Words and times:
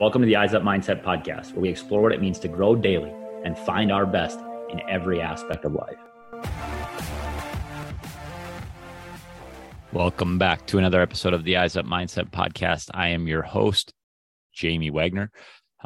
Welcome 0.00 0.22
to 0.22 0.26
the 0.26 0.36
Eyes 0.36 0.54
Up 0.54 0.62
Mindset 0.62 1.02
podcast, 1.02 1.54
where 1.54 1.62
we 1.62 1.68
explore 1.68 2.02
what 2.02 2.12
it 2.12 2.20
means 2.20 2.38
to 2.38 2.46
grow 2.46 2.76
daily 2.76 3.12
and 3.44 3.58
find 3.58 3.90
our 3.90 4.06
best 4.06 4.38
in 4.70 4.80
every 4.88 5.20
aspect 5.20 5.64
of 5.64 5.72
life. 5.72 5.98
Welcome 9.92 10.38
back 10.38 10.64
to 10.68 10.78
another 10.78 11.02
episode 11.02 11.34
of 11.34 11.42
the 11.42 11.56
Eyes 11.56 11.76
Up 11.76 11.84
Mindset 11.84 12.30
podcast. 12.30 12.90
I 12.94 13.08
am 13.08 13.26
your 13.26 13.42
host, 13.42 13.92
Jamie 14.52 14.90
Wagner. 14.90 15.32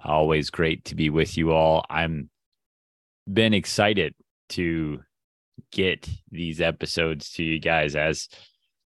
Always 0.04 0.50
great 0.50 0.84
to 0.86 0.94
be 0.94 1.08
with 1.08 1.38
you 1.38 1.52
all. 1.52 1.82
I'm 1.88 2.29
been 3.32 3.54
excited 3.54 4.14
to 4.50 5.00
get 5.70 6.06
these 6.30 6.60
episodes 6.60 7.30
to 7.30 7.42
you 7.42 7.58
guys 7.58 7.96
as 7.96 8.29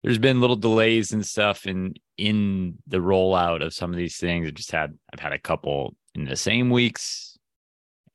there's 0.07 0.17
been 0.17 0.39
little 0.39 0.55
delays 0.55 1.11
and 1.11 1.25
stuff 1.25 1.67
in 1.67 1.93
in 2.17 2.77
the 2.87 2.99
rollout 2.99 3.61
of 3.61 3.73
some 3.73 3.91
of 3.91 3.97
these 3.97 4.15
things. 4.15 4.47
I've 4.47 4.53
just 4.53 4.71
had 4.71 4.97
I've 5.11 5.19
had 5.19 5.33
a 5.33 5.37
couple 5.37 5.97
in 6.15 6.23
the 6.23 6.37
same 6.37 6.69
weeks 6.69 7.37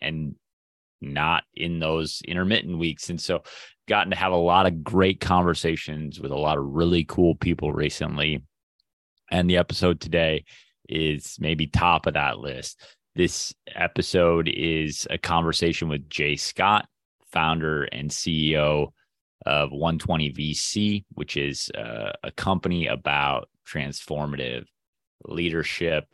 and 0.00 0.34
not 1.02 1.44
in 1.54 1.80
those 1.80 2.22
intermittent 2.26 2.78
weeks. 2.78 3.10
And 3.10 3.20
so 3.20 3.42
gotten 3.86 4.10
to 4.10 4.16
have 4.16 4.32
a 4.32 4.36
lot 4.36 4.64
of 4.64 4.82
great 4.82 5.20
conversations 5.20 6.18
with 6.18 6.30
a 6.30 6.38
lot 6.38 6.56
of 6.56 6.64
really 6.64 7.04
cool 7.04 7.34
people 7.34 7.74
recently. 7.74 8.42
And 9.30 9.50
the 9.50 9.58
episode 9.58 10.00
today 10.00 10.46
is 10.88 11.36
maybe 11.40 11.66
top 11.66 12.06
of 12.06 12.14
that 12.14 12.38
list. 12.38 12.80
This 13.16 13.52
episode 13.66 14.48
is 14.48 15.06
a 15.10 15.18
conversation 15.18 15.90
with 15.90 16.08
Jay 16.08 16.36
Scott, 16.36 16.88
founder 17.32 17.82
and 17.84 18.08
CEO 18.08 18.92
of 19.46 19.70
120 19.72 20.32
VC, 20.32 21.04
which 21.14 21.36
is 21.36 21.70
uh, 21.76 22.12
a 22.22 22.30
company 22.32 22.86
about 22.86 23.48
transformative 23.66 24.64
leadership, 25.24 26.04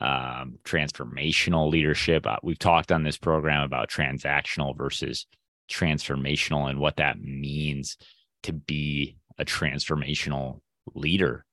um, 0.00 0.58
transformational 0.64 1.70
leadership. 1.70 2.26
Uh, 2.26 2.36
we've 2.42 2.58
talked 2.58 2.92
on 2.92 3.02
this 3.02 3.18
program 3.18 3.62
about 3.62 3.90
transactional 3.90 4.76
versus 4.76 5.26
transformational 5.70 6.68
and 6.68 6.78
what 6.78 6.96
that 6.96 7.20
means 7.20 7.96
to 8.42 8.52
be 8.52 9.16
a 9.38 9.44
transformational 9.44 10.60
leader. 10.94 11.44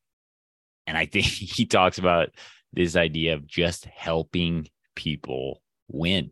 And 0.88 0.97
I 0.97 1.05
think 1.05 1.25
he 1.25 1.66
talks 1.66 1.97
about 1.97 2.30
this 2.73 2.95
idea 2.95 3.33
of 3.33 3.47
just 3.47 3.86
helping 3.86 4.67
people 4.95 5.61
win, 5.88 6.31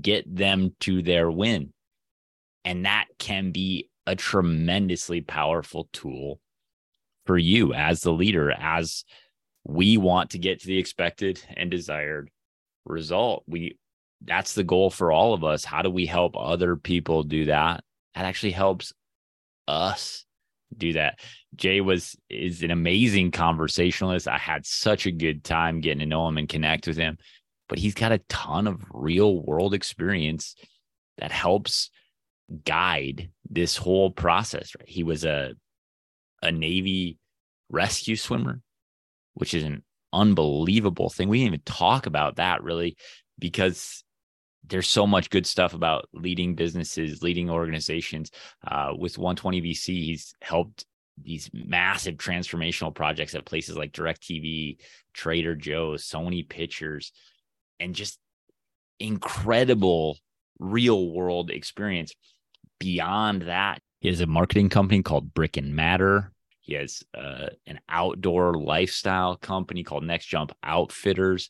get 0.00 0.34
them 0.34 0.74
to 0.80 1.02
their 1.02 1.30
win. 1.30 1.72
And 2.64 2.86
that 2.86 3.06
can 3.18 3.50
be 3.50 3.90
a 4.06 4.16
tremendously 4.16 5.20
powerful 5.20 5.88
tool 5.92 6.40
for 7.26 7.38
you 7.38 7.72
as 7.72 8.00
the 8.00 8.12
leader, 8.12 8.50
as 8.50 9.04
we 9.64 9.96
want 9.96 10.30
to 10.30 10.38
get 10.38 10.60
to 10.60 10.66
the 10.66 10.78
expected 10.78 11.42
and 11.56 11.70
desired 11.70 12.30
result. 12.84 13.44
We 13.46 13.78
that's 14.24 14.54
the 14.54 14.64
goal 14.64 14.90
for 14.90 15.10
all 15.10 15.34
of 15.34 15.44
us. 15.44 15.64
How 15.64 15.82
do 15.82 15.90
we 15.90 16.06
help 16.06 16.36
other 16.36 16.76
people 16.76 17.22
do 17.22 17.46
that? 17.46 17.82
That 18.14 18.24
actually 18.24 18.52
helps 18.52 18.92
us 19.66 20.24
do 20.76 20.94
that. 20.94 21.20
Jay 21.56 21.80
was 21.80 22.16
is 22.28 22.62
an 22.62 22.70
amazing 22.70 23.30
conversationalist. 23.30 24.28
I 24.28 24.38
had 24.38 24.66
such 24.66 25.06
a 25.06 25.12
good 25.12 25.44
time 25.44 25.80
getting 25.80 26.00
to 26.00 26.06
know 26.06 26.26
him 26.28 26.38
and 26.38 26.48
connect 26.48 26.86
with 26.86 26.96
him. 26.96 27.18
But 27.68 27.78
he's 27.78 27.94
got 27.94 28.12
a 28.12 28.18
ton 28.28 28.66
of 28.66 28.82
real 28.92 29.40
world 29.40 29.74
experience 29.74 30.56
that 31.18 31.32
helps 31.32 31.90
guide 32.64 33.30
this 33.48 33.76
whole 33.76 34.10
process. 34.10 34.72
Right? 34.78 34.88
He 34.88 35.02
was 35.02 35.24
a 35.24 35.54
a 36.42 36.50
Navy 36.50 37.18
rescue 37.70 38.16
swimmer, 38.16 38.60
which 39.34 39.54
is 39.54 39.64
an 39.64 39.82
unbelievable 40.12 41.08
thing. 41.08 41.28
We 41.28 41.38
didn't 41.38 41.54
even 41.54 41.62
talk 41.64 42.06
about 42.06 42.36
that 42.36 42.62
really 42.62 42.96
because 43.38 44.04
there's 44.64 44.88
so 44.88 45.06
much 45.06 45.30
good 45.30 45.46
stuff 45.46 45.74
about 45.74 46.08
leading 46.12 46.54
businesses, 46.54 47.22
leading 47.22 47.50
organizations. 47.50 48.30
Uh, 48.66 48.92
with 48.96 49.18
120 49.18 49.60
VC, 49.62 49.86
he's 50.04 50.34
helped 50.40 50.84
these 51.20 51.50
massive 51.52 52.14
transformational 52.14 52.94
projects 52.94 53.34
at 53.34 53.44
places 53.44 53.76
like 53.76 53.92
DirecTV, 53.92 54.78
Trader 55.14 55.54
Joe's, 55.54 56.08
Sony 56.08 56.48
Pictures, 56.48 57.12
and 57.80 57.94
just 57.94 58.18
incredible 59.00 60.18
real 60.58 61.10
world 61.10 61.50
experience. 61.50 62.14
Beyond 62.82 63.42
that, 63.42 63.80
he 64.00 64.08
has 64.08 64.20
a 64.20 64.26
marketing 64.26 64.68
company 64.68 65.02
called 65.02 65.32
Brick 65.32 65.56
and 65.56 65.74
Matter. 65.74 66.32
He 66.60 66.74
has 66.74 67.02
uh, 67.14 67.48
an 67.66 67.80
outdoor 67.88 68.54
lifestyle 68.54 69.36
company 69.36 69.82
called 69.82 70.04
Next 70.04 70.26
Jump 70.26 70.52
Outfitters 70.62 71.48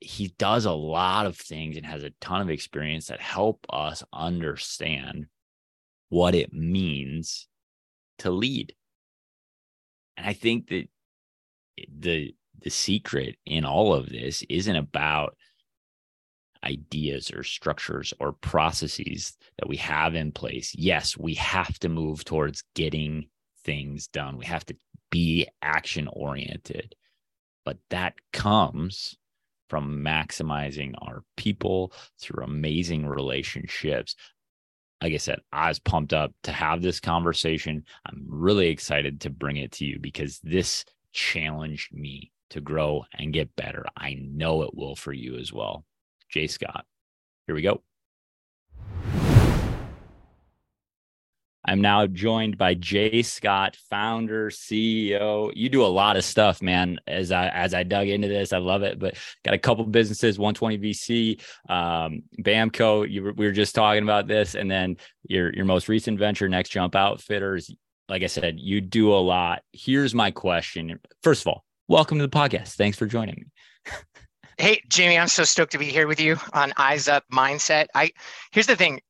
he 0.00 0.28
does 0.38 0.64
a 0.64 0.72
lot 0.72 1.26
of 1.26 1.36
things 1.36 1.76
and 1.76 1.86
has 1.86 2.02
a 2.02 2.12
ton 2.20 2.42
of 2.42 2.50
experience 2.50 3.06
that 3.06 3.20
help 3.20 3.66
us 3.70 4.02
understand 4.12 5.26
what 6.08 6.34
it 6.34 6.52
means 6.52 7.48
to 8.18 8.30
lead. 8.30 8.74
And 10.16 10.26
I 10.26 10.32
think 10.32 10.68
that 10.68 10.88
the 11.98 12.34
the 12.58 12.70
secret 12.70 13.36
in 13.44 13.66
all 13.66 13.92
of 13.92 14.08
this 14.08 14.42
isn't 14.48 14.76
about 14.76 15.36
ideas 16.66 17.30
or 17.30 17.42
structures 17.42 18.12
or 18.20 18.32
processes 18.32 19.36
that 19.58 19.68
we 19.68 19.76
have 19.76 20.14
in 20.14 20.32
place. 20.32 20.74
Yes, 20.74 21.16
we 21.16 21.34
have 21.34 21.78
to 21.78 21.88
move 21.88 22.24
towards 22.24 22.64
getting 22.74 23.28
things 23.64 24.08
done. 24.08 24.36
We 24.36 24.46
have 24.46 24.66
to 24.66 24.76
be 25.10 25.46
action 25.62 26.08
oriented. 26.08 26.94
But 27.64 27.78
that 27.90 28.14
comes 28.32 29.16
from 29.68 30.04
maximizing 30.04 30.94
our 31.02 31.24
people 31.36 31.92
through 32.20 32.44
amazing 32.44 33.06
relationships. 33.06 34.14
Like 35.02 35.12
I 35.12 35.18
said, 35.18 35.40
I 35.52 35.68
was 35.68 35.78
pumped 35.78 36.12
up 36.12 36.32
to 36.44 36.52
have 36.52 36.82
this 36.82 37.00
conversation. 37.00 37.84
I'm 38.06 38.24
really 38.28 38.68
excited 38.68 39.20
to 39.22 39.30
bring 39.30 39.56
it 39.56 39.72
to 39.72 39.84
you 39.84 39.98
because 39.98 40.38
this 40.42 40.84
challenged 41.12 41.92
me 41.92 42.32
to 42.50 42.60
grow 42.60 43.04
and 43.12 43.32
get 43.32 43.56
better. 43.56 43.84
I 43.96 44.16
know 44.20 44.62
it 44.62 44.74
will 44.74 44.94
for 44.94 45.12
you 45.12 45.36
as 45.36 45.52
well. 45.52 45.84
Jay 46.30 46.46
Scott, 46.46 46.84
here 47.46 47.54
we 47.54 47.62
go. 47.62 47.80
I'm 51.66 51.80
now 51.80 52.06
joined 52.06 52.56
by 52.56 52.74
Jay 52.74 53.22
Scott, 53.22 53.76
founder, 53.90 54.50
CEO. 54.50 55.50
You 55.54 55.68
do 55.68 55.84
a 55.84 55.88
lot 55.88 56.16
of 56.16 56.24
stuff, 56.24 56.62
man. 56.62 57.00
As 57.08 57.32
I 57.32 57.48
as 57.48 57.74
I 57.74 57.82
dug 57.82 58.06
into 58.06 58.28
this, 58.28 58.52
I 58.52 58.58
love 58.58 58.82
it. 58.82 59.00
But 59.00 59.16
got 59.44 59.54
a 59.54 59.58
couple 59.58 59.84
businesses, 59.84 60.38
120 60.38 60.78
VC, 60.78 61.40
um, 61.68 62.22
Bamco. 62.40 63.10
You 63.10 63.32
we 63.36 63.46
were 63.46 63.52
just 63.52 63.74
talking 63.74 64.04
about 64.04 64.28
this, 64.28 64.54
and 64.54 64.70
then 64.70 64.96
your 65.28 65.52
your 65.52 65.64
most 65.64 65.88
recent 65.88 66.20
venture, 66.20 66.48
Next 66.48 66.68
Jump 66.70 66.94
Outfitters. 66.94 67.74
Like 68.08 68.22
I 68.22 68.28
said, 68.28 68.60
you 68.60 68.80
do 68.80 69.12
a 69.12 69.18
lot. 69.18 69.62
Here's 69.72 70.14
my 70.14 70.30
question. 70.30 71.00
First 71.24 71.42
of 71.42 71.48
all, 71.48 71.64
welcome 71.88 72.18
to 72.18 72.26
the 72.26 72.36
podcast. 72.36 72.74
Thanks 72.74 72.96
for 72.96 73.06
joining 73.06 73.34
me. 73.34 73.92
Hey, 74.58 74.82
Jamie, 74.88 75.18
I'm 75.18 75.28
so 75.28 75.44
stoked 75.44 75.72
to 75.72 75.78
be 75.78 75.86
here 75.86 76.06
with 76.06 76.18
you 76.18 76.38
on 76.54 76.72
Eyes 76.78 77.08
Up 77.08 77.24
Mindset. 77.30 77.88
I 77.94 78.12
here's 78.52 78.66
the 78.66 78.76
thing 78.76 79.00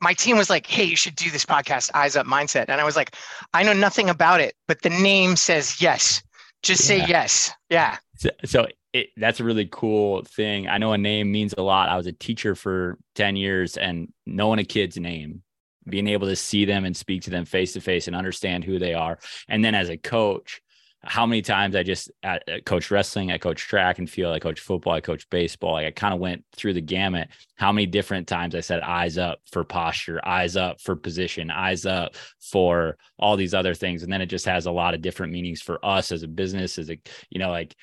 my 0.00 0.12
team 0.12 0.36
was 0.36 0.50
like, 0.50 0.66
"Hey, 0.66 0.84
you 0.84 0.96
should 0.96 1.14
do 1.14 1.30
this 1.30 1.44
podcast, 1.44 1.90
Eyes 1.94 2.16
Up 2.16 2.26
Mindset," 2.26 2.66
and 2.68 2.80
I 2.80 2.84
was 2.84 2.96
like, 2.96 3.14
"I 3.54 3.62
know 3.62 3.72
nothing 3.72 4.10
about 4.10 4.40
it, 4.40 4.54
but 4.66 4.82
the 4.82 4.90
name 4.90 5.36
says 5.36 5.80
yes. 5.80 6.22
Just 6.64 6.82
yeah. 6.82 6.86
say 6.86 7.06
yes." 7.08 7.52
Yeah. 7.70 7.98
So, 8.16 8.30
so 8.44 8.66
it, 8.92 9.10
that's 9.16 9.38
a 9.38 9.44
really 9.44 9.68
cool 9.70 10.24
thing. 10.24 10.66
I 10.68 10.78
know 10.78 10.92
a 10.92 10.98
name 10.98 11.30
means 11.30 11.54
a 11.56 11.62
lot. 11.62 11.88
I 11.88 11.96
was 11.96 12.08
a 12.08 12.12
teacher 12.12 12.56
for 12.56 12.98
ten 13.14 13.36
years, 13.36 13.76
and 13.76 14.12
knowing 14.26 14.58
a 14.58 14.64
kid's 14.64 14.98
name, 14.98 15.42
being 15.88 16.08
able 16.08 16.26
to 16.26 16.36
see 16.36 16.64
them 16.64 16.84
and 16.84 16.96
speak 16.96 17.22
to 17.22 17.30
them 17.30 17.44
face 17.44 17.72
to 17.74 17.80
face 17.80 18.08
and 18.08 18.16
understand 18.16 18.64
who 18.64 18.80
they 18.80 18.94
are, 18.94 19.20
and 19.48 19.64
then 19.64 19.76
as 19.76 19.90
a 19.90 19.96
coach, 19.96 20.60
how 21.04 21.26
many 21.26 21.42
times 21.42 21.76
I 21.76 21.82
just 21.82 22.10
I 22.24 22.40
coach 22.64 22.90
wrestling, 22.90 23.30
I 23.30 23.38
coach 23.38 23.60
track 23.60 23.98
and 23.98 24.10
field, 24.10 24.34
I 24.34 24.40
coach 24.40 24.60
football, 24.60 24.94
I 24.94 25.00
coach 25.00 25.28
baseball. 25.30 25.74
Like 25.74 25.86
I 25.86 25.90
kind 25.90 26.12
of 26.12 26.20
went 26.20 26.44
through 26.56 26.74
the 26.74 26.80
gamut. 26.80 27.28
How 27.56 27.72
many 27.72 27.86
different 27.86 28.26
times 28.26 28.54
I 28.54 28.60
said 28.60 28.80
eyes 28.80 29.16
up 29.16 29.40
for 29.50 29.64
posture, 29.64 30.20
eyes 30.26 30.56
up 30.56 30.80
for 30.80 30.96
position, 30.96 31.50
eyes 31.50 31.86
up 31.86 32.16
for 32.40 32.96
all 33.18 33.36
these 33.36 33.54
other 33.54 33.74
things, 33.74 34.02
and 34.02 34.12
then 34.12 34.20
it 34.20 34.26
just 34.26 34.46
has 34.46 34.66
a 34.66 34.72
lot 34.72 34.94
of 34.94 35.02
different 35.02 35.32
meanings 35.32 35.62
for 35.62 35.84
us 35.84 36.10
as 36.10 36.22
a 36.22 36.28
business, 36.28 36.78
as 36.78 36.90
a 36.90 36.98
you 37.30 37.38
know 37.38 37.50
like 37.50 37.76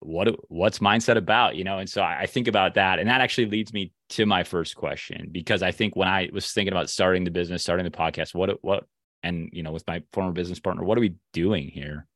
what 0.00 0.28
what's 0.48 0.80
mindset 0.80 1.16
about 1.16 1.56
you 1.56 1.64
know 1.64 1.78
and 1.78 1.88
so 1.88 2.02
I 2.02 2.26
think 2.26 2.46
about 2.46 2.74
that 2.74 2.98
and 2.98 3.08
that 3.08 3.22
actually 3.22 3.46
leads 3.46 3.72
me 3.72 3.90
to 4.10 4.26
my 4.26 4.44
first 4.44 4.76
question 4.76 5.28
because 5.32 5.62
i 5.62 5.72
think 5.72 5.96
when 5.96 6.08
i 6.08 6.28
was 6.32 6.52
thinking 6.52 6.72
about 6.72 6.90
starting 6.90 7.24
the 7.24 7.30
business 7.30 7.62
starting 7.62 7.84
the 7.84 7.90
podcast 7.90 8.34
what 8.34 8.62
what 8.62 8.84
and 9.22 9.48
you 9.52 9.62
know 9.62 9.72
with 9.72 9.86
my 9.86 10.02
former 10.12 10.32
business 10.32 10.60
partner 10.60 10.84
what 10.84 10.98
are 10.98 11.00
we 11.00 11.14
doing 11.32 11.68
here 11.68 12.06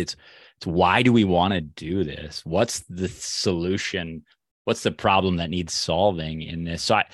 it's 0.00 0.16
it's 0.56 0.66
why 0.66 1.02
do 1.02 1.12
we 1.12 1.24
want 1.24 1.54
to 1.54 1.60
do 1.60 2.04
this? 2.04 2.42
What's 2.44 2.80
the 2.88 3.08
solution? 3.08 4.24
What's 4.64 4.82
the 4.82 4.92
problem 4.92 5.36
that 5.36 5.50
needs 5.50 5.72
solving 5.72 6.42
in 6.42 6.64
this? 6.64 6.82
So 6.82 6.96
I 6.96 7.04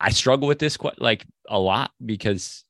I 0.00 0.10
struggle 0.10 0.48
with 0.48 0.58
this 0.58 0.76
quite 0.76 1.00
like 1.00 1.26
a 1.48 1.58
lot 1.58 1.92
because 2.04 2.64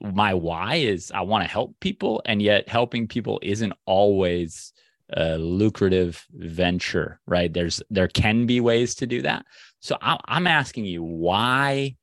my 0.00 0.34
why 0.34 0.76
is 0.76 1.10
I 1.10 1.22
want 1.22 1.44
to 1.44 1.50
help 1.50 1.74
people 1.80 2.22
and 2.24 2.42
yet 2.42 2.68
helping 2.68 3.08
people 3.08 3.40
isn't 3.42 3.72
always 3.86 4.72
a 5.12 5.38
lucrative 5.38 6.24
venture, 6.32 7.20
right? 7.26 7.52
There's 7.52 7.82
there 7.90 8.08
can 8.08 8.46
be 8.46 8.60
ways 8.60 8.94
to 8.96 9.06
do 9.06 9.22
that. 9.22 9.44
So 9.80 9.96
I'm 10.00 10.46
asking 10.46 10.84
you 10.86 11.02
why, 11.02 11.96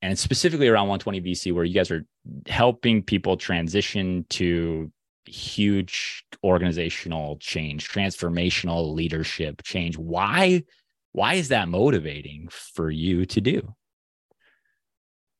and 0.00 0.18
specifically 0.18 0.68
around 0.68 0.88
120 0.88 1.20
VC, 1.20 1.52
where 1.52 1.64
you 1.64 1.74
guys 1.74 1.90
are 1.90 2.06
helping 2.46 3.02
people 3.02 3.36
transition 3.36 4.24
to 4.30 4.90
huge 5.28 6.24
organizational 6.42 7.36
change, 7.38 7.88
transformational 7.88 8.94
leadership 8.94 9.62
change. 9.62 9.96
Why, 9.96 10.64
why 11.12 11.34
is 11.34 11.48
that 11.48 11.68
motivating 11.68 12.48
for 12.50 12.90
you 12.90 13.26
to 13.26 13.40
do? 13.40 13.74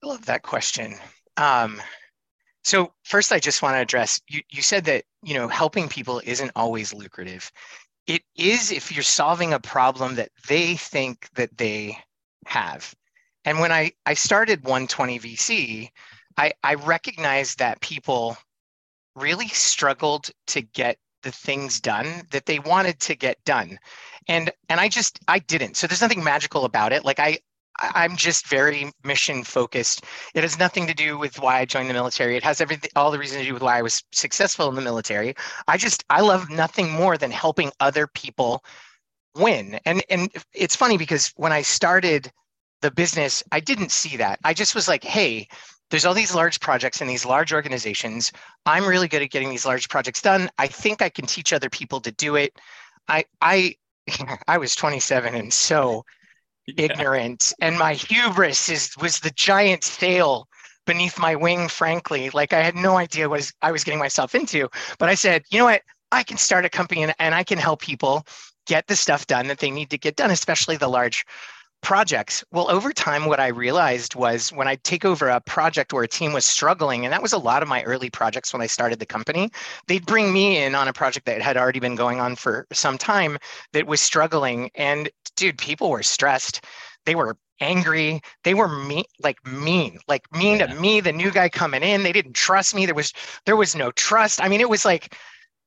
I 0.03 0.07
love 0.07 0.27
that 0.27 0.43
question. 0.43 0.95
Um, 1.37 1.81
so 2.65 2.93
first, 3.05 3.33
I 3.33 3.39
just 3.39 3.63
want 3.63 3.75
to 3.75 3.81
address 3.81 4.21
you. 4.29 4.43
You 4.51 4.63
said 4.63 4.85
that 4.85 5.05
you 5.23 5.35
know 5.35 5.49
helping 5.49 5.89
people 5.89 6.21
isn't 6.25 6.53
always 6.55 6.93
lucrative. 6.93 7.51
It 8.07 8.23
is 8.37 8.71
if 8.73 8.93
you're 8.93 9.03
solving 9.03 9.53
a 9.53 9.61
problem 9.61 10.17
that 10.17 10.31
they 10.49 10.77
think 10.77 11.29
that 11.35 11.57
they 11.57 11.99
have. 12.47 12.95
And 13.45 13.61
when 13.61 13.73
I 13.73 13.93
I 14.05 14.15
started 14.15 14.65
120 14.65 15.19
VC, 15.19 15.89
I 16.37 16.53
I 16.63 16.75
recognized 16.75 17.59
that 17.59 17.81
people 17.81 18.37
really 19.21 19.49
struggled 19.49 20.31
to 20.47 20.63
get 20.63 20.99
the 21.23 21.33
things 21.33 21.81
done 21.81 22.23
that 22.31 22.47
they 22.47 22.59
wanted 22.61 23.01
to 23.01 23.15
get 23.15 23.43
done 23.45 23.79
and 24.29 24.51
and 24.69 24.81
i 24.81 24.89
just 24.89 25.19
i 25.29 25.39
didn't 25.39 25.77
so 25.77 25.87
there's 25.87 26.01
nothing 26.01 26.23
magical 26.23 26.65
about 26.65 26.93
it 26.93 27.05
like 27.05 27.19
i 27.19 27.39
I'm 27.81 28.17
just 28.17 28.49
very 28.49 28.91
mission 29.05 29.45
focused. 29.45 30.05
It 30.35 30.43
has 30.43 30.59
nothing 30.59 30.87
to 30.89 30.95
do 30.95 31.17
with 31.17 31.39
why 31.39 31.61
I 31.61 31.65
joined 31.65 31.89
the 31.89 31.95
military. 31.95 32.37
It 32.37 32.43
has 32.43 32.61
everything, 32.61 32.91
all 32.97 33.11
the 33.11 33.19
reason 33.19 33.39
to 33.39 33.47
do 33.47 33.55
with 33.55 33.63
why 33.63 33.79
I 33.79 33.83
was 33.83 34.03
successful 34.13 34.69
in 34.69 34.75
the 34.75 34.83
military. 34.83 35.35
I 35.69 35.77
just, 35.77 36.05
I 36.11 36.21
love 36.21 36.51
nothing 36.51 36.91
more 36.91 37.17
than 37.17 37.31
helping 37.31 37.71
other 37.79 38.09
people 38.09 38.65
win. 39.37 39.79
And 39.85 40.03
and 40.11 40.31
it's 40.53 40.77
funny 40.77 40.99
because 40.99 41.33
when 41.37 41.53
I 41.53 41.63
started 41.63 42.33
the 42.83 42.91
business, 42.91 43.43
I 43.53 43.61
didn't 43.61 43.93
see 43.93 44.17
that. 44.17 44.41
I 44.45 44.55
just 44.55 44.75
was 44.75 44.89
like, 44.89 45.05
hey, 45.05 45.49
there's 45.91 46.05
all 46.05 46.15
these 46.15 46.35
large 46.35 46.61
projects 46.61 47.01
in 47.01 47.09
these 47.09 47.25
large 47.25 47.53
organizations. 47.53 48.33
I'm 48.67 48.87
really 48.87 49.09
good 49.09 49.23
at 49.23 49.31
getting 49.31 49.51
these 49.51 49.67
large 49.67 49.89
projects 49.89 50.21
done. 50.21 50.51
I 50.59 50.67
think 50.67 51.01
I 51.03 51.09
can 51.09 51.27
teach 51.27 51.53
other 51.53 51.71
people 51.71 52.01
to 52.01 52.13
do 52.13 52.37
it. 52.37 52.59
I 53.09 53.25
I 53.41 53.77
I 54.49 54.59
was 54.59 54.75
27 54.75 55.35
and 55.35 55.53
so 55.53 56.05
yeah. 56.67 56.85
ignorant 56.85 57.55
and 57.61 57.79
my 57.79 57.95
hubris 57.95 58.69
is 58.69 58.95
was 59.01 59.21
the 59.21 59.31
giant 59.31 59.85
sail 59.85 60.49
beneath 60.87 61.19
my 61.19 61.35
wing 61.35 61.69
frankly 61.69 62.31
like 62.31 62.53
i 62.53 62.61
had 62.61 62.75
no 62.75 62.97
idea 62.97 63.29
what 63.29 63.51
i 63.63 63.73
was 63.73 63.85
getting 63.85 63.99
myself 63.99 64.35
into 64.35 64.69
but 64.99 65.09
i 65.09 65.15
said 65.15 65.43
you 65.51 65.59
know 65.59 65.65
what 65.65 65.83
i 66.13 66.23
can 66.23 66.37
start 66.37 66.65
a 66.65 66.69
company 66.69 67.03
and, 67.03 67.15
and 67.19 67.35
i 67.35 67.43
can 67.43 67.59
help 67.59 67.81
people 67.81 68.27
get 68.67 68.87
the 68.87 68.97
stuff 68.97 69.27
done 69.27 69.47
that 69.47 69.59
they 69.59 69.71
need 69.71 69.91
to 69.91 69.99
get 69.99 70.17
done 70.17 70.31
especially 70.31 70.77
the 70.77 70.89
large 70.89 71.25
projects. 71.83 72.45
Well, 72.53 72.71
over 72.71 72.93
time, 72.93 73.27
what 73.27 73.41
I 73.41 73.49
realized 73.49 74.15
was 74.15 74.53
when 74.53 74.69
I 74.69 74.77
take 74.77 75.05
over 75.05 75.29
a 75.29 75.41
project 75.41 75.93
where 75.93 76.05
a 76.05 76.09
team 76.09 76.33
was 76.33 76.45
struggling, 76.45 77.05
and 77.05 77.13
that 77.13 77.23
was 77.23 77.33
a 77.33 77.39
lot 77.39 77.63
of 77.63 77.69
my 77.69 77.83
early 77.85 78.11
projects 78.11 78.53
when 78.53 78.63
I 78.63 78.67
started 78.67 78.99
the 78.99 79.07
company, 79.07 79.51
they'd 79.87 80.07
bring 80.07 80.33
me 80.33 80.63
in 80.63 80.75
on 80.75 80.89
a 80.89 80.93
project 80.93 81.27
that 81.27 81.41
had 81.41 81.57
already 81.57 81.81
been 81.81 81.97
going 81.97 82.21
on 82.21 82.37
for 82.37 82.67
some 82.73 82.99
time 82.99 83.39
that 83.73 83.87
was 83.87 84.01
struggling. 84.01 84.71
And 84.75 85.09
dude, 85.37 85.59
people 85.59 85.91
were 85.91 86.03
stressed. 86.03 86.65
They 87.07 87.15
were 87.15 87.37
angry. 87.61 88.21
They 88.45 88.55
were 88.55 88.69
mean, 88.69 89.05
like 89.21 89.45
mean, 89.47 89.99
like 90.09 90.31
mean 90.33 90.59
yeah. 90.59 90.67
to 90.67 90.75
me, 90.75 91.01
the 91.01 91.13
new 91.13 91.31
guy 91.31 91.49
coming 91.49 91.83
in. 91.83 92.03
They 92.03 92.13
didn't 92.13 92.35
trust 92.35 92.75
me. 92.75 92.87
There 92.87 92.95
was 92.95 93.13
there 93.47 93.57
was 93.57 93.75
no 93.75 93.91
trust. 93.93 94.43
I 94.43 94.49
mean, 94.49 94.61
it 94.61 94.69
was 94.69 94.85
like 94.85 95.17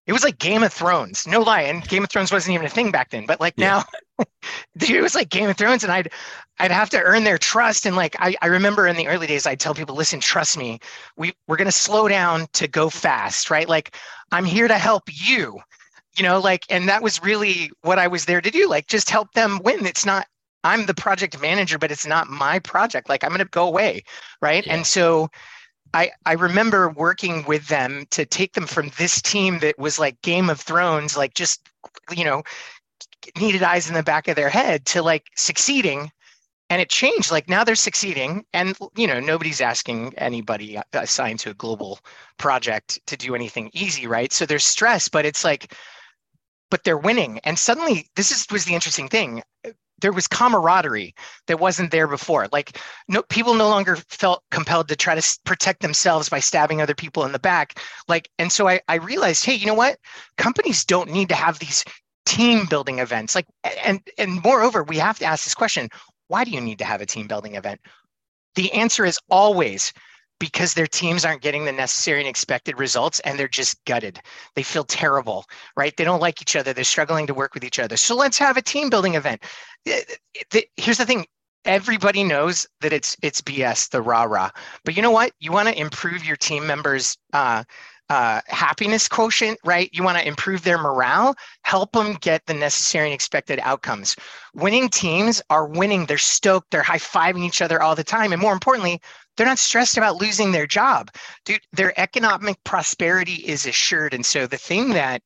it 0.08 0.14
was 0.14 0.24
like 0.24 0.40
Game 0.40 0.64
of 0.64 0.74
Thrones. 0.74 1.28
No 1.28 1.42
lie, 1.42 1.62
and 1.62 1.88
Game 1.88 2.04
of 2.04 2.10
Thrones 2.10 2.32
wasn't 2.32 2.56
even 2.56 2.66
a 2.66 2.70
thing 2.70 2.92
back 2.92 3.12
then. 3.12 3.26
But 3.26 3.40
like 3.40 3.54
yeah. 3.58 3.68
now, 3.68 3.84
it 4.82 5.02
was 5.02 5.16
like 5.16 5.30
Game 5.30 5.50
of 5.50 5.58
Thrones, 5.58 5.84
and 5.84 5.92
I'd 5.92 6.12
I'd 6.60 6.72
have 6.72 6.90
to 6.92 7.02
earn 7.02 7.24
their 7.24 7.38
trust. 7.38 7.86
And 7.86 7.96
like 7.96 8.16
I, 8.20 8.36
I 8.42 8.48
remember 8.48 8.88
in 8.88 8.96
the 8.96 9.08
early 9.08 9.28
days, 9.28 9.46
I'd 9.46 9.60
tell 9.60 9.74
people, 9.74 9.96
listen, 9.96 10.20
trust 10.20 10.58
me, 10.58 10.80
we 11.18 11.34
we're 11.48 11.58
gonna 11.58 11.72
slow 11.72 12.08
down 12.08 12.48
to 12.54 12.68
go 12.68 12.90
fast, 12.90 13.50
right? 13.50 13.68
Like 13.68 13.96
I'm 14.32 14.46
here 14.46 14.68
to 14.68 14.78
help 14.78 15.04
you, 15.08 15.60
you 16.18 16.24
know, 16.24 16.40
like, 16.40 16.66
and 16.70 16.88
that 16.90 17.04
was 17.04 17.24
really 17.24 17.72
what 17.82 18.00
I 18.00 18.08
was 18.08 18.26
there 18.26 18.42
to 18.42 18.52
do, 18.52 18.68
like 18.70 18.88
just 18.88 19.10
help 19.10 19.34
them 19.34 19.60
win. 19.64 19.86
It's 19.86 20.06
not 20.06 20.28
I'm 20.64 20.86
the 20.86 20.94
project 20.94 21.42
manager, 21.42 21.78
but 21.78 21.92
it's 21.92 22.06
not 22.06 22.30
my 22.30 22.60
project. 22.60 23.10
Like 23.10 23.24
I'm 23.24 23.32
gonna 23.32 23.46
go 23.46 23.68
away, 23.68 24.04
right? 24.42 24.66
Yeah. 24.66 24.76
And 24.76 24.86
so 24.86 25.30
I, 25.94 26.12
I 26.26 26.34
remember 26.34 26.90
working 26.90 27.44
with 27.46 27.68
them 27.68 28.06
to 28.12 28.26
take 28.26 28.54
them 28.54 28.66
from 28.66 28.92
this 28.98 29.22
team 29.22 29.60
that 29.60 29.78
was 29.78 30.00
like 30.00 30.22
Game 30.22 30.50
of 30.50 30.60
Thrones, 30.60 31.18
like 31.18 31.34
just, 31.34 31.68
you 32.16 32.24
know, 32.24 32.44
needed 33.40 33.64
eyes 33.64 33.88
in 33.88 33.96
the 33.96 34.04
back 34.04 34.28
of 34.28 34.36
their 34.36 34.50
head 34.50 34.86
to 34.88 35.02
like 35.02 35.28
succeeding. 35.36 36.12
And 36.70 36.82
it 36.82 36.90
changed. 36.90 37.32
Like 37.32 37.50
now 37.50 37.64
they're 37.64 37.76
succeeding. 37.76 38.46
And, 38.54 38.78
you 38.96 39.06
know, 39.06 39.20
nobody's 39.20 39.60
asking 39.60 40.14
anybody 40.18 40.78
uh, 40.78 40.84
assigned 40.94 41.40
to 41.42 41.50
a 41.50 41.56
global 41.56 42.00
project 42.38 43.00
to 43.08 43.18
do 43.18 43.36
anything 43.36 43.70
easy, 43.74 44.08
right? 44.08 44.32
So 44.32 44.46
there's 44.46 44.64
stress, 44.64 45.10
but 45.10 45.26
it's 45.26 45.44
like, 45.44 45.74
but 46.70 46.86
they're 46.86 46.98
winning. 46.98 47.40
And 47.40 47.60
suddenly, 47.60 48.08
this 48.16 48.32
is 48.32 48.46
was 48.50 48.64
the 48.64 48.74
interesting 48.74 49.10
thing 49.10 49.44
there 50.02 50.12
was 50.12 50.28
camaraderie 50.28 51.16
that 51.48 51.60
wasn't 51.60 51.92
there 51.92 52.08
before. 52.08 52.48
Like 52.52 52.78
no 53.08 53.24
people 53.24 53.54
no 53.54 53.70
longer 53.70 53.96
felt 53.96 54.44
compelled 54.52 54.88
to 54.90 54.96
try 54.96 55.16
to 55.16 55.40
protect 55.46 55.82
themselves 55.82 56.28
by 56.28 56.40
stabbing 56.40 56.82
other 56.82 56.96
people 56.96 57.24
in 57.24 57.32
the 57.32 57.40
back. 57.40 57.80
Like, 58.08 58.30
and 58.38 58.52
so 58.52 58.68
I, 58.68 58.82
I 58.88 58.96
realized, 58.96 59.46
hey, 59.46 59.54
you 59.54 59.66
know 59.66 59.74
what? 59.74 59.98
Companies 60.38 60.84
don't 60.84 61.12
need 61.12 61.30
to 61.30 61.36
have 61.36 61.60
these 61.60 61.86
team 62.32 62.66
building 62.66 63.00
events. 63.00 63.36
Like, 63.36 63.48
and 63.84 64.00
and 64.18 64.42
moreover, 64.42 64.84
we 64.84 64.98
have 64.98 65.20
to 65.20 65.26
ask 65.26 65.44
this 65.44 65.54
question: 65.54 65.90
Why 66.28 66.44
do 66.44 66.52
you 66.52 66.62
need 66.62 66.80
to 66.80 66.86
have 66.86 67.02
a 67.02 67.06
team 67.06 67.28
building 67.28 67.56
event? 67.56 67.82
The 68.56 68.72
answer 68.74 69.06
is 69.06 69.20
always 69.30 69.94
because 70.40 70.74
their 70.74 70.88
teams 70.88 71.24
aren't 71.24 71.42
getting 71.42 71.66
the 71.66 71.72
necessary 71.72 72.20
and 72.20 72.28
expected 72.28 72.80
results 72.80 73.20
and 73.20 73.38
they're 73.38 73.48
just 73.48 73.84
gutted. 73.86 74.20
They 74.56 74.64
feel 74.64 74.84
terrible, 74.84 75.46
right? 75.78 75.96
They 75.96 76.04
don't 76.04 76.20
like 76.20 76.42
each 76.42 76.56
other. 76.56 76.74
They're 76.74 76.84
struggling 76.84 77.28
to 77.28 77.34
work 77.34 77.54
with 77.54 77.64
each 77.64 77.78
other. 77.78 77.96
So 77.96 78.16
let's 78.16 78.40
have 78.40 78.58
a 78.58 78.62
team 78.62 78.90
building 78.90 79.14
event. 79.14 79.44
Here's 79.86 80.98
the 80.98 81.06
thing 81.06 81.26
everybody 81.66 82.24
knows 82.24 82.66
that 82.80 82.94
it's 82.94 83.16
it's 83.22 83.42
BS, 83.42 83.90
the 83.90 84.02
rah 84.02 84.24
rah. 84.24 84.50
But 84.84 84.96
you 84.96 85.02
know 85.02 85.12
what? 85.12 85.32
You 85.40 85.52
want 85.52 85.68
to 85.68 85.80
improve 85.80 86.26
your 86.26 86.38
team 86.38 86.66
members' 86.66 87.18
uh, 87.34 87.64
uh, 88.12 88.42
happiness 88.48 89.08
quotient, 89.08 89.58
right? 89.64 89.90
You 89.94 90.04
want 90.04 90.18
to 90.18 90.28
improve 90.28 90.64
their 90.64 90.78
morale, 90.78 91.34
help 91.62 91.94
them 91.94 92.18
get 92.20 92.46
the 92.46 92.54
necessary 92.54 93.08
and 93.08 93.14
expected 93.14 93.58
outcomes. 93.64 94.18
Winning 94.54 94.90
teams 94.90 95.42
are 95.50 95.66
winning. 95.66 96.06
They're 96.06 96.18
stoked. 96.18 96.72
They're 96.72 96.84
high 96.84 96.98
fiving 96.98 97.46
each 97.46 97.62
other 97.62 97.82
all 97.82 97.96
the 97.96 98.04
time. 98.04 98.34
And 98.34 98.42
more 98.42 98.52
importantly, 98.52 99.00
they're 99.38 99.48
not 99.48 99.60
stressed 99.60 99.96
about 99.96 100.18
losing 100.18 100.52
their 100.52 100.68
job. 100.68 101.10
Dude, 101.46 101.62
their 101.72 101.98
economic 101.98 102.62
prosperity 102.66 103.36
is 103.36 103.66
assured. 103.66 104.14
And 104.14 104.26
so 104.26 104.46
the 104.46 104.58
thing 104.58 104.90
that 104.90 105.22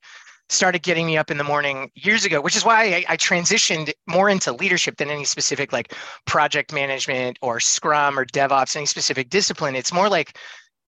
started 0.49 0.83
getting 0.83 1.07
me 1.07 1.17
up 1.17 1.31
in 1.31 1.39
the 1.39 1.43
morning 1.43 1.89
years 1.95 2.23
ago, 2.23 2.39
which 2.39 2.55
is 2.55 2.63
why 2.63 2.83
I, 2.83 3.05
I, 3.09 3.17
transitioned 3.17 3.91
more 4.05 4.29
into 4.29 4.53
leadership 4.53 4.97
than 4.97 5.09
any 5.09 5.25
specific 5.25 5.73
like 5.73 5.95
project 6.25 6.71
management 6.71 7.39
or 7.41 7.59
Scrum 7.59 8.19
or 8.19 8.25
DevOps, 8.25 8.75
any 8.75 8.85
specific 8.85 9.31
discipline. 9.31 9.75
It's 9.75 9.91
more 9.91 10.07
like, 10.07 10.37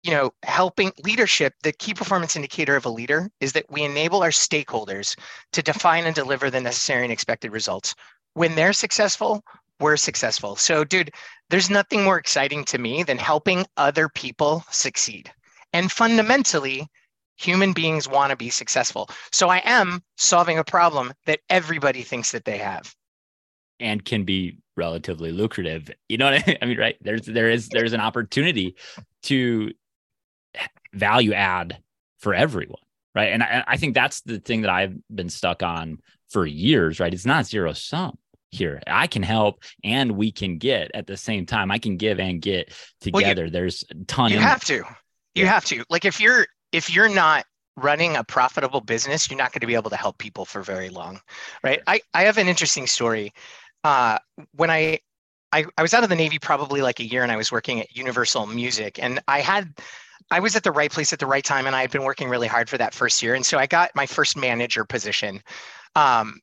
you 0.06 0.12
know, 0.12 0.30
helping 0.44 0.92
leadership. 1.04 1.52
The 1.64 1.72
key 1.72 1.92
performance 1.92 2.36
indicator 2.36 2.76
of 2.76 2.86
a 2.86 2.90
leader 2.90 3.28
is 3.40 3.54
that 3.54 3.68
we 3.68 3.82
enable 3.82 4.22
our 4.22 4.30
stakeholders 4.30 5.18
to 5.52 5.62
define 5.62 6.04
and 6.04 6.14
deliver 6.14 6.48
the 6.48 6.60
necessary 6.60 7.02
and 7.02 7.12
expected 7.12 7.50
results. 7.50 7.92
When 8.34 8.54
they're 8.54 8.72
successful, 8.72 9.42
we're 9.80 9.96
successful. 9.96 10.54
So, 10.54 10.84
dude, 10.84 11.10
there's 11.50 11.70
nothing 11.70 12.04
more 12.04 12.18
exciting 12.18 12.64
to 12.66 12.78
me 12.78 13.02
than 13.02 13.18
helping 13.18 13.66
other 13.76 14.08
people 14.08 14.64
succeed. 14.70 15.28
And 15.72 15.90
fundamentally, 15.90 16.86
human 17.36 17.72
beings 17.72 18.08
want 18.08 18.30
to 18.30 18.36
be 18.36 18.48
successful. 18.48 19.10
So 19.32 19.48
I 19.48 19.60
am 19.64 20.02
solving 20.16 20.56
a 20.56 20.64
problem 20.64 21.14
that 21.26 21.40
everybody 21.50 22.02
thinks 22.02 22.30
that 22.30 22.44
they 22.44 22.58
have. 22.58 22.94
And 23.80 24.04
can 24.04 24.22
be 24.22 24.58
relatively 24.76 25.32
lucrative. 25.32 25.90
You 26.08 26.18
know 26.18 26.26
what 26.26 26.42
I 26.42 26.44
mean? 26.46 26.58
I 26.62 26.64
mean, 26.66 26.78
right. 26.78 26.96
There's 27.00 27.22
there 27.22 27.50
is 27.50 27.68
there's 27.70 27.92
an 27.92 28.00
opportunity 28.00 28.76
to 29.24 29.72
value 30.92 31.32
add 31.32 31.78
for 32.18 32.34
everyone. 32.34 32.80
Right. 33.14 33.32
And 33.32 33.42
I, 33.42 33.64
I 33.66 33.76
think 33.76 33.94
that's 33.94 34.20
the 34.22 34.38
thing 34.38 34.62
that 34.62 34.70
I've 34.70 34.94
been 35.14 35.30
stuck 35.30 35.62
on 35.62 36.00
for 36.28 36.44
years, 36.44 37.00
right? 37.00 37.12
It's 37.12 37.24
not 37.24 37.46
zero 37.46 37.72
sum 37.72 38.18
here. 38.50 38.82
I 38.86 39.06
can 39.06 39.22
help 39.22 39.62
and 39.82 40.12
we 40.12 40.32
can 40.32 40.58
get 40.58 40.90
at 40.94 41.06
the 41.06 41.16
same 41.16 41.46
time. 41.46 41.70
I 41.70 41.78
can 41.78 41.96
give 41.96 42.20
and 42.20 42.42
get 42.42 42.72
together. 43.00 43.42
Well, 43.42 43.44
you, 43.46 43.50
There's 43.50 43.84
a 43.90 43.94
ton. 44.04 44.32
You 44.32 44.38
have 44.38 44.64
to. 44.64 44.74
You 44.74 45.44
yeah. 45.44 45.46
have 45.46 45.64
to. 45.66 45.84
Like 45.88 46.04
if 46.04 46.20
you're 46.20 46.46
if 46.72 46.94
you're 46.94 47.08
not 47.08 47.46
running 47.76 48.16
a 48.16 48.24
profitable 48.24 48.80
business, 48.80 49.30
you're 49.30 49.38
not 49.38 49.52
going 49.52 49.60
to 49.60 49.66
be 49.66 49.74
able 49.74 49.90
to 49.90 49.96
help 49.96 50.18
people 50.18 50.44
for 50.44 50.62
very 50.62 50.88
long, 50.88 51.20
right? 51.62 51.80
I 51.86 52.00
I 52.12 52.24
have 52.24 52.38
an 52.38 52.48
interesting 52.48 52.86
story. 52.86 53.32
Uh, 53.84 54.18
when 54.52 54.70
I 54.70 55.00
I, 55.52 55.64
I 55.78 55.82
was 55.82 55.94
out 55.94 56.02
of 56.02 56.08
the 56.08 56.16
Navy 56.16 56.38
probably 56.38 56.82
like 56.82 57.00
a 57.00 57.04
year 57.04 57.22
and 57.22 57.30
I 57.30 57.36
was 57.36 57.52
working 57.52 57.80
at 57.80 57.96
Universal 57.96 58.46
Music 58.46 58.98
and 59.00 59.20
I 59.28 59.40
had 59.40 59.72
I 60.30 60.40
was 60.40 60.56
at 60.56 60.62
the 60.62 60.72
right 60.72 60.90
place 60.90 61.12
at 61.12 61.18
the 61.18 61.26
right 61.26 61.44
time, 61.44 61.66
and 61.66 61.76
I 61.76 61.82
had 61.82 61.90
been 61.90 62.04
working 62.04 62.28
really 62.28 62.48
hard 62.48 62.68
for 62.68 62.78
that 62.78 62.94
first 62.94 63.22
year. 63.22 63.34
And 63.34 63.44
so 63.44 63.58
I 63.58 63.66
got 63.66 63.90
my 63.94 64.06
first 64.06 64.36
manager 64.36 64.84
position. 64.84 65.42
Um, 65.94 66.40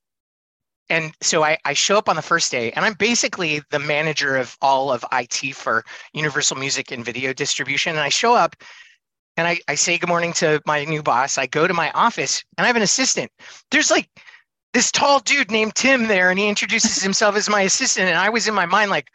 and 0.89 1.13
so 1.21 1.43
I, 1.43 1.57
I 1.65 1.73
show 1.73 1.97
up 1.97 2.09
on 2.09 2.15
the 2.15 2.21
first 2.21 2.51
day, 2.51 2.71
and 2.71 2.85
I'm 2.85 2.93
basically 2.93 3.61
the 3.71 3.79
manager 3.79 4.35
of 4.37 4.57
all 4.61 4.91
of 4.91 5.03
IT 5.11 5.55
for 5.55 5.83
Universal 6.13 6.57
Music 6.57 6.91
and 6.91 7.03
Video 7.03 7.33
Distribution. 7.33 7.91
And 7.91 8.01
I 8.01 8.09
show 8.09 8.35
up, 8.35 8.55
and 9.37 9.47
I, 9.47 9.59
I 9.67 9.75
say 9.75 9.97
good 9.97 10.09
morning 10.09 10.33
to 10.33 10.61
my 10.65 10.83
new 10.85 11.01
boss. 11.01 11.37
I 11.37 11.47
go 11.47 11.67
to 11.67 11.73
my 11.73 11.89
office, 11.91 12.43
and 12.57 12.65
I 12.65 12.67
have 12.67 12.75
an 12.75 12.81
assistant. 12.81 13.31
There's 13.71 13.91
like 13.91 14.09
this 14.73 14.91
tall 14.91 15.19
dude 15.19 15.51
named 15.51 15.75
Tim 15.75 16.07
there, 16.07 16.29
and 16.29 16.37
he 16.37 16.49
introduces 16.49 17.01
himself 17.01 17.35
as 17.35 17.49
my 17.49 17.61
assistant. 17.61 18.09
And 18.09 18.17
I 18.17 18.29
was 18.29 18.47
in 18.47 18.53
my 18.53 18.65
mind 18.65 18.91
like, 18.91 19.07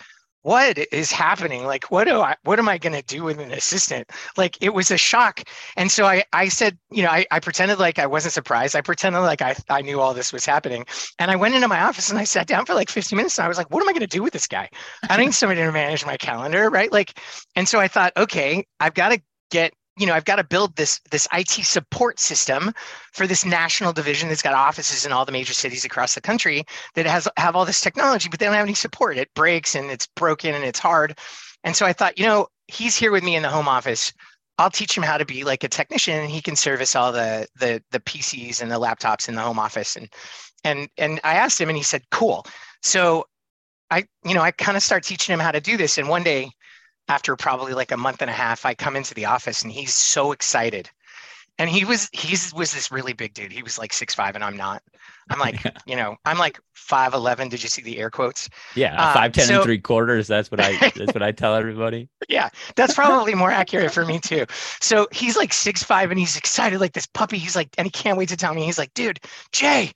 what 0.49 0.79
is 0.93 1.13
happening? 1.13 1.67
Like, 1.67 1.91
what 1.91 2.05
do 2.05 2.23
I, 2.23 2.35
what 2.45 2.59
am 2.59 2.71
I 2.71 2.79
going 2.79 2.95
to 2.95 3.03
do 3.03 3.23
with 3.23 3.39
an 3.39 3.53
assistant? 3.53 4.11
Like, 4.39 4.57
it 4.63 4.73
was 4.73 4.91
a 4.91 4.97
shock. 4.97 5.43
And 5.77 5.91
so 5.91 6.07
I, 6.07 6.25
I 6.33 6.49
said, 6.49 6.79
you 6.91 7.03
know, 7.03 7.11
I, 7.11 7.27
I 7.31 7.39
pretended 7.39 7.79
like 7.79 7.99
I 7.99 8.07
wasn't 8.07 8.33
surprised. 8.33 8.75
I 8.75 8.81
pretended 8.81 9.19
like 9.19 9.43
I, 9.43 9.55
I 9.69 9.83
knew 9.83 10.01
all 10.01 10.15
this 10.15 10.33
was 10.33 10.47
happening. 10.47 10.87
And 11.19 11.31
I 11.31 11.37
went 11.37 11.55
into 11.55 11.69
my 11.69 11.83
office 11.83 12.09
and 12.09 12.19
I 12.19 12.25
sat 12.25 12.47
down 12.47 12.65
for 12.65 12.73
like 12.73 12.89
15 12.89 13.15
minutes 13.15 13.37
and 13.37 13.45
I 13.45 13.49
was 13.49 13.59
like, 13.59 13.71
what 13.71 13.83
am 13.83 13.91
I 13.91 13.93
going 13.93 14.01
to 14.01 14.07
do 14.07 14.23
with 14.23 14.33
this 14.33 14.47
guy? 14.47 14.71
I 15.11 15.19
need 15.19 15.35
somebody 15.35 15.61
to 15.61 15.71
manage 15.71 16.07
my 16.07 16.17
calendar. 16.17 16.71
Right. 16.71 16.91
Like, 16.91 17.21
and 17.55 17.69
so 17.69 17.79
I 17.79 17.89
thought, 17.89 18.15
okay, 18.17 18.65
I've 18.81 18.95
got 18.95 19.11
to 19.11 19.21
get 19.51 19.75
you 19.99 20.07
know, 20.07 20.15
I've 20.15 20.25
got 20.25 20.37
to 20.37 20.45
build 20.45 20.77
this 20.77 21.01
this 21.11 21.27
IT 21.33 21.51
support 21.51 22.19
system 22.19 22.73
for 23.13 23.27
this 23.27 23.45
national 23.45 23.93
division 23.93 24.29
that's 24.29 24.43
got 24.43 24.55
offices 24.55 25.05
in 25.05 25.13
all 25.13 25.25
the 25.25 25.33
major 25.33 25.53
cities 25.53 25.85
across 25.85 26.15
the 26.15 26.21
country 26.21 26.65
that 26.95 27.07
has 27.07 27.29
have 27.37 27.57
all 27.57 27.65
this 27.65 27.81
technology, 27.81 28.29
but 28.29 28.39
they 28.39 28.47
don't 28.47 28.55
have 28.55 28.65
any 28.65 28.75
support. 28.75 29.19
It 29.19 29.33
breaks 29.35 29.75
and 29.75 29.91
it's 29.91 30.07
broken 30.07 30.55
and 30.55 30.65
it's 30.65 30.79
hard. 30.79 31.19
And 31.65 31.75
so 31.75 31.85
I 31.87 31.93
thought, 31.93 32.19
you 32.19 32.27
know, 32.27 32.49
he's 32.69 32.97
here 32.97 33.11
with 33.11 33.25
me 33.25 33.37
in 33.37 33.43
the 33.43 33.49
home 33.49 33.69
office. 33.69 34.13
I'll 34.59 34.71
teach 34.71 34.97
him 34.97 35.03
how 35.03 35.19
to 35.19 35.25
be 35.25 35.45
like 35.45 35.65
a 35.65 35.69
technician 35.69 36.15
and 36.15 36.31
he 36.31 36.41
can 36.41 36.57
service 36.57 36.97
all 36.97 37.13
the 37.13 37.47
the 37.57 37.83
the 37.91 38.01
PCs 38.01 38.63
and 38.63 38.71
the 38.71 38.81
laptops 38.81 39.29
in 39.29 39.35
the 39.35 39.43
home 39.43 39.59
office. 39.59 39.97
And 39.97 40.09
and 40.65 40.89
and 40.97 41.21
I 41.25 41.35
asked 41.35 41.61
him 41.61 41.69
and 41.69 41.77
he 41.77 41.85
said, 41.85 42.03
cool. 42.11 42.47
So 42.83 43.27
I, 43.91 44.05
you 44.25 44.35
know, 44.35 44.43
I 44.43 44.51
kind 44.51 44.77
of 44.77 44.83
start 44.83 45.05
teaching 45.05 45.33
him 45.33 45.41
how 45.41 45.51
to 45.51 45.61
do 45.61 45.77
this. 45.77 45.99
And 45.99 46.09
one 46.09 46.23
day 46.23 46.51
after 47.09 47.35
probably 47.37 47.73
like 47.73 47.93
a 47.93 47.97
month 47.97 48.23
and 48.23 48.31
a 48.31 48.35
half, 48.35 48.67
I 48.67 48.75
come 48.75 48.97
into 48.97 49.15
the 49.15 49.27
office 49.27 49.63
and 49.63 49.73
he's 49.73 49.95
so 49.95 50.33
excited. 50.33 50.91
And 51.61 51.69
he 51.69 51.85
was 51.85 52.09
he's 52.13 52.55
was 52.55 52.73
this 52.73 52.93
really 52.93 53.15
big 53.15 53.35
dude. 53.35 53.51
He 53.51 53.65
was 53.65 53.79
like 53.79 53.93
six 53.93 54.15
five 54.15 54.37
and 54.37 54.45
I'm 54.45 54.57
not. 54.57 54.81
I'm 55.29 55.41
like, 55.41 55.61
you 55.87 55.97
know, 55.97 56.17
I'm 56.25 56.39
like 56.39 56.61
five 56.75 57.15
eleven. 57.15 57.49
Did 57.49 57.65
you 57.65 57.69
see 57.69 57.83
the 57.83 57.99
air 57.99 58.11
quotes? 58.11 58.49
Yeah, 58.77 58.95
uh, 58.95 59.13
five 59.13 59.33
ten 59.33 59.47
so, 59.47 59.55
and 59.55 59.65
three 59.65 59.81
quarters. 59.81 60.29
That's 60.29 60.53
what 60.53 60.61
I 60.61 60.79
that's 60.97 61.13
what 61.13 61.23
I 61.23 61.33
tell 61.33 61.57
everybody. 61.57 62.09
Yeah, 62.29 62.51
that's 62.77 62.95
probably 62.95 63.35
more 63.35 63.51
accurate 63.51 63.93
for 63.93 64.07
me 64.07 64.21
too. 64.21 64.47
So 64.81 65.09
he's 65.11 65.37
like 65.37 65.53
six 65.53 65.83
five 65.83 66.13
and 66.13 66.21
he's 66.21 66.37
excited 66.37 66.81
like 66.81 66.93
this 66.93 67.07
puppy. 67.07 67.39
He's 67.39 67.57
like, 67.57 67.71
and 67.77 67.87
he 67.87 67.91
can't 67.91 68.17
wait 68.17 68.29
to 68.29 68.37
tell 68.37 68.55
me. 68.55 68.63
He's 68.63 68.79
like, 68.79 68.95
dude, 68.95 69.19
Jay, 69.51 69.91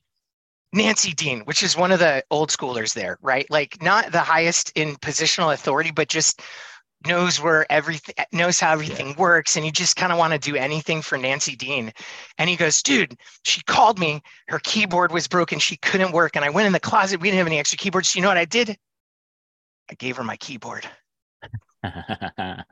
Nancy 0.72 1.12
Dean, 1.12 1.40
which 1.40 1.62
is 1.62 1.76
one 1.76 1.92
of 1.92 1.98
the 1.98 2.24
old 2.30 2.50
schoolers 2.50 2.94
there, 2.94 3.18
right? 3.22 3.46
Like 3.50 3.82
not 3.82 4.10
the 4.10 4.20
highest 4.20 4.72
in 4.74 4.96
positional 4.96 5.52
authority, 5.52 5.90
but 5.90 6.08
just 6.08 6.42
knows 7.06 7.40
where 7.40 7.70
everything 7.70 8.14
knows 8.32 8.60
how 8.60 8.72
everything 8.72 9.08
yeah. 9.08 9.16
works 9.16 9.56
and 9.56 9.64
you 9.64 9.72
just 9.72 9.96
kind 9.96 10.12
of 10.12 10.18
want 10.18 10.32
to 10.32 10.38
do 10.38 10.56
anything 10.56 11.02
for 11.02 11.18
Nancy 11.18 11.56
Dean. 11.56 11.92
And 12.38 12.50
he 12.50 12.56
goes, 12.56 12.82
dude, 12.82 13.16
she 13.44 13.62
called 13.62 13.98
me, 13.98 14.22
her 14.48 14.60
keyboard 14.62 15.12
was 15.12 15.28
broken, 15.28 15.58
she 15.58 15.76
couldn't 15.76 16.12
work. 16.12 16.36
And 16.36 16.44
I 16.44 16.50
went 16.50 16.66
in 16.66 16.72
the 16.72 16.80
closet, 16.80 17.20
we 17.20 17.28
didn't 17.28 17.38
have 17.38 17.46
any 17.46 17.58
extra 17.58 17.78
keyboards. 17.78 18.10
So 18.10 18.18
you 18.18 18.22
know 18.22 18.28
what 18.28 18.36
I 18.36 18.44
did? 18.44 18.76
I 19.90 19.94
gave 19.94 20.16
her 20.16 20.24
my 20.24 20.36
keyboard. 20.36 20.86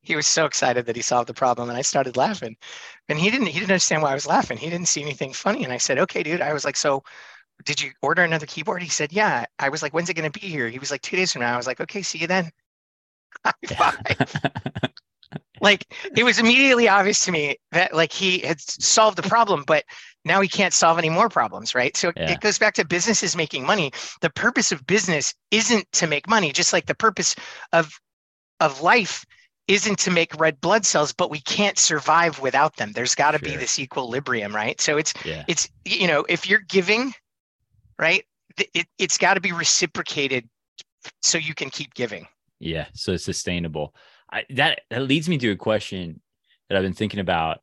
he 0.00 0.16
was 0.16 0.26
so 0.26 0.46
excited 0.46 0.86
that 0.86 0.96
he 0.96 1.02
solved 1.02 1.28
the 1.28 1.34
problem 1.34 1.68
and 1.68 1.78
I 1.78 1.82
started 1.82 2.16
laughing. 2.16 2.56
And 3.08 3.18
he 3.18 3.30
didn't 3.30 3.46
he 3.46 3.58
didn't 3.60 3.70
understand 3.70 4.02
why 4.02 4.10
I 4.10 4.14
was 4.14 4.26
laughing. 4.26 4.58
He 4.58 4.70
didn't 4.70 4.88
see 4.88 5.02
anything 5.02 5.32
funny. 5.32 5.64
And 5.64 5.72
I 5.72 5.78
said, 5.78 5.98
okay, 5.98 6.22
dude. 6.22 6.40
I 6.40 6.52
was 6.52 6.64
like, 6.64 6.76
so 6.76 7.02
did 7.64 7.80
you 7.80 7.90
order 8.02 8.22
another 8.22 8.46
keyboard? 8.46 8.82
He 8.82 8.88
said, 8.88 9.12
yeah. 9.12 9.46
I 9.58 9.70
was 9.70 9.82
like, 9.82 9.94
when's 9.94 10.10
it 10.10 10.14
going 10.14 10.30
to 10.30 10.40
be 10.40 10.46
here? 10.46 10.68
He 10.68 10.78
was 10.78 10.90
like, 10.90 11.00
two 11.02 11.16
days 11.16 11.32
from 11.32 11.40
now. 11.40 11.54
I 11.54 11.56
was 11.56 11.66
like, 11.66 11.80
okay, 11.80 12.02
see 12.02 12.18
you 12.18 12.26
then 12.26 12.50
like 15.60 15.86
it 16.16 16.24
was 16.24 16.38
immediately 16.38 16.88
obvious 16.88 17.24
to 17.24 17.32
me 17.32 17.56
that 17.72 17.94
like 17.94 18.12
he 18.12 18.38
had 18.40 18.60
solved 18.60 19.16
the 19.16 19.28
problem, 19.28 19.64
but 19.66 19.84
now 20.24 20.40
he 20.40 20.48
can't 20.48 20.74
solve 20.74 20.98
any 20.98 21.10
more 21.10 21.28
problems, 21.28 21.74
right? 21.74 21.96
So 21.96 22.12
yeah. 22.16 22.32
it 22.32 22.40
goes 22.40 22.58
back 22.58 22.74
to 22.74 22.84
businesses 22.84 23.36
making 23.36 23.64
money. 23.64 23.92
The 24.20 24.30
purpose 24.30 24.72
of 24.72 24.86
business 24.86 25.34
isn't 25.50 25.90
to 25.92 26.06
make 26.06 26.28
money, 26.28 26.52
just 26.52 26.72
like 26.72 26.86
the 26.86 26.94
purpose 26.94 27.34
of 27.72 27.98
of 28.60 28.80
life 28.80 29.24
isn't 29.68 29.98
to 29.98 30.10
make 30.10 30.38
red 30.38 30.60
blood 30.60 30.86
cells, 30.86 31.12
but 31.12 31.30
we 31.30 31.40
can't 31.40 31.78
survive 31.78 32.40
without 32.40 32.76
them. 32.76 32.92
There's 32.92 33.14
got 33.14 33.32
to 33.32 33.38
sure. 33.38 33.48
be 33.48 33.56
this 33.56 33.78
equilibrium, 33.78 34.54
right? 34.54 34.80
So 34.80 34.96
it's 34.96 35.12
yeah. 35.24 35.44
it's 35.48 35.68
you 35.84 36.06
know 36.06 36.24
if 36.28 36.48
you're 36.48 36.60
giving, 36.68 37.12
right, 37.98 38.24
it, 38.74 38.86
it's 38.98 39.18
got 39.18 39.34
to 39.34 39.40
be 39.40 39.52
reciprocated 39.52 40.48
so 41.22 41.38
you 41.38 41.54
can 41.54 41.70
keep 41.70 41.94
giving. 41.94 42.26
Yeah, 42.58 42.86
so 42.94 43.12
it's 43.12 43.24
sustainable. 43.24 43.94
I, 44.30 44.44
that 44.50 44.80
that 44.90 45.02
leads 45.02 45.28
me 45.28 45.38
to 45.38 45.50
a 45.50 45.56
question 45.56 46.20
that 46.68 46.76
I've 46.76 46.82
been 46.82 46.92
thinking 46.94 47.20
about 47.20 47.60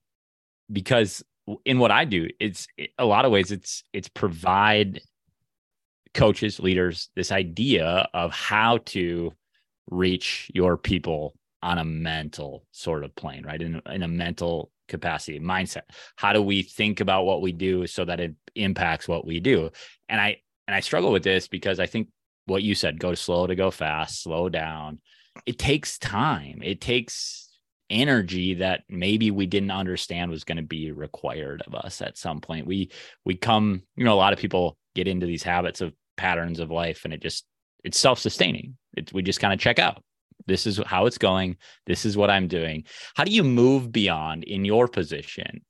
because 0.71 1.23
in 1.65 1.79
what 1.79 1.91
I 1.91 2.05
do, 2.05 2.29
it's 2.39 2.67
a 2.97 3.05
lot 3.05 3.25
of 3.25 3.31
ways 3.31 3.51
it's 3.51 3.83
it's 3.91 4.07
provide 4.07 5.01
coaches, 6.13 6.59
leaders 6.59 7.09
this 7.15 7.31
idea 7.31 8.07
of 8.13 8.31
how 8.31 8.77
to 8.85 9.33
reach 9.89 10.49
your 10.53 10.77
people 10.77 11.33
on 11.61 11.77
a 11.77 11.83
mental 11.85 12.65
sort 12.71 13.03
of 13.03 13.15
plane, 13.15 13.45
right? 13.45 13.61
In, 13.61 13.81
in 13.89 14.03
a 14.03 14.07
mental 14.07 14.71
capacity, 14.87 15.39
mindset. 15.39 15.83
How 16.15 16.33
do 16.33 16.41
we 16.41 16.61
think 16.61 16.99
about 16.99 17.25
what 17.25 17.41
we 17.41 17.51
do 17.51 17.87
so 17.87 18.05
that 18.05 18.19
it 18.19 18.35
impacts 18.55 19.07
what 19.07 19.25
we 19.25 19.39
do? 19.39 19.71
And 20.09 20.19
I 20.21 20.37
and 20.67 20.75
I 20.75 20.79
struggle 20.79 21.11
with 21.11 21.23
this 21.23 21.47
because 21.47 21.79
I 21.79 21.87
think 21.87 22.09
what 22.45 22.63
you 22.63 22.75
said 22.75 22.99
go 22.99 23.13
slow 23.13 23.47
to 23.47 23.55
go 23.55 23.71
fast 23.71 24.23
slow 24.23 24.49
down. 24.49 24.99
It 25.45 25.57
takes 25.57 25.97
time. 25.97 26.61
It 26.63 26.81
takes 26.81 27.49
energy 27.89 28.55
that 28.55 28.81
maybe 28.89 29.31
we 29.31 29.45
didn't 29.45 29.71
understand 29.71 30.31
was 30.31 30.43
going 30.43 30.57
to 30.57 30.63
be 30.63 30.91
required 30.91 31.61
of 31.67 31.75
us 31.75 32.01
at 32.01 32.17
some 32.17 32.41
point. 32.41 32.67
We 32.67 32.91
we 33.25 33.35
come 33.35 33.83
you 33.95 34.05
know 34.05 34.13
a 34.13 34.15
lot 34.15 34.33
of 34.33 34.39
people 34.39 34.77
get 34.95 35.07
into 35.07 35.25
these 35.25 35.43
habits 35.43 35.81
of 35.81 35.93
patterns 36.17 36.59
of 36.59 36.71
life 36.71 37.05
and 37.05 37.13
it 37.13 37.21
just 37.21 37.45
it's 37.83 37.99
self-sustaining. 37.99 38.77
It, 38.95 39.11
we 39.11 39.21
just 39.21 39.39
kind 39.39 39.53
of 39.53 39.59
check 39.59 39.79
out. 39.79 40.03
This 40.45 40.65
is 40.65 40.79
how 40.85 41.05
it's 41.05 41.17
going. 41.17 41.57
This 41.85 42.05
is 42.05 42.17
what 42.17 42.29
i'm 42.29 42.47
doing. 42.47 42.85
How 43.15 43.23
do 43.23 43.31
you 43.31 43.43
move 43.43 43.91
beyond 43.91 44.43
in 44.43 44.65
your 44.65 44.87
position 44.87 45.61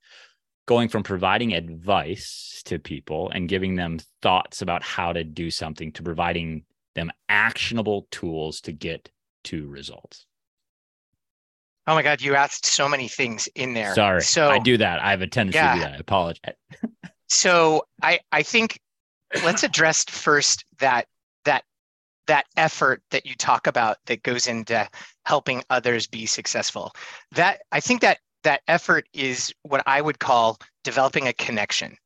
going 0.66 0.88
from 0.88 1.02
providing 1.02 1.52
advice 1.52 2.62
to 2.64 2.78
people 2.78 3.30
and 3.30 3.48
giving 3.48 3.76
them 3.76 3.98
thoughts 4.22 4.62
about 4.62 4.82
how 4.82 5.12
to 5.12 5.24
do 5.24 5.50
something 5.50 5.92
to 5.92 6.02
providing 6.02 6.64
them 6.94 7.10
actionable 7.28 8.06
tools 8.10 8.60
to 8.62 8.72
get 8.72 9.10
to 9.44 9.66
results. 9.68 10.26
Oh 11.86 11.94
my 11.94 12.02
God, 12.02 12.22
you 12.22 12.34
asked 12.34 12.64
so 12.64 12.88
many 12.88 13.08
things 13.08 13.46
in 13.54 13.74
there. 13.74 13.94
Sorry. 13.94 14.22
So 14.22 14.48
I 14.48 14.58
do 14.58 14.78
that. 14.78 15.02
I 15.02 15.10
have 15.10 15.20
a 15.20 15.26
tendency 15.26 15.58
yeah. 15.58 15.74
to 15.74 15.78
do 15.78 15.84
that. 15.84 15.92
I 15.92 15.96
apologize. 15.96 16.54
so 17.28 17.84
I, 18.02 18.20
I 18.32 18.42
think 18.42 18.80
let's 19.44 19.64
address 19.64 20.04
first 20.04 20.64
that 20.78 21.06
that 21.44 21.64
that 22.26 22.46
effort 22.56 23.02
that 23.10 23.26
you 23.26 23.34
talk 23.34 23.66
about 23.66 23.98
that 24.06 24.22
goes 24.22 24.46
into 24.46 24.88
helping 25.26 25.62
others 25.68 26.06
be 26.06 26.24
successful. 26.24 26.92
That 27.32 27.60
I 27.70 27.80
think 27.80 28.00
that 28.00 28.18
that 28.44 28.62
effort 28.68 29.06
is 29.12 29.52
what 29.62 29.82
I 29.86 30.00
would 30.00 30.18
call 30.18 30.58
developing 30.84 31.26
a 31.26 31.32
connection. 31.32 31.96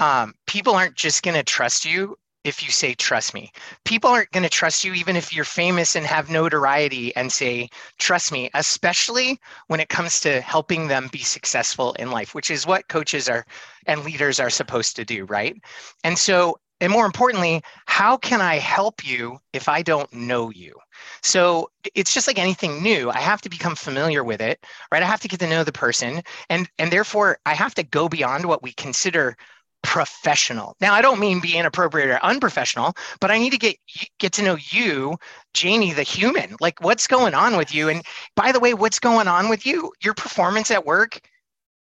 Um, 0.00 0.34
people 0.46 0.74
aren't 0.74 0.94
just 0.94 1.22
going 1.22 1.36
to 1.36 1.42
trust 1.42 1.84
you 1.84 2.16
if 2.44 2.62
you 2.62 2.70
say 2.70 2.94
trust 2.94 3.34
me. 3.34 3.52
People 3.84 4.10
aren't 4.10 4.30
going 4.30 4.44
to 4.44 4.48
trust 4.48 4.84
you 4.84 4.94
even 4.94 5.16
if 5.16 5.34
you're 5.34 5.44
famous 5.44 5.96
and 5.96 6.06
have 6.06 6.30
notoriety 6.30 7.14
and 7.16 7.32
say 7.32 7.68
trust 7.98 8.30
me, 8.30 8.48
especially 8.54 9.40
when 9.66 9.80
it 9.80 9.88
comes 9.88 10.20
to 10.20 10.40
helping 10.40 10.88
them 10.88 11.08
be 11.10 11.18
successful 11.18 11.94
in 11.94 12.10
life, 12.10 12.34
which 12.34 12.50
is 12.50 12.66
what 12.66 12.88
coaches 12.88 13.28
are 13.28 13.44
and 13.86 14.04
leaders 14.04 14.38
are 14.38 14.50
supposed 14.50 14.96
to 14.96 15.04
do, 15.04 15.24
right? 15.24 15.56
And 16.04 16.18
so 16.18 16.58
and 16.80 16.92
more 16.92 17.06
importantly, 17.06 17.62
how 17.86 18.16
can 18.16 18.40
I 18.40 18.56
help 18.58 19.06
you 19.06 19.38
if 19.52 19.68
I 19.68 19.82
don't 19.82 20.12
know 20.12 20.50
you? 20.50 20.74
So 21.22 21.70
it's 21.94 22.12
just 22.12 22.26
like 22.26 22.38
anything 22.38 22.82
new. 22.82 23.10
I 23.10 23.18
have 23.18 23.40
to 23.42 23.48
become 23.48 23.74
familiar 23.74 24.22
with 24.24 24.40
it, 24.40 24.64
right? 24.92 25.02
I 25.02 25.06
have 25.06 25.20
to 25.20 25.28
get 25.28 25.40
to 25.40 25.48
know 25.48 25.64
the 25.64 25.72
person, 25.72 26.22
and 26.50 26.68
and 26.78 26.92
therefore 26.92 27.38
I 27.46 27.54
have 27.54 27.74
to 27.76 27.82
go 27.82 28.08
beyond 28.08 28.46
what 28.46 28.62
we 28.62 28.72
consider 28.72 29.36
professional. 29.82 30.76
Now, 30.80 30.92
I 30.94 31.02
don't 31.02 31.20
mean 31.20 31.40
be 31.40 31.56
inappropriate 31.56 32.10
or 32.10 32.24
unprofessional, 32.24 32.94
but 33.20 33.30
I 33.30 33.38
need 33.38 33.50
to 33.50 33.58
get 33.58 33.76
get 34.18 34.32
to 34.34 34.42
know 34.42 34.56
you, 34.70 35.18
Jamie, 35.54 35.92
the 35.92 36.02
human. 36.02 36.56
Like, 36.60 36.80
what's 36.82 37.06
going 37.06 37.34
on 37.34 37.56
with 37.56 37.74
you? 37.74 37.88
And 37.88 38.02
by 38.34 38.52
the 38.52 38.60
way, 38.60 38.74
what's 38.74 38.98
going 38.98 39.28
on 39.28 39.48
with 39.48 39.66
you? 39.66 39.92
Your 40.02 40.14
performance 40.14 40.70
at 40.70 40.86
work 40.86 41.20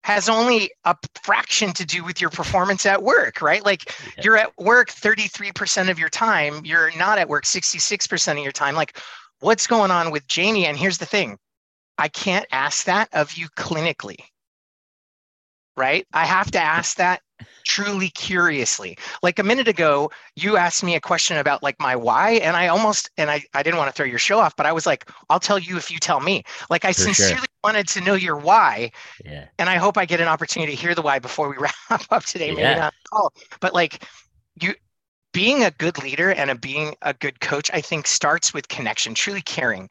has 0.07 0.29
only 0.29 0.71
a 0.85 0.95
fraction 1.21 1.73
to 1.73 1.85
do 1.85 2.01
with 2.01 2.21
your 2.21 2.29
performance 2.29 2.85
at 2.85 3.03
work, 3.03 3.41
right? 3.41 3.65
Like 3.65 3.93
yeah. 4.15 4.23
you're 4.23 4.37
at 4.37 4.57
work 4.57 4.89
33% 4.89 5.89
of 5.89 5.99
your 5.99 6.07
time, 6.07 6.61
you're 6.63 6.95
not 6.97 7.17
at 7.17 7.27
work 7.27 7.43
66% 7.43 8.31
of 8.31 8.37
your 8.37 8.53
time. 8.53 8.73
Like 8.73 8.97
what's 9.41 9.67
going 9.67 9.91
on 9.91 10.11
with 10.11 10.25
Jamie? 10.29 10.65
And 10.65 10.77
here's 10.77 10.97
the 10.97 11.05
thing 11.05 11.37
I 11.97 12.07
can't 12.07 12.45
ask 12.53 12.85
that 12.85 13.09
of 13.11 13.33
you 13.33 13.49
clinically. 13.57 14.19
Right? 15.75 16.07
I 16.13 16.25
have 16.25 16.51
to 16.51 16.61
ask 16.61 16.95
that 16.95 17.19
truly 17.63 18.09
curiously. 18.09 18.97
Like 19.21 19.39
a 19.39 19.43
minute 19.43 19.67
ago, 19.67 20.11
you 20.35 20.57
asked 20.57 20.83
me 20.83 20.95
a 20.95 21.01
question 21.01 21.37
about 21.37 21.63
like 21.63 21.79
my 21.79 21.95
why, 21.95 22.31
and 22.33 22.55
I 22.55 22.67
almost 22.67 23.09
and 23.17 23.29
I, 23.29 23.43
I 23.53 23.63
didn't 23.63 23.77
want 23.77 23.89
to 23.89 23.93
throw 23.93 24.05
your 24.05 24.19
show 24.19 24.39
off, 24.39 24.55
but 24.55 24.65
I 24.65 24.71
was 24.71 24.85
like, 24.85 25.09
I'll 25.29 25.39
tell 25.39 25.59
you 25.59 25.77
if 25.77 25.91
you 25.91 25.99
tell 25.99 26.19
me. 26.19 26.43
Like 26.69 26.85
I 26.85 26.93
For 26.93 27.01
sincerely 27.01 27.35
sure. 27.35 27.45
wanted 27.63 27.87
to 27.89 28.01
know 28.01 28.15
your 28.15 28.37
why. 28.37 28.91
Yeah. 29.23 29.45
And 29.59 29.69
I 29.69 29.75
hope 29.75 29.97
I 29.97 30.05
get 30.05 30.21
an 30.21 30.27
opportunity 30.27 30.75
to 30.75 30.81
hear 30.81 30.95
the 30.95 31.01
why 31.01 31.19
before 31.19 31.49
we 31.49 31.57
wrap 31.89 32.05
up 32.11 32.25
today. 32.25 32.49
Maybe 32.49 32.61
yeah. 32.61 32.75
not 32.75 32.93
call. 33.09 33.33
But 33.59 33.73
like 33.73 34.03
you 34.59 34.73
being 35.33 35.63
a 35.63 35.71
good 35.71 36.01
leader 36.01 36.31
and 36.31 36.49
a 36.49 36.55
being 36.55 36.95
a 37.01 37.13
good 37.13 37.39
coach, 37.39 37.69
I 37.73 37.81
think 37.81 38.07
starts 38.07 38.53
with 38.53 38.67
connection, 38.67 39.13
truly 39.13 39.41
caring. 39.41 39.89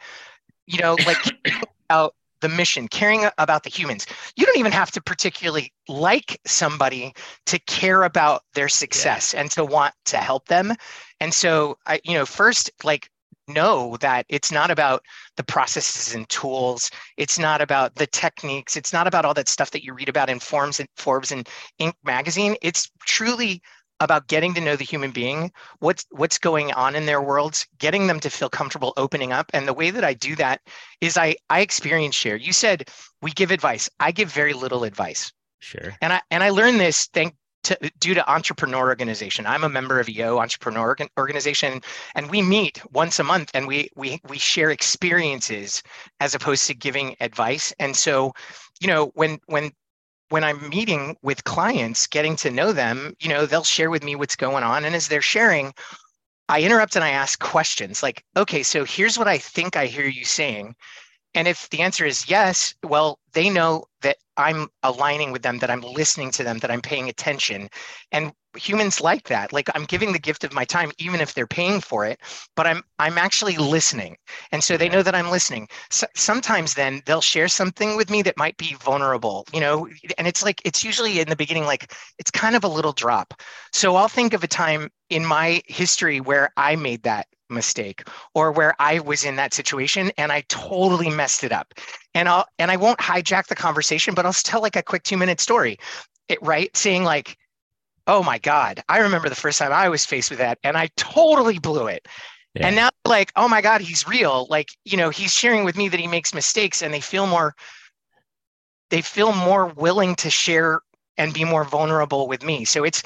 You 0.67 0.81
know, 0.81 0.97
like 1.07 1.19
out 1.91 2.15
the 2.41 2.49
mission, 2.49 2.89
caring 2.89 3.27
about 3.39 3.63
the 3.63 3.71
humans. 3.71 4.07
You 4.37 4.47
don't 4.47 4.59
even 4.59 4.73
have 4.73 4.91
to 4.93 5.01
particularly 5.01 5.73
like 5.89 6.41
somebody 6.47 7.15
to 7.47 7.59
care 7.61 8.03
about 8.03 8.43
their 8.55 8.69
success 8.69 9.33
yeah. 9.33 9.41
and 9.41 9.51
to 9.53 9.65
want 9.65 9.95
to 10.07 10.19
help 10.19 10.47
them. 10.49 10.75
And 11.21 11.33
so, 11.33 11.79
I, 11.87 12.01
you 12.05 12.15
know, 12.15 12.27
first, 12.27 12.71
like, 12.85 13.11
know 13.49 13.97
that 14.01 14.27
it's 14.29 14.51
not 14.51 14.71
about 14.71 15.05
the 15.37 15.45
processes 15.45 16.15
and 16.15 16.29
tools. 16.29 16.91
It's 17.17 17.39
not 17.39 17.61
about 17.61 17.95
the 17.95 18.07
techniques. 18.09 18.77
It's 18.77 18.93
not 18.93 19.07
about 19.07 19.25
all 19.25 19.35
that 19.35 19.49
stuff 19.49 19.71
that 19.71 19.85
you 19.85 19.95
read 19.95 20.09
about 20.09 20.29
in 20.29 20.41
Forms 20.41 20.81
and 20.81 20.89
Forbes 20.97 21.31
and 21.31 21.49
Inc. 21.81 21.95
magazine. 22.05 22.57
It's 22.61 22.91
truly 23.05 23.63
about 24.01 24.29
getting 24.29 24.55
to 24.55 24.61
know 24.61 24.77
the 24.77 24.85
human 24.85 25.11
being, 25.11 25.51
what's 25.79 26.05
what's 26.11 26.39
going 26.39 26.73
on 26.73 26.95
in 26.95 27.07
their 27.07 27.23
worlds, 27.23 27.67
getting 27.79 28.07
them 28.07 28.21
to 28.21 28.31
feel 28.31 28.49
comfortable 28.49 28.93
opening 28.97 29.33
up. 29.33 29.51
And 29.53 29.67
the 29.67 29.75
way 29.75 29.91
that 29.91 30.05
I 30.05 30.15
do 30.15 30.37
that 30.37 30.61
is 31.01 31.17
I 31.17 31.37
I 31.51 31.61
experience 31.61 32.15
share. 32.15 32.37
You 32.37 32.53
said 32.53 32.89
we 33.23 33.31
give 33.31 33.51
advice. 33.51 33.89
I 34.01 34.13
give 34.13 34.31
very 34.31 34.53
little 34.53 34.85
advice. 34.85 35.33
Sure. 35.61 35.95
And 36.01 36.13
I 36.13 36.21
and 36.31 36.43
I 36.43 36.51
learned 36.51 36.81
this 36.81 37.07
thank 37.13 37.35
to, 37.67 37.77
due 37.99 38.15
to 38.15 38.31
entrepreneur 38.31 38.87
organization 38.87 39.45
i'm 39.45 39.65
a 39.65 39.69
member 39.69 39.99
of 39.99 40.09
EO 40.09 40.39
entrepreneur 40.39 40.97
organization 41.19 41.81
and 42.15 42.31
we 42.31 42.41
meet 42.41 42.81
once 42.93 43.19
a 43.19 43.25
month 43.25 43.51
and 43.55 43.67
we 43.67 43.91
we 43.97 44.21
we 44.29 44.39
share 44.39 44.71
experiences 44.71 45.83
as 46.21 46.33
opposed 46.33 46.69
to 46.69 46.75
giving 46.75 47.17
advice 47.21 47.75
and 47.81 47.97
so 47.97 48.33
you 48.81 48.87
know 48.87 49.11
when 49.15 49.41
when 49.47 49.73
when 50.29 50.45
I'm 50.45 50.69
meeting 50.69 51.17
with 51.23 51.45
clients, 51.45 52.07
getting 52.07 52.37
to 52.37 52.51
know 52.51 52.73
them, 52.73 53.15
you 53.21 53.29
know, 53.29 53.47
they'll 53.47 53.65
share 53.65 53.91
with 53.91 54.03
me 54.03 54.17
what's 54.17 54.37
going 54.37 54.65
on. 54.65 54.85
And 54.85 54.95
as 54.95 55.09
they're 55.09 55.23
sharing, 55.23 55.73
I 56.49 56.63
interrupt 56.63 56.97
and 56.97 57.05
I 57.05 57.11
ask 57.11 57.39
questions 57.39 58.03
like, 58.03 58.25
okay, 58.37 58.63
so 58.63 58.85
here's 58.85 59.19
what 59.19 59.29
I 59.29 59.39
think 59.39 59.77
I 59.77 59.87
hear 59.87 60.07
you 60.07 60.25
saying. 60.25 60.75
And 61.37 61.47
if 61.47 61.69
the 61.71 61.81
answer 61.81 62.05
is 62.05 62.29
yes, 62.29 62.75
well, 62.83 63.21
they 63.33 63.51
know 63.51 63.85
that 64.01 64.17
I'm 64.37 64.69
aligning 64.83 65.33
with 65.33 65.43
them, 65.43 65.59
that 65.59 65.71
I'm 65.71 65.83
listening 65.83 66.31
to 66.33 66.43
them, 66.43 66.59
that 66.59 66.71
I'm 66.71 66.81
paying 66.81 67.09
attention. 67.09 67.69
And 68.11 68.33
humans 68.57 69.01
like 69.01 69.29
that. 69.29 69.53
Like 69.53 69.69
I'm 69.75 69.85
giving 69.85 70.13
the 70.13 70.19
gift 70.19 70.45
of 70.45 70.53
my 70.53 70.65
time, 70.65 70.91
even 70.99 71.21
if 71.21 71.35
they're 71.35 71.47
paying 71.47 71.81
for 71.81 72.07
it, 72.07 72.21
but 72.55 72.67
I'm 72.67 72.83
I'm 72.99 73.19
actually 73.19 73.57
listening. 73.57 74.17
And 74.51 74.65
so 74.65 74.77
they 74.77 74.89
know 74.89 75.03
that 75.03 75.15
I'm 75.15 75.31
listening. 75.31 75.69
So, 75.91 76.07
sometimes 76.17 76.75
then 76.75 77.03
they'll 77.05 77.21
share 77.21 77.49
something 77.49 77.97
with 77.97 78.11
me 78.11 78.23
that 78.23 78.39
might 78.39 78.57
be 78.57 78.75
vulnerable, 78.81 79.47
you 79.53 79.61
know, 79.61 79.89
and 80.19 80.27
it's 80.27 80.43
like 80.43 80.63
it's 80.65 80.83
usually 80.83 81.21
in 81.21 81.29
the 81.29 81.37
beginning, 81.37 81.65
like 81.65 81.93
it's 82.19 82.31
kind 82.31 82.57
of 82.57 82.65
a 82.65 82.69
little 82.69 82.93
drop. 82.93 83.35
So 83.73 83.97
I'll 83.97 84.09
think 84.09 84.33
of 84.33 84.43
a 84.43 84.49
time 84.49 84.91
in 85.11 85.25
my 85.25 85.63
history 85.67 86.21
where 86.21 86.51
I 86.57 86.77
made 86.77 87.03
that 87.03 87.27
mistake 87.49 88.03
or 88.35 88.53
where 88.53 88.75
I 88.79 89.01
was 89.01 89.25
in 89.25 89.37
that 89.37 89.55
situation 89.55 90.11
and 90.19 90.33
I 90.33 90.43
totally 90.49 91.11
messed 91.11 91.45
it 91.45 91.53
up. 91.53 91.75
And 92.15 92.29
I'll 92.29 92.47
and 92.59 92.71
I 92.71 92.77
won't 92.77 92.99
hijack 92.99 93.47
the 93.47 93.55
conversation, 93.55 94.15
but 94.15 94.27
I'll 94.27 94.33
tell 94.33 94.63
like 94.63 94.77
a 94.77 94.83
quick 94.83 95.03
two 95.03 95.17
minute 95.17 95.41
story. 95.41 95.79
It 96.29 96.43
right 96.43 96.75
saying 96.77 97.05
like, 97.05 97.37
oh 98.07 98.23
my 98.23 98.39
God, 98.39 98.83
I 98.89 98.99
remember 98.99 99.29
the 99.29 99.35
first 99.35 99.59
time 99.59 99.73
I 99.73 99.89
was 99.89 100.07
faced 100.07 100.31
with 100.31 100.39
that 100.39 100.59
and 100.63 100.77
I 100.77 100.89
totally 100.97 101.59
blew 101.59 101.87
it. 101.87 102.07
Yeah. 102.55 102.69
And 102.69 102.77
now 102.77 102.91
like, 103.05 103.33
oh 103.37 103.49
my 103.49 103.61
God, 103.61 103.81
he's 103.81 104.07
real. 104.07 104.47
Like, 104.49 104.69
you 104.85 104.97
know, 104.97 105.11
he's 105.11 105.33
sharing 105.33 105.65
with 105.65 105.77
me 105.77 105.89
that 105.89 106.01
he 106.01 106.07
makes 106.07 106.35
mistakes 106.35 106.83
and 106.83 106.93
they 106.93 107.01
feel 107.01 107.27
more 107.27 107.55
they 108.91 109.03
feel 109.03 109.33
more 109.33 109.67
willing 109.67 110.15
to 110.17 110.31
share 110.31 110.81
and 111.19 111.35
be 111.35 111.45
more 111.45 111.65
vulnerable 111.65 112.29
with 112.29 112.45
me. 112.45 112.65
So 112.65 112.85
it's 112.85 113.03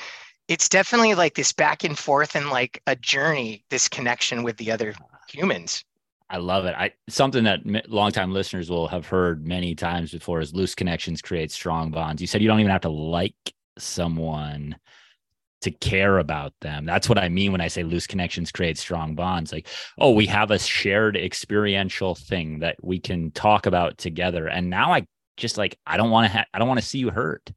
it's 0.50 0.68
definitely 0.68 1.14
like 1.14 1.36
this 1.36 1.52
back 1.52 1.84
and 1.84 1.96
forth 1.96 2.34
and 2.34 2.50
like 2.50 2.82
a 2.88 2.96
journey, 2.96 3.64
this 3.70 3.88
connection 3.88 4.42
with 4.42 4.56
the 4.56 4.72
other 4.72 4.92
ah. 5.00 5.18
humans. 5.30 5.84
I 6.28 6.38
love 6.38 6.64
it. 6.64 6.74
I 6.76 6.92
something 7.08 7.44
that 7.44 7.60
longtime 7.88 8.32
listeners 8.32 8.68
will 8.68 8.88
have 8.88 9.06
heard 9.06 9.46
many 9.46 9.74
times 9.74 10.10
before 10.10 10.40
is 10.40 10.52
loose 10.52 10.74
connections 10.74 11.22
create 11.22 11.52
strong 11.52 11.92
bonds. 11.92 12.20
You 12.20 12.26
said 12.26 12.42
you 12.42 12.48
don't 12.48 12.60
even 12.60 12.72
have 12.72 12.80
to 12.82 12.90
like 12.90 13.34
someone 13.78 14.76
to 15.62 15.70
care 15.70 16.18
about 16.18 16.52
them. 16.62 16.84
That's 16.84 17.08
what 17.08 17.18
I 17.18 17.28
mean 17.28 17.52
when 17.52 17.60
I 17.60 17.68
say 17.68 17.84
loose 17.84 18.06
connections 18.06 18.50
create 18.50 18.78
strong 18.78 19.14
bonds. 19.14 19.52
Like, 19.52 19.68
oh, 19.98 20.12
we 20.12 20.26
have 20.26 20.50
a 20.50 20.58
shared 20.58 21.16
experiential 21.16 22.14
thing 22.16 22.60
that 22.60 22.76
we 22.82 22.98
can 22.98 23.30
talk 23.32 23.66
about 23.66 23.98
together. 23.98 24.48
And 24.48 24.68
now 24.68 24.92
I 24.92 25.06
just 25.36 25.58
like 25.58 25.78
I 25.86 25.96
don't 25.96 26.10
want 26.10 26.30
to 26.30 26.38
ha- 26.38 26.46
I 26.52 26.58
don't 26.58 26.68
want 26.68 26.80
to 26.80 26.86
see 26.86 26.98
you 26.98 27.10
hurt. 27.10 27.52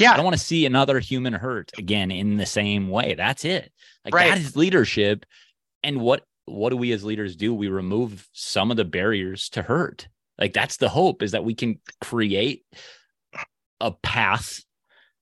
Yeah. 0.00 0.12
I 0.12 0.16
don't 0.16 0.24
want 0.24 0.36
to 0.36 0.42
see 0.42 0.66
another 0.66 0.98
human 0.98 1.32
hurt 1.32 1.70
again 1.78 2.10
in 2.10 2.36
the 2.36 2.46
same 2.46 2.88
way. 2.88 3.14
That's 3.14 3.44
it. 3.44 3.72
Like 4.04 4.14
right. 4.14 4.30
that 4.30 4.38
is 4.38 4.56
leadership. 4.56 5.26
And 5.82 6.00
what 6.00 6.24
what 6.46 6.70
do 6.70 6.76
we 6.76 6.92
as 6.92 7.04
leaders 7.04 7.36
do? 7.36 7.54
We 7.54 7.68
remove 7.68 8.28
some 8.32 8.70
of 8.70 8.76
the 8.76 8.84
barriers 8.84 9.48
to 9.50 9.62
hurt. 9.62 10.08
Like 10.38 10.52
that's 10.52 10.78
the 10.78 10.88
hope 10.88 11.22
is 11.22 11.32
that 11.32 11.44
we 11.44 11.54
can 11.54 11.80
create 12.00 12.64
a 13.80 13.92
path 13.92 14.64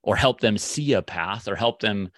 or 0.03 0.17
help 0.17 0.41
them 0.41 0.57
see 0.57 0.95
a 0.95 1.03
path 1.03 1.49
or 1.49 1.57
help 1.57 1.81
them 1.81 2.11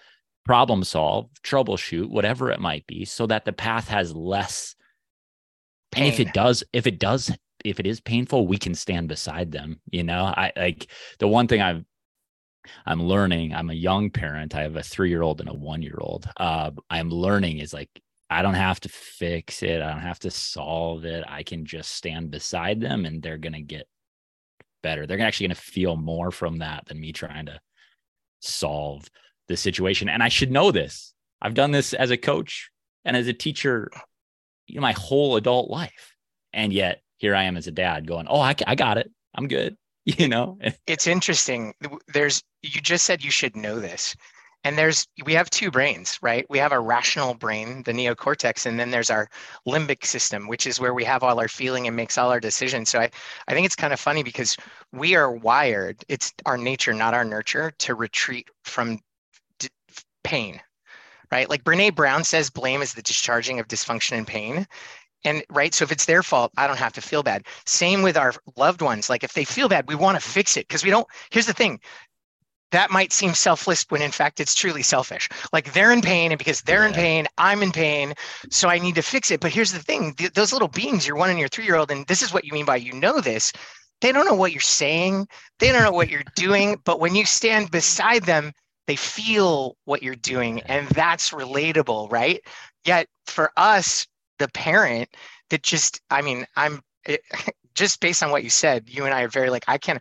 problem 0.45 0.83
solve, 0.83 1.29
troubleshoot, 1.43 2.09
whatever 2.09 2.51
it 2.51 2.59
might 2.59 2.85
be, 2.87 3.05
so 3.05 3.27
that 3.27 3.45
the 3.45 3.53
path 3.53 3.87
has 3.87 4.15
less 4.15 4.75
Pain. 5.91 6.05
And 6.05 6.13
if 6.13 6.19
it 6.19 6.33
does, 6.33 6.63
if 6.71 6.87
it 6.87 6.99
does, 6.99 7.35
if 7.65 7.79
it 7.79 7.85
is 7.85 7.99
painful, 7.99 8.47
we 8.47 8.57
can 8.57 8.73
stand 8.73 9.09
beside 9.09 9.51
them. 9.51 9.81
You 9.91 10.03
know, 10.03 10.23
I 10.23 10.51
like 10.55 10.87
the 11.19 11.27
one 11.27 11.47
thing 11.47 11.61
I've 11.61 11.83
I'm 12.85 13.03
learning. 13.03 13.53
I'm 13.53 13.69
a 13.69 13.73
young 13.75 14.09
parent. 14.09 14.55
I 14.55 14.61
have 14.63 14.75
a 14.75 14.83
three 14.83 15.09
year 15.09 15.21
old 15.21 15.39
and 15.39 15.49
a 15.49 15.53
one 15.53 15.81
year 15.81 15.97
old. 15.99 16.29
Uh, 16.37 16.71
I'm 16.89 17.09
learning 17.09 17.59
is 17.59 17.73
like 17.73 17.89
I 18.29 18.41
don't 18.41 18.53
have 18.53 18.79
to 18.81 18.89
fix 18.89 19.61
it. 19.61 19.81
I 19.81 19.91
don't 19.91 20.01
have 20.01 20.19
to 20.19 20.31
solve 20.31 21.05
it. 21.05 21.23
I 21.27 21.43
can 21.43 21.65
just 21.65 21.91
stand 21.91 22.31
beside 22.31 22.79
them, 22.79 23.05
and 23.05 23.21
they're 23.21 23.37
gonna 23.37 23.61
get 23.61 23.87
better. 24.83 25.05
They're 25.05 25.19
actually 25.19 25.47
gonna 25.47 25.55
feel 25.55 25.95
more 25.97 26.31
from 26.31 26.59
that 26.59 26.85
than 26.85 26.99
me 26.99 27.11
trying 27.11 27.47
to 27.47 27.59
solve 28.39 29.07
the 29.47 29.57
situation. 29.57 30.09
And 30.09 30.23
I 30.23 30.29
should 30.29 30.51
know 30.51 30.71
this. 30.71 31.13
I've 31.41 31.55
done 31.55 31.71
this 31.71 31.93
as 31.93 32.11
a 32.11 32.17
coach 32.17 32.69
and 33.03 33.17
as 33.17 33.27
a 33.27 33.33
teacher, 33.33 33.89
you 34.67 34.75
know, 34.75 34.81
my 34.81 34.93
whole 34.93 35.35
adult 35.35 35.69
life, 35.69 36.15
and 36.53 36.71
yet 36.71 37.01
here 37.17 37.35
I 37.35 37.43
am 37.43 37.57
as 37.57 37.67
a 37.67 37.71
dad 37.71 38.07
going, 38.07 38.27
"Oh, 38.29 38.39
I, 38.39 38.55
I 38.67 38.75
got 38.75 38.97
it. 38.97 39.11
I'm 39.35 39.47
good." 39.47 39.77
you 40.05 40.27
know? 40.27 40.57
It's 40.87 41.07
interesting. 41.07 41.73
There's 42.07 42.43
you 42.63 42.81
just 42.81 43.05
said 43.05 43.23
you 43.23 43.31
should 43.31 43.55
know 43.55 43.79
this. 43.79 44.15
And 44.63 44.77
there's 44.77 45.07
we 45.25 45.33
have 45.33 45.49
two 45.49 45.71
brains 45.71 46.19
right? 46.21 46.45
We 46.49 46.59
have 46.59 46.71
our 46.71 46.83
rational 46.83 47.33
brain 47.33 47.83
the 47.83 47.93
neocortex 47.93 48.65
and 48.65 48.79
then 48.79 48.91
there's 48.91 49.09
our 49.09 49.27
limbic 49.67 50.05
system 50.05 50.47
which 50.47 50.67
is 50.67 50.79
where 50.79 50.93
we 50.93 51.03
have 51.05 51.23
all 51.23 51.39
our 51.39 51.47
feeling 51.47 51.87
and 51.87 51.95
makes 51.95 52.17
all 52.17 52.29
our 52.31 52.39
decisions. 52.39 52.89
So 52.89 52.99
i 52.99 53.09
i 53.47 53.53
think 53.53 53.65
it's 53.65 53.75
kind 53.75 53.93
of 53.93 53.99
funny 53.99 54.23
because 54.23 54.55
we 54.91 55.15
are 55.15 55.31
wired 55.31 56.03
it's 56.09 56.33
our 56.45 56.57
nature 56.57 56.93
not 56.93 57.13
our 57.13 57.25
nurture 57.25 57.71
to 57.79 57.95
retreat 57.95 58.49
from 58.63 58.99
d- 59.59 59.69
pain 60.23 60.61
right? 61.31 61.49
Like 61.49 61.63
brene 61.63 61.95
brown 61.95 62.23
says 62.23 62.49
blame 62.49 62.81
is 62.81 62.93
the 62.93 63.01
discharging 63.01 63.59
of 63.59 63.67
dysfunction 63.67 64.17
and 64.17 64.27
pain 64.27 64.67
and 65.23 65.43
right 65.49 65.73
so 65.73 65.83
if 65.83 65.91
it's 65.91 66.05
their 66.05 66.23
fault 66.23 66.51
i 66.57 66.67
don't 66.67 66.79
have 66.79 66.93
to 66.93 67.01
feel 67.01 67.23
bad. 67.23 67.45
Same 67.65 68.01
with 68.01 68.17
our 68.17 68.33
loved 68.57 68.81
ones. 68.81 69.09
Like 69.09 69.23
if 69.23 69.33
they 69.33 69.45
feel 69.45 69.69
bad 69.69 69.87
we 69.87 69.95
want 69.95 70.19
to 70.19 70.27
fix 70.27 70.57
it 70.57 70.67
because 70.67 70.83
we 70.83 70.89
don't 70.89 71.07
here's 71.31 71.45
the 71.45 71.53
thing. 71.53 71.79
That 72.71 72.89
might 72.89 73.11
seem 73.11 73.33
selfless 73.33 73.85
when 73.89 74.01
in 74.01 74.11
fact 74.11 74.39
it's 74.39 74.55
truly 74.55 74.81
selfish. 74.81 75.27
Like 75.51 75.73
they're 75.73 75.91
in 75.91 76.01
pain 76.01 76.31
and 76.31 76.39
because 76.39 76.61
they're 76.61 76.83
yeah. 76.83 76.89
in 76.89 76.93
pain 76.93 77.27
i'm 77.37 77.63
in 77.63 77.71
pain 77.71 78.13
so 78.49 78.69
i 78.69 78.79
need 78.79 78.95
to 78.95 79.01
fix 79.01 79.31
it. 79.31 79.39
But 79.39 79.51
here's 79.51 79.73
the 79.73 79.79
thing 79.79 80.13
th- 80.15 80.33
those 80.33 80.53
little 80.53 80.67
beings 80.67 81.07
your 81.07 81.17
one 81.17 81.29
and 81.29 81.39
your 81.39 81.49
three 81.49 81.65
year 81.65 81.75
old 81.75 81.91
and 81.91 82.05
this 82.07 82.21
is 82.21 82.33
what 82.33 82.45
you 82.45 82.53
mean 82.53 82.65
by 82.65 82.77
you 82.77 82.93
know 82.93 83.21
this 83.21 83.51
they 84.01 84.11
don't 84.11 84.25
know 84.25 84.35
what 84.35 84.51
you're 84.51 84.61
saying 84.61 85.27
they 85.59 85.71
don't 85.71 85.83
know 85.83 85.91
what 85.91 86.09
you're 86.09 86.23
doing 86.35 86.77
but 86.85 86.99
when 86.99 87.15
you 87.15 87.25
stand 87.25 87.71
beside 87.71 88.23
them 88.23 88.51
they 88.87 88.95
feel 88.95 89.77
what 89.85 90.03
you're 90.03 90.15
doing 90.15 90.61
and 90.61 90.87
that's 90.89 91.31
relatable 91.31 92.11
right? 92.11 92.41
Yet 92.85 93.07
for 93.25 93.51
us 93.57 94.07
the 94.41 94.49
parent 94.49 95.09
that 95.49 95.63
just 95.63 96.01
i 96.09 96.21
mean 96.21 96.45
i'm 96.55 96.81
it, 97.05 97.21
eh, 97.33 97.51
just 97.75 98.01
based 98.01 98.21
on 98.21 98.31
what 98.31 98.43
you 98.43 98.49
said 98.49 98.83
you 98.87 99.05
and 99.05 99.13
i 99.13 99.21
are 99.21 99.29
very 99.29 99.49
like 99.49 99.63
i 99.67 99.77
can 99.77 99.99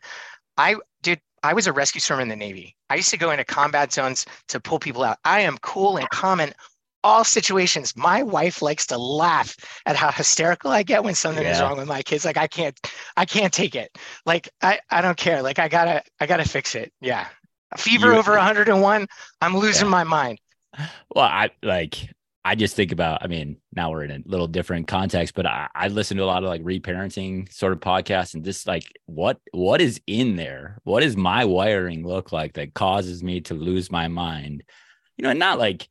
i 0.57 0.75
did 1.03 1.21
i 1.43 1.55
was 1.55 1.67
a 1.67 1.73
rescue 1.73 2.01
swimmer 2.01 2.21
in 2.23 2.29
the 2.29 2.37
navy 2.37 2.77
i 2.89 2.97
used 2.97 3.11
to 3.11 3.17
go 3.17 3.31
into 3.31 3.45
combat 3.45 3.93
zones 3.93 4.27
to 4.49 4.59
pull 4.59 4.79
people 4.79 5.05
out 5.05 5.19
i 5.25 5.41
am 5.41 5.57
cool 5.59 5.97
and 5.97 6.09
calm 6.11 6.41
in 6.41 6.53
all 7.03 7.25
situations. 7.25 7.97
My 7.97 8.23
wife 8.23 8.63
likes 8.63 8.87
to 8.89 8.99
laugh 8.99 9.57
at 9.87 9.97
how 9.97 10.11
hysterical 10.11 10.71
I 10.71 10.83
get 10.83 11.05
when 11.05 11.15
something 11.15 11.43
yeah. 11.43 11.53
is 11.53 11.61
wrong 11.61 11.79
with 11.79 11.89
my 11.89 12.03
kids. 12.03 12.25
Like 12.25 12.37
I 12.37 12.47
can't, 12.47 12.79
I 13.17 13.25
can't 13.25 13.53
take 13.53 13.75
it. 13.75 13.97
Like 14.27 14.49
I, 14.63 14.81
I 14.91 15.01
don't 15.01 15.17
care. 15.17 15.43
Like 15.43 15.59
I 15.59 15.69
gotta, 15.69 16.03
I 16.21 16.27
gotta 16.27 16.47
fix 16.47 16.75
it. 16.75 16.93
Yeah. 17.01 17.27
A 17.73 17.79
fever 17.79 18.13
you, 18.13 18.19
over 18.19 18.33
101. 18.33 19.07
I'm 19.41 19.57
losing 19.57 19.87
yeah. 19.87 19.91
my 19.91 20.05
mind. 20.05 20.39
Well, 21.15 21.25
I 21.25 21.51
like, 21.63 22.11
I 22.45 22.55
just 22.55 22.75
think 22.75 22.91
about, 22.91 23.23
I 23.23 23.27
mean, 23.27 23.59
now 23.75 23.91
we're 23.91 24.05
in 24.05 24.11
a 24.11 24.23
little 24.25 24.47
different 24.47 24.89
context, 24.89 25.35
but 25.35 25.45
I, 25.45 25.69
I 25.75 25.89
listen 25.89 26.17
to 26.17 26.25
a 26.25 26.27
lot 26.27 26.43
of 26.43 26.49
like 26.49 26.63
reparenting 26.63 27.53
sort 27.53 27.75
of 27.75 27.81
podcasts 27.81 28.35
and 28.35 28.45
just 28.45 28.67
like 28.67 28.85
what 29.07 29.39
what 29.53 29.81
is 29.83 30.01
in 30.07 30.37
there? 30.37 30.79
What 30.85 31.01
does 31.01 31.17
my 31.17 31.45
wiring 31.45 32.07
look 32.07 32.33
like 32.33 32.55
that 32.55 32.73
causes 32.73 33.23
me 33.23 33.43
to 33.43 33.55
lose 33.55 33.91
my 33.91 34.09
mind? 34.09 34.63
You 35.19 35.25
know, 35.25 35.31
and 35.31 35.39
not 35.39 35.59
like 35.59 35.87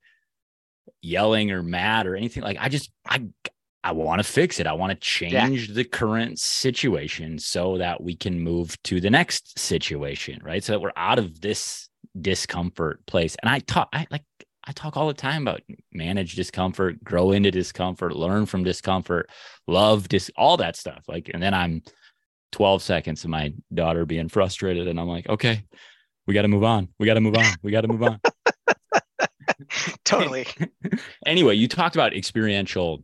yelling 1.02 1.52
or 1.52 1.62
mad 1.62 2.08
or 2.08 2.16
anything. 2.16 2.42
Like 2.42 2.58
I 2.60 2.70
just 2.70 2.92
I 3.08 3.28
I 3.84 3.92
want 3.94 4.20
to 4.20 4.24
fix 4.24 4.60
it. 4.60 4.68
I 4.68 4.74
want 4.74 4.92
to 4.92 4.96
change 4.96 5.70
yeah. 5.70 5.76
the 5.76 5.84
current 5.86 6.40
situation 6.40 7.40
so 7.40 7.78
that 7.78 8.02
we 8.02 8.16
can 8.16 8.40
move 8.40 8.82
to 8.84 9.00
the 9.00 9.10
next 9.10 9.58
situation, 9.58 10.42
right? 10.44 10.64
So 10.64 10.74
that 10.74 10.82
we're 10.82 10.92
out 10.96 11.20
of 11.20 11.40
this 11.40 11.90
discomfort 12.20 13.06
place. 13.06 13.36
And 13.42 13.50
I 13.50 13.60
talk 13.60 13.90
I 13.94 14.08
like 14.10 14.24
I 14.70 14.72
talk 14.72 14.96
all 14.96 15.08
the 15.08 15.16
time 15.16 15.42
about 15.48 15.62
manage 15.92 16.36
discomfort, 16.36 17.04
grow 17.04 17.32
into 17.32 17.50
discomfort, 17.50 18.16
learn 18.16 18.46
from 18.46 18.64
discomfort, 18.64 19.28
love 19.66 20.08
dis 20.10 20.30
all 20.38 20.58
that 20.58 20.76
stuff. 20.76 21.04
Like 21.08 21.32
and 21.34 21.42
then 21.42 21.56
I'm 21.56 21.82
12 22.52 22.84
seconds 22.84 23.24
of 23.24 23.32
my 23.32 23.52
daughter 23.74 24.06
being 24.06 24.30
frustrated 24.30 24.88
and 24.88 25.00
I'm 25.00 25.08
like, 25.08 25.28
"Okay, 25.28 25.64
we 26.28 26.36
got 26.36 26.44
to 26.44 26.48
move 26.48 26.64
on. 26.64 26.88
We 27.00 27.08
got 27.08 27.16
to 27.16 27.22
move 27.22 27.36
on. 27.36 27.48
We 27.64 27.72
got 27.72 27.82
to 27.82 27.88
move 27.88 28.04
on." 28.04 28.22
totally. 30.06 30.46
anyway, 31.26 31.56
you 31.56 31.68
talked 31.68 31.96
about 31.96 32.16
experiential 32.16 33.02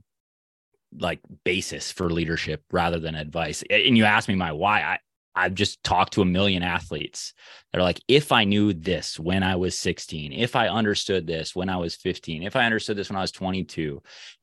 like 0.99 1.19
basis 1.45 1.91
for 1.91 2.11
leadership 2.11 2.61
rather 2.71 2.99
than 2.99 3.15
advice. 3.15 3.63
And 3.71 3.97
you 3.97 4.05
asked 4.05 4.27
me 4.27 4.35
my 4.35 4.51
why. 4.51 4.81
I 4.81 4.99
I've 5.35 5.53
just 5.53 5.83
talked 5.83 6.13
to 6.13 6.21
a 6.21 6.25
million 6.25 6.63
athletes 6.63 7.33
that 7.71 7.79
are 7.79 7.83
like, 7.83 8.01
if 8.07 8.31
I 8.31 8.45
knew 8.45 8.73
this 8.73 9.19
when 9.19 9.43
I 9.43 9.55
was 9.57 9.77
16, 9.77 10.31
if 10.31 10.55
I 10.55 10.69
understood 10.69 11.27
this 11.27 11.55
when 11.55 11.69
I 11.69 11.77
was 11.77 11.95
15, 11.95 12.43
if 12.43 12.55
I 12.55 12.65
understood 12.65 12.97
this 12.97 13.09
when 13.09 13.17
I 13.17 13.21
was 13.21 13.31
22, 13.31 14.01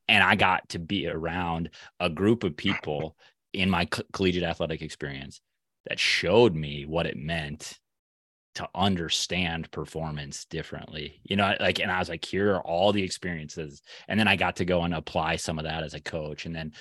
and 0.08 0.22
I 0.22 0.34
got 0.34 0.68
to 0.70 0.78
be 0.78 1.08
around 1.08 1.70
a 1.98 2.10
group 2.10 2.44
of 2.44 2.56
people 2.56 3.16
in 3.52 3.70
my 3.70 3.86
co- 3.86 4.02
collegiate 4.12 4.44
athletic 4.44 4.82
experience 4.82 5.40
that 5.86 5.98
showed 5.98 6.54
me 6.54 6.84
what 6.84 7.06
it 7.06 7.16
meant 7.16 7.78
to 8.54 8.68
understand 8.74 9.70
performance 9.70 10.44
differently 10.44 11.20
you 11.24 11.36
know 11.36 11.54
like 11.58 11.80
and 11.80 11.90
i 11.90 11.98
was 11.98 12.10
like 12.10 12.22
here 12.22 12.54
are 12.54 12.60
all 12.60 12.92
the 12.92 13.02
experiences. 13.02 13.80
And 14.08 14.20
then 14.20 14.28
i 14.28 14.36
got 14.36 14.56
to 14.56 14.66
go 14.66 14.82
and 14.82 14.94
apply 14.94 15.36
some 15.36 15.58
of 15.58 15.64
that 15.64 15.84
as 15.84 15.94
a 15.94 16.00
coach 16.00 16.44
and 16.44 16.54
then 16.54 16.72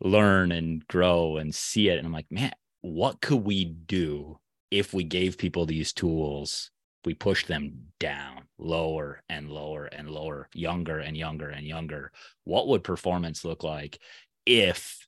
learn 0.00 0.50
and 0.50 0.86
grow 0.88 1.36
and 1.36 1.54
see 1.54 1.88
it. 1.88 1.98
And 1.98 2.06
i'm 2.06 2.12
like 2.12 2.30
man 2.30 2.52
what 2.82 3.20
could 3.20 3.44
we 3.44 3.64
do 3.64 4.38
if 4.70 4.94
we 4.94 5.04
gave 5.04 5.38
people 5.38 5.66
these 5.66 5.92
tools 5.92 6.70
we 7.04 7.14
push 7.14 7.46
them 7.46 7.72
down 7.98 8.42
lower 8.58 9.22
and 9.28 9.48
lower 9.50 9.86
and 9.86 10.10
lower 10.10 10.48
younger 10.54 10.98
and 10.98 11.16
younger 11.16 11.48
and 11.48 11.66
younger 11.66 12.12
what 12.44 12.68
would 12.68 12.84
performance 12.84 13.44
look 13.44 13.62
like 13.62 13.98
if 14.46 15.06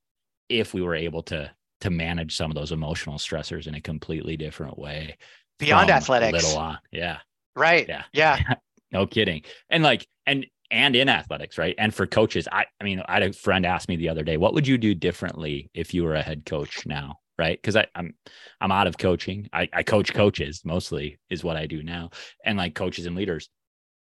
if 0.48 0.74
we 0.74 0.82
were 0.82 0.94
able 0.94 1.22
to 1.22 1.50
to 1.80 1.90
manage 1.90 2.36
some 2.36 2.50
of 2.50 2.54
those 2.54 2.70
emotional 2.70 3.18
stressors 3.18 3.66
in 3.66 3.74
a 3.74 3.80
completely 3.80 4.36
different 4.36 4.78
way 4.78 5.16
beyond 5.58 5.90
athletics. 5.90 6.44
Little 6.44 6.58
on. 6.58 6.78
Yeah. 6.92 7.18
Right. 7.56 7.88
Yeah. 7.88 8.04
Yeah. 8.12 8.38
no 8.92 9.06
kidding. 9.06 9.42
And 9.68 9.82
like, 9.82 10.06
and, 10.26 10.46
and 10.70 10.94
in 10.94 11.08
athletics, 11.08 11.58
right? 11.58 11.74
And 11.78 11.92
for 11.92 12.06
coaches, 12.06 12.46
I, 12.50 12.66
I 12.80 12.84
mean, 12.84 13.02
I 13.06 13.14
had 13.14 13.22
a 13.24 13.32
friend 13.32 13.66
ask 13.66 13.88
me 13.88 13.96
the 13.96 14.08
other 14.08 14.22
day, 14.22 14.36
what 14.36 14.54
would 14.54 14.66
you 14.66 14.78
do 14.78 14.94
differently 14.94 15.70
if 15.74 15.92
you 15.92 16.04
were 16.04 16.14
a 16.14 16.22
head 16.22 16.46
coach 16.46 16.86
now? 16.86 17.18
Right. 17.38 17.60
Cause 17.62 17.76
I, 17.76 17.86
I'm, 17.94 18.14
I'm 18.60 18.70
out 18.70 18.86
of 18.86 18.98
coaching. 18.98 19.48
I, 19.52 19.68
I 19.72 19.82
coach 19.82 20.12
coaches 20.14 20.62
mostly 20.64 21.18
is 21.30 21.42
what 21.42 21.56
I 21.56 21.66
do 21.66 21.82
now. 21.82 22.10
And 22.44 22.58
like 22.58 22.74
coaches 22.74 23.06
and 23.06 23.16
leaders, 23.16 23.48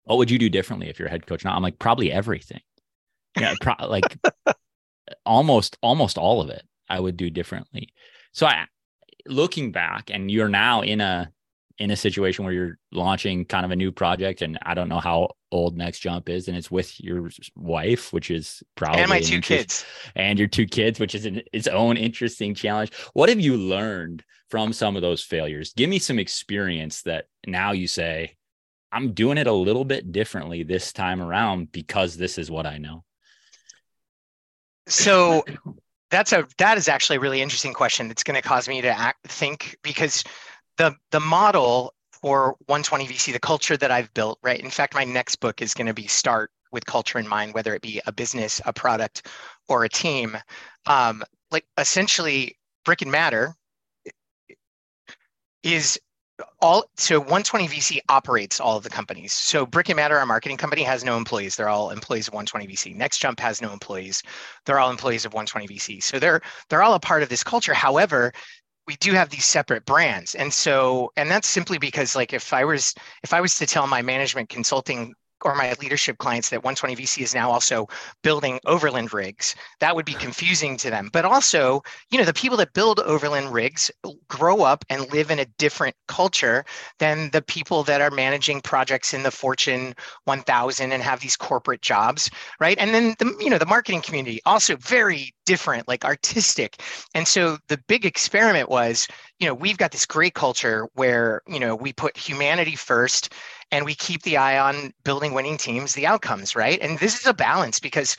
what 0.04 0.18
would 0.18 0.30
you 0.30 0.38
do 0.38 0.48
differently 0.48 0.88
if 0.88 0.98
you're 0.98 1.08
a 1.08 1.10
head 1.10 1.26
coach 1.26 1.44
now? 1.44 1.56
I'm 1.56 1.62
like, 1.62 1.78
probably 1.78 2.12
everything. 2.12 2.60
Yeah. 3.38 3.54
Pro- 3.60 3.74
like 3.88 4.18
almost, 5.24 5.76
almost 5.82 6.18
all 6.18 6.40
of 6.40 6.50
it 6.50 6.62
I 6.88 7.00
would 7.00 7.16
do 7.16 7.30
differently. 7.30 7.88
So 8.32 8.46
I, 8.46 8.66
looking 9.26 9.72
back 9.72 10.10
and 10.10 10.30
you're 10.30 10.48
now 10.48 10.82
in 10.82 11.00
a 11.00 11.30
in 11.78 11.90
a 11.90 11.96
situation 11.96 12.44
where 12.44 12.54
you're 12.54 12.78
launching 12.92 13.44
kind 13.44 13.64
of 13.64 13.70
a 13.70 13.76
new 13.76 13.92
project 13.92 14.40
and 14.42 14.58
I 14.62 14.74
don't 14.74 14.88
know 14.88 15.00
how 15.00 15.30
old 15.56 15.76
Next 15.76 16.00
Jump 16.00 16.28
is 16.28 16.48
and 16.48 16.56
it's 16.56 16.70
with 16.70 16.98
your 17.00 17.30
wife 17.54 18.12
which 18.12 18.30
is 18.30 18.62
probably 18.74 19.00
and 19.00 19.10
my 19.10 19.20
two 19.20 19.40
kids. 19.40 19.84
and 20.14 20.38
your 20.38 20.48
two 20.48 20.66
kids 20.66 21.00
which 21.00 21.14
is 21.14 21.26
an, 21.26 21.42
its 21.52 21.66
own 21.66 21.96
interesting 21.96 22.54
challenge. 22.54 22.92
What 23.12 23.28
have 23.28 23.40
you 23.40 23.56
learned 23.56 24.24
from 24.50 24.72
some 24.72 24.96
of 24.96 25.02
those 25.02 25.22
failures? 25.22 25.72
Give 25.72 25.90
me 25.90 25.98
some 25.98 26.18
experience 26.18 27.02
that 27.02 27.26
now 27.46 27.72
you 27.72 27.86
say 27.86 28.36
I'm 28.92 29.12
doing 29.12 29.38
it 29.38 29.46
a 29.46 29.52
little 29.52 29.84
bit 29.84 30.12
differently 30.12 30.62
this 30.62 30.92
time 30.92 31.20
around 31.20 31.72
because 31.72 32.16
this 32.16 32.38
is 32.38 32.50
what 32.50 32.66
I 32.66 32.78
know. 32.78 33.04
So 34.86 35.44
that's 36.10 36.32
a 36.32 36.46
that 36.58 36.78
is 36.78 36.88
actually 36.88 37.16
a 37.16 37.20
really 37.20 37.42
interesting 37.42 37.74
question. 37.74 38.10
It's 38.10 38.22
going 38.22 38.40
to 38.40 38.48
cause 38.48 38.68
me 38.68 38.80
to 38.82 38.88
act, 38.88 39.26
think 39.26 39.76
because 39.82 40.22
the 40.76 40.94
the 41.10 41.20
model 41.20 41.92
for 42.22 42.56
120 42.66 43.06
VC, 43.06 43.32
the 43.32 43.38
culture 43.38 43.76
that 43.76 43.90
I've 43.90 44.12
built, 44.14 44.38
right? 44.42 44.60
In 44.60 44.70
fact, 44.70 44.94
my 44.94 45.04
next 45.04 45.36
book 45.36 45.62
is 45.62 45.74
going 45.74 45.86
to 45.86 45.94
be 45.94 46.06
start 46.06 46.50
with 46.72 46.86
culture 46.86 47.18
in 47.18 47.28
mind, 47.28 47.54
whether 47.54 47.74
it 47.74 47.82
be 47.82 48.00
a 48.06 48.12
business, 48.12 48.60
a 48.66 48.72
product, 48.72 49.28
or 49.68 49.84
a 49.84 49.88
team. 49.88 50.36
Um, 50.86 51.22
like 51.50 51.66
essentially, 51.78 52.56
brick 52.84 53.02
and 53.02 53.10
matter 53.10 53.54
is 55.62 55.98
all 56.60 56.84
so 56.96 57.18
120 57.18 57.68
VC 57.68 57.98
operates 58.08 58.60
all 58.60 58.76
of 58.76 58.82
the 58.82 58.90
companies. 58.90 59.32
So 59.32 59.64
Brick 59.64 59.88
and 59.88 59.96
Matter, 59.96 60.18
our 60.18 60.26
marketing 60.26 60.58
company, 60.58 60.82
has 60.82 61.02
no 61.02 61.16
employees. 61.16 61.56
They're 61.56 61.68
all 61.68 61.90
employees 61.90 62.28
of 62.28 62.34
120 62.34 62.66
VC. 62.66 62.94
Next 62.94 63.18
Jump 63.18 63.40
has 63.40 63.62
no 63.62 63.72
employees. 63.72 64.22
They're 64.64 64.78
all 64.78 64.90
employees 64.90 65.24
of 65.24 65.32
120 65.32 65.66
VC. 65.68 66.02
So 66.02 66.18
they're 66.18 66.42
they're 66.68 66.82
all 66.82 66.94
a 66.94 67.00
part 67.00 67.22
of 67.22 67.28
this 67.28 67.42
culture. 67.42 67.72
However, 67.72 68.32
we 68.86 68.96
do 68.96 69.12
have 69.12 69.30
these 69.30 69.44
separate 69.44 69.84
brands. 69.84 70.34
And 70.34 70.52
so 70.52 71.12
and 71.16 71.30
that's 71.30 71.48
simply 71.48 71.78
because 71.78 72.14
like 72.16 72.32
if 72.32 72.52
i 72.52 72.64
was 72.64 72.94
if 73.22 73.32
i 73.32 73.40
was 73.40 73.56
to 73.56 73.66
tell 73.66 73.86
my 73.86 74.02
management 74.02 74.48
consulting 74.48 75.14
or 75.44 75.54
my 75.54 75.74
leadership 75.80 76.18
clients 76.18 76.50
that 76.50 76.64
120 76.64 76.96
VC 76.96 77.22
is 77.22 77.34
now 77.34 77.50
also 77.50 77.86
building 78.22 78.58
overland 78.66 79.12
rigs. 79.12 79.54
That 79.80 79.94
would 79.94 80.06
be 80.06 80.14
confusing 80.14 80.76
to 80.78 80.90
them. 80.90 81.10
But 81.12 81.24
also, 81.24 81.82
you 82.10 82.18
know, 82.18 82.24
the 82.24 82.32
people 82.32 82.56
that 82.58 82.72
build 82.72 83.00
overland 83.00 83.52
rigs 83.52 83.90
grow 84.28 84.62
up 84.62 84.84
and 84.88 85.12
live 85.12 85.30
in 85.30 85.38
a 85.38 85.44
different 85.58 85.94
culture 86.08 86.64
than 86.98 87.30
the 87.30 87.42
people 87.42 87.82
that 87.84 88.00
are 88.00 88.10
managing 88.10 88.60
projects 88.60 89.12
in 89.12 89.22
the 89.22 89.30
Fortune 89.30 89.94
1000 90.24 90.92
and 90.92 91.02
have 91.02 91.20
these 91.20 91.36
corporate 91.36 91.82
jobs, 91.82 92.30
right? 92.60 92.78
And 92.78 92.94
then 92.94 93.14
the 93.18 93.36
you 93.40 93.50
know, 93.50 93.58
the 93.58 93.66
marketing 93.66 94.02
community 94.02 94.40
also 94.46 94.76
very 94.76 95.34
different, 95.44 95.88
like 95.88 96.04
artistic. 96.04 96.82
And 97.14 97.26
so 97.26 97.58
the 97.68 97.78
big 97.86 98.04
experiment 98.04 98.68
was, 98.68 99.06
you 99.38 99.46
know, 99.46 99.54
we've 99.54 99.78
got 99.78 99.92
this 99.92 100.06
great 100.06 100.34
culture 100.34 100.88
where, 100.94 101.42
you 101.46 101.60
know, 101.60 101.74
we 101.74 101.92
put 101.92 102.16
humanity 102.16 102.74
first 102.74 103.32
and 103.70 103.84
we 103.84 103.94
keep 103.94 104.22
the 104.22 104.36
eye 104.36 104.58
on 104.58 104.92
building 105.04 105.34
winning 105.34 105.56
teams, 105.56 105.94
the 105.94 106.06
outcomes, 106.06 106.54
right? 106.54 106.78
And 106.80 106.98
this 106.98 107.20
is 107.20 107.26
a 107.26 107.34
balance 107.34 107.80
because, 107.80 108.16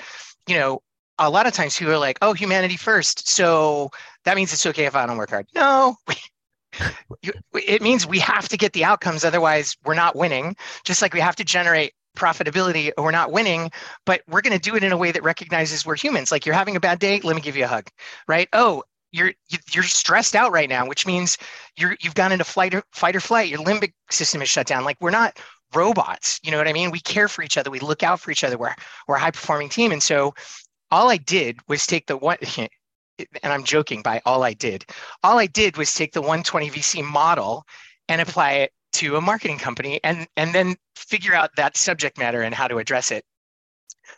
you 0.48 0.56
know, 0.56 0.82
a 1.20 1.30
lot 1.30 1.48
of 1.48 1.54
times 1.54 1.78
people 1.78 1.94
are 1.94 1.98
like, 1.98 2.18
oh, 2.22 2.34
humanity 2.34 2.78
first. 2.78 3.28
So 3.28 3.90
that 4.26 4.36
means 4.36 4.54
it's 4.54 4.66
okay 4.66 4.86
if 4.86 4.96
I 4.96 5.06
don't 5.06 5.18
work 5.18 5.32
hard. 5.32 5.48
No, 5.56 5.96
it 7.54 7.82
means 7.82 8.06
we 8.06 8.20
have 8.20 8.50
to 8.50 8.58
get 8.58 8.74
the 8.74 8.84
outcomes. 8.84 9.24
Otherwise, 9.24 9.76
we're 9.86 9.96
not 9.96 10.16
winning. 10.16 10.56
Just 10.84 11.02
like 11.02 11.14
we 11.14 11.20
have 11.20 11.36
to 11.38 11.44
generate 11.44 11.94
profitability 12.16 12.92
or 12.98 13.06
we're 13.06 13.12
not 13.12 13.32
winning, 13.32 13.72
but 14.06 14.22
we're 14.28 14.42
going 14.42 14.58
to 14.58 14.60
do 14.60 14.76
it 14.76 14.84
in 14.84 14.92
a 14.92 14.98
way 14.98 15.12
that 15.12 15.24
recognizes 15.24 15.86
we're 15.86 15.96
humans. 15.96 16.32
Like 16.32 16.46
you're 16.46 16.56
having 16.56 16.76
a 16.76 16.80
bad 16.80 17.00
day, 17.00 17.22
let 17.24 17.36
me 17.36 17.42
give 17.42 17.56
you 17.56 17.64
a 17.66 17.68
hug, 17.68 17.88
right? 18.28 18.50
Oh, 18.54 18.84
you're 19.12 19.34
you're 19.72 19.84
stressed 19.84 20.36
out 20.36 20.52
right 20.52 20.70
now, 20.70 20.88
which 20.88 21.06
means 21.06 21.38
you're 21.78 21.96
you've 22.02 22.16
gone 22.16 22.32
into 22.32 22.44
flight 22.44 22.74
or 22.74 22.84
fight 22.92 23.16
or 23.16 23.20
flight. 23.20 23.50
Your 23.50 23.60
limbic 23.60 23.94
system 24.10 24.42
is 24.42 24.50
shut 24.50 24.68
down. 24.68 24.84
Like 24.84 24.98
we're 25.00 25.12
not 25.12 25.40
robots. 25.74 26.40
You 26.44 26.52
know 26.52 26.58
what 26.58 26.68
I 26.68 26.74
mean? 26.74 26.92
We 26.92 27.00
care 27.00 27.28
for 27.28 27.44
each 27.44 27.58
other. 27.58 27.72
We 27.72 27.80
look 27.80 28.04
out 28.04 28.20
for 28.20 28.32
each 28.32 28.44
other. 28.44 28.58
We're 28.58 28.76
we're 29.08 29.16
a 29.16 29.20
high 29.20 29.32
performing 29.32 29.70
team. 29.70 29.92
And 29.92 30.04
so 30.04 30.34
all 30.92 31.10
I 31.10 31.18
did 31.18 31.60
was 31.68 31.86
take 31.86 32.08
the 32.08 32.18
one 32.18 32.38
and 32.58 33.54
I'm 33.54 33.64
joking 33.64 34.02
by 34.02 34.22
all 34.26 34.44
I 34.44 34.54
did. 34.54 34.86
All 35.24 35.40
I 35.40 35.48
did 35.48 35.78
was 35.78 35.94
take 35.94 36.14
the 36.14 36.22
120 36.22 36.70
VC 36.70 37.04
model 37.04 37.66
and 38.10 38.22
apply 38.22 38.52
it 38.54 38.72
to 38.94 39.16
a 39.16 39.22
marketing 39.22 39.58
company 39.58 40.00
and 40.04 40.28
and 40.38 40.54
then 40.54 40.76
figure 40.96 41.34
out 41.34 41.56
that 41.56 41.78
subject 41.78 42.18
matter 42.18 42.42
and 42.42 42.56
how 42.56 42.68
to 42.68 42.78
address 42.78 43.12
it 43.12 43.24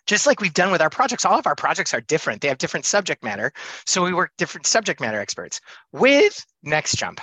just 0.05 0.27
like 0.27 0.41
we've 0.41 0.53
done 0.53 0.71
with 0.71 0.81
our 0.81 0.89
projects, 0.89 1.25
all 1.25 1.37
of 1.39 1.47
our 1.47 1.55
projects 1.55 1.93
are 1.93 2.01
different. 2.01 2.41
They 2.41 2.47
have 2.47 2.57
different 2.57 2.85
subject 2.85 3.23
matter. 3.23 3.51
So 3.85 4.03
we 4.03 4.13
work 4.13 4.31
different 4.37 4.67
subject 4.67 5.01
matter 5.01 5.19
experts 5.19 5.59
with 5.91 6.45
Next 6.63 6.97
Jump. 6.97 7.21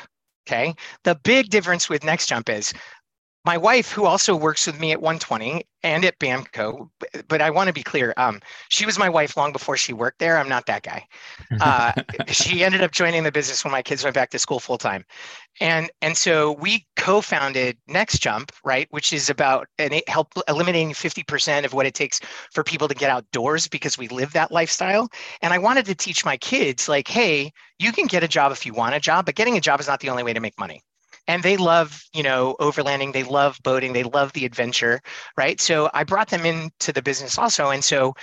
Okay. 0.48 0.74
The 1.04 1.16
big 1.24 1.50
difference 1.50 1.88
with 1.88 2.04
Next 2.04 2.28
Jump 2.28 2.48
is 2.48 2.72
my 3.46 3.56
wife, 3.56 3.92
who 3.92 4.04
also 4.04 4.34
works 4.34 4.66
with 4.66 4.80
me 4.80 4.90
at 4.90 5.00
120 5.00 5.64
and 5.84 6.04
at 6.04 6.18
BAMCO, 6.18 6.90
but 7.28 7.40
I 7.40 7.50
want 7.50 7.68
to 7.68 7.72
be 7.72 7.84
clear. 7.84 8.12
Um, 8.16 8.40
she 8.68 8.84
was 8.84 8.98
my 8.98 9.08
wife 9.08 9.36
long 9.36 9.52
before 9.52 9.76
she 9.76 9.92
worked 9.92 10.18
there. 10.18 10.36
I'm 10.36 10.48
not 10.48 10.66
that 10.66 10.82
guy. 10.82 11.06
Uh, 11.60 11.92
she 12.26 12.64
ended 12.64 12.82
up 12.82 12.90
joining 12.90 13.22
the 13.22 13.30
business 13.30 13.64
when 13.64 13.70
my 13.70 13.82
kids 13.82 14.02
went 14.02 14.14
back 14.14 14.30
to 14.30 14.40
school 14.40 14.58
full 14.58 14.78
time, 14.78 15.04
and 15.60 15.88
and 16.02 16.16
so 16.16 16.52
we 16.52 16.84
co-founded 16.96 17.78
Next 17.86 18.18
Jump, 18.18 18.50
right, 18.64 18.88
which 18.90 19.12
is 19.12 19.30
about 19.30 19.68
and 19.78 19.94
it 19.94 20.08
help 20.08 20.32
eliminating 20.48 20.90
50% 20.90 21.64
of 21.64 21.72
what 21.72 21.86
it 21.86 21.94
takes 21.94 22.18
for 22.52 22.64
people 22.64 22.88
to 22.88 22.94
get 22.94 23.10
outdoors 23.10 23.68
because 23.68 23.96
we 23.96 24.08
live 24.08 24.32
that 24.32 24.50
lifestyle. 24.50 25.08
And 25.40 25.54
I 25.54 25.58
wanted 25.58 25.86
to 25.86 25.94
teach 25.94 26.24
my 26.24 26.36
kids, 26.36 26.88
like, 26.88 27.06
hey, 27.06 27.52
you 27.78 27.92
can 27.92 28.06
get 28.06 28.24
a 28.24 28.28
job 28.28 28.50
if 28.50 28.66
you 28.66 28.74
want 28.74 28.96
a 28.96 29.00
job, 29.00 29.24
but 29.26 29.36
getting 29.36 29.56
a 29.56 29.60
job 29.60 29.78
is 29.78 29.86
not 29.86 30.00
the 30.00 30.10
only 30.10 30.24
way 30.24 30.32
to 30.32 30.40
make 30.40 30.58
money 30.58 30.82
and 31.28 31.42
they 31.42 31.56
love 31.56 32.02
you 32.14 32.22
know 32.22 32.56
overlanding 32.60 33.12
they 33.12 33.24
love 33.24 33.58
boating 33.62 33.92
they 33.92 34.04
love 34.04 34.32
the 34.32 34.44
adventure 34.44 35.00
right? 35.36 35.60
So 35.60 35.90
i 35.94 36.04
brought 36.04 36.28
them 36.28 36.46
into 36.46 36.92
the 36.92 37.02
business 37.02 37.38
also. 37.38 37.70
And 37.70 37.84
so 37.84 38.14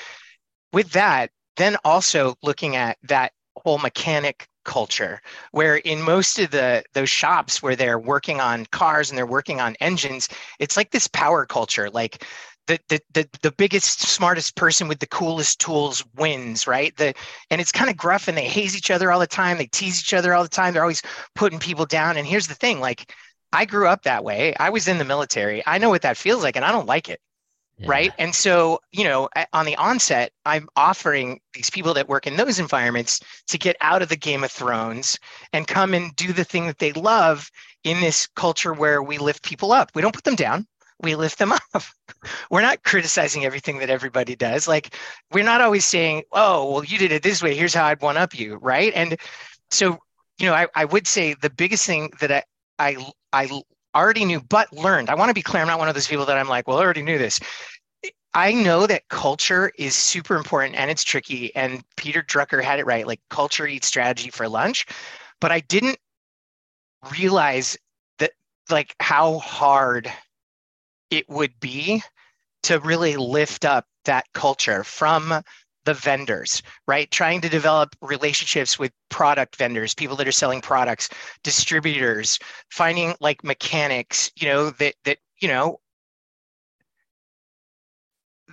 with 0.72 0.92
that 0.92 1.32
then 1.58 1.78
also 1.84 2.36
looking 2.42 2.76
at 2.76 2.98
that 3.04 3.32
whole 3.58 3.78
mechanic 3.78 4.48
culture 4.66 5.22
where 5.52 5.78
in 5.78 6.02
most 6.02 6.40
of 6.40 6.52
the 6.52 6.84
those 6.94 7.10
shops 7.10 7.62
where 7.62 7.76
they're 7.76 8.00
working 8.00 8.40
on 8.40 8.66
cars 8.68 9.10
and 9.10 9.18
they're 9.18 9.26
working 9.26 9.60
on 9.60 9.76
engines 9.82 10.30
it's 10.60 10.78
like 10.78 10.92
this 10.92 11.08
power 11.08 11.46
culture. 11.46 11.90
Like 11.90 12.26
the, 12.68 12.80
the 12.88 13.02
the 13.14 13.30
the 13.42 13.52
biggest 13.52 14.02
smartest 14.02 14.56
person 14.56 14.88
with 14.88 15.00
the 15.00 15.08
coolest 15.08 15.60
tools 15.60 16.04
wins 16.16 16.66
right 16.68 16.96
the 16.98 17.14
and 17.50 17.60
it's 17.60 17.72
kind 17.72 17.90
of 17.90 17.98
gruff 17.98 18.28
and 18.28 18.38
they 18.38 18.48
haze 18.48 18.76
each 18.76 18.92
other 18.92 19.12
all 19.12 19.20
the 19.20 19.28
time 19.28 19.58
they 19.58 19.68
tease 19.68 20.00
each 20.00 20.14
other 20.14 20.34
all 20.34 20.44
the 20.44 20.50
time 20.50 20.74
they're 20.74 20.84
always 20.84 21.02
putting 21.36 21.60
people 21.60 21.86
down 21.86 22.18
and 22.18 22.28
here's 22.28 22.48
the 22.48 22.56
thing 22.56 22.80
like 22.80 23.14
i 23.52 23.66
grew 23.66 23.88
up 23.88 24.04
that 24.04 24.24
way 24.24 24.56
i 24.60 24.70
was 24.70 24.88
in 24.88 24.98
the 24.98 25.06
military 25.06 25.62
i 25.68 25.78
know 25.78 25.90
what 25.90 26.02
that 26.02 26.18
feels 26.18 26.44
like 26.44 26.56
and 26.56 26.66
i 26.66 26.72
don't 26.72 26.88
like 26.88 27.10
it 27.10 27.20
yeah. 27.80 27.90
right 27.90 28.14
and 28.18 28.34
so 28.34 28.80
you 28.92 29.04
know 29.04 29.28
on 29.52 29.66
the 29.66 29.76
onset 29.76 30.32
i'm 30.46 30.70
offering 30.78 31.40
these 31.54 31.70
people 31.70 31.94
that 31.94 32.08
work 32.08 32.26
in 32.26 32.38
those 32.38 32.60
environments 32.60 33.20
to 33.48 33.58
get 33.58 33.76
out 33.82 34.02
of 34.02 34.10
the 34.10 34.16
game 34.16 34.44
of 34.44 34.52
thrones 34.52 35.20
and 35.52 35.68
come 35.68 35.94
and 35.94 36.16
do 36.16 36.32
the 36.32 36.46
thing 36.46 36.68
that 36.68 36.80
they 36.80 36.94
love 36.94 37.50
in 37.84 38.00
this 38.00 38.28
culture 38.36 38.74
where 38.74 39.04
we 39.04 39.18
lift 39.18 39.44
people 39.44 39.74
up 39.74 39.92
we 39.96 40.02
don't 40.02 40.16
put 40.16 40.24
them 40.24 40.36
down 40.36 40.66
we 41.02 41.16
lift 41.16 41.40
them 41.40 41.52
up. 41.74 41.84
We're 42.50 42.62
not 42.62 42.84
criticizing 42.84 43.46
everything 43.46 43.80
that 43.80 43.90
everybody 43.90 44.36
does. 44.36 44.68
Like 44.68 44.96
we're 45.32 45.44
not 45.44 45.62
always 45.62 45.86
saying, 45.86 46.24
oh, 46.32 46.72
well, 46.72 46.84
you 46.84 46.98
did 46.98 47.12
it 47.12 47.24
this 47.24 47.42
way. 47.42 47.56
Here's 47.56 47.74
how 47.74 47.86
I'd 47.86 48.02
one 48.02 48.18
up 48.18 48.38
you. 48.38 48.56
Right. 48.56 48.94
And 48.96 49.18
so, 49.72 50.00
you 50.40 50.48
know, 50.48 50.54
I, 50.54 50.68
I 50.76 50.86
would 50.86 51.08
say 51.08 51.34
the 51.34 51.50
biggest 51.50 51.86
thing 51.86 52.12
that 52.20 52.32
I, 52.32 52.44
I, 52.80 53.12
I 53.34 53.62
already 53.96 54.26
knew, 54.26 54.42
but 54.42 54.72
learned, 54.74 55.10
I 55.10 55.16
want 55.16 55.30
to 55.30 55.34
be 55.34 55.42
clear. 55.42 55.62
I'm 55.62 55.68
not 55.68 55.80
one 55.80 55.90
of 55.90 55.96
those 55.96 56.08
people 56.08 56.26
that 56.26 56.38
I'm 56.38 56.48
like, 56.48 56.68
well, 56.68 56.80
I 56.80 56.84
already 56.84 57.04
knew 57.04 57.18
this. 57.18 57.40
I 58.34 58.52
know 58.54 58.88
that 58.88 59.08
culture 59.10 59.72
is 59.78 59.96
super 59.96 60.36
important 60.36 60.76
and 60.76 60.90
it's 60.90 61.04
tricky. 61.04 61.56
And 61.56 61.84
Peter 61.98 62.24
Drucker 62.24 62.64
had 62.64 62.80
it 62.80 62.86
right 62.86 63.06
like 63.06 63.22
culture 63.30 63.68
eats 63.68 63.88
strategy 63.88 64.32
for 64.32 64.50
lunch. 64.50 64.86
But 65.40 65.52
I 65.52 65.60
didn't 65.60 65.98
realize 67.12 67.78
that, 68.20 68.32
like, 68.70 68.96
how 69.00 69.40
hard 69.40 70.12
it 71.14 71.30
would 71.30 71.60
be 71.60 72.02
to 72.64 72.80
really 72.80 73.18
lift 73.18 73.66
up 73.66 73.86
that 74.06 74.26
culture 74.34 74.84
from 74.84 75.44
the 75.86 75.94
vendors, 75.94 76.64
right? 76.88 77.12
Trying 77.12 77.42
to 77.42 77.50
develop 77.50 77.96
relationships 78.02 78.80
with 78.80 78.92
product 79.10 79.58
vendors, 79.58 79.94
people 79.94 80.16
that 80.16 80.28
are 80.28 80.32
selling 80.32 80.62
products, 80.62 81.10
distributors, 81.44 82.40
finding 82.72 83.14
like 83.20 83.44
mechanics, 83.44 84.32
you 84.36 84.48
know, 84.48 84.72
that 84.72 84.96
that, 85.04 85.20
you 85.40 85.48
know, 85.48 85.80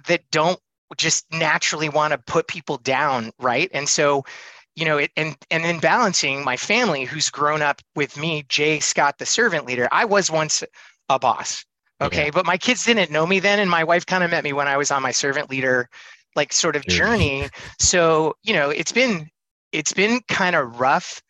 that 0.07 0.23
don't 0.31 0.59
just 0.97 1.25
naturally 1.33 1.89
want 1.89 2.13
to 2.13 2.19
put 2.19 2.47
people 2.49 2.77
down, 2.79 3.31
right? 3.39 3.71
And 3.73 3.89
so, 3.89 4.25
you 4.75 4.85
know, 4.85 4.99
it 4.99 5.13
and 5.17 5.37
and 5.51 5.65
then 5.65 5.79
balancing 5.79 6.45
my 6.45 6.57
family 6.57 7.05
who's 7.05 7.31
grown 7.31 7.63
up 7.63 7.81
with 7.95 8.19
me, 8.19 8.45
Jay 8.49 8.81
Scott, 8.81 9.19
the 9.19 9.27
servant 9.27 9.67
leader. 9.67 9.89
I 9.93 10.05
was 10.05 10.31
once 10.31 10.65
a 11.09 11.19
boss, 11.19 11.65
Okay. 12.01 12.31
But 12.31 12.47
my 12.47 12.57
kids 12.57 12.85
didn't 12.85 13.11
know 13.11 13.27
me 13.27 13.41
then. 13.41 13.59
And 13.59 13.71
my 13.71 13.85
wife 13.85 14.07
kind 14.07 14.25
of 14.25 14.31
met 14.31 14.45
me 14.45 14.53
when 14.53 14.69
I 14.69 14.77
was 14.77 14.91
on 14.91 15.03
my 15.03 15.11
servant 15.11 15.51
leader, 15.51 15.89
like 16.37 16.53
sort 16.53 16.77
of 16.77 16.87
journey. 16.87 17.49
So, 17.79 18.35
you 18.43 18.55
know, 18.55 18.71
it's 18.71 18.93
been, 18.93 19.29
it's 19.73 19.93
been 19.93 20.21
kind 20.29 20.57
of 20.57 20.81
rough 20.81 21.23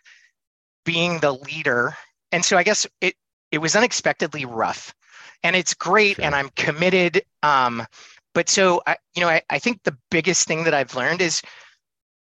being 0.84 1.18
the 1.18 1.32
leader. 1.32 1.96
And 2.32 2.44
so 2.44 2.56
I 2.56 2.62
guess 2.62 2.86
it, 3.00 3.14
it 3.50 3.58
was 3.58 3.74
unexpectedly 3.74 4.44
rough 4.44 4.94
and 5.42 5.56
it's 5.56 5.74
great. 5.74 6.16
Sure. 6.16 6.24
And 6.24 6.34
I'm 6.34 6.50
committed. 6.50 7.22
Um, 7.42 7.84
but 8.32 8.48
so 8.48 8.80
I, 8.86 8.96
you 9.14 9.22
know, 9.22 9.28
I, 9.28 9.42
I 9.50 9.58
think 9.58 9.82
the 9.82 9.96
biggest 10.10 10.46
thing 10.46 10.64
that 10.64 10.74
I've 10.74 10.94
learned 10.94 11.20
is 11.20 11.42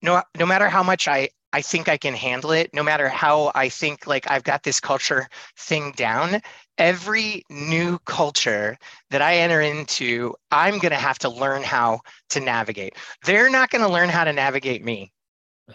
no, 0.02 0.24
no 0.38 0.46
matter 0.46 0.70
how 0.70 0.82
much 0.82 1.08
I, 1.08 1.30
I 1.54 1.62
think 1.62 1.90
I 1.90 1.98
can 1.98 2.14
handle 2.14 2.52
it, 2.52 2.74
no 2.74 2.84
matter 2.84 3.10
how 3.10 3.52
I 3.56 3.70
think 3.70 4.08
like 4.08 4.30
I've 4.30 4.44
got 4.44 4.64
this 4.64 4.80
culture 4.80 5.28
thing 5.58 5.92
down, 5.96 6.42
every 6.78 7.44
new 7.50 8.00
culture 8.06 8.78
that 9.10 9.22
I 9.22 9.38
enter 9.38 9.62
into, 9.62 10.36
I'm 10.52 10.80
going 10.80 10.92
to 10.92 10.98
have 10.98 11.20
to 11.20 11.30
learn 11.30 11.64
how 11.64 12.02
to 12.30 12.40
navigate. 12.40 12.96
They're 13.26 13.50
not 13.50 13.70
going 13.70 13.82
to 13.84 13.90
learn 13.90 14.10
how 14.10 14.24
to 14.24 14.34
navigate 14.34 14.84
me. 14.84 15.12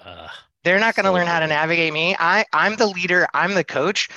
Uh, 0.04 0.28
They're 0.64 0.78
not 0.80 0.94
going 0.94 1.04
to 1.04 1.10
so 1.10 1.14
learn 1.14 1.26
how 1.26 1.40
to 1.40 1.46
navigate 1.46 1.92
me. 1.92 2.16
I, 2.18 2.44
I'm 2.52 2.76
the 2.76 2.86
leader, 2.86 3.26
I'm 3.34 3.54
the 3.54 3.64
coach. 3.64 4.08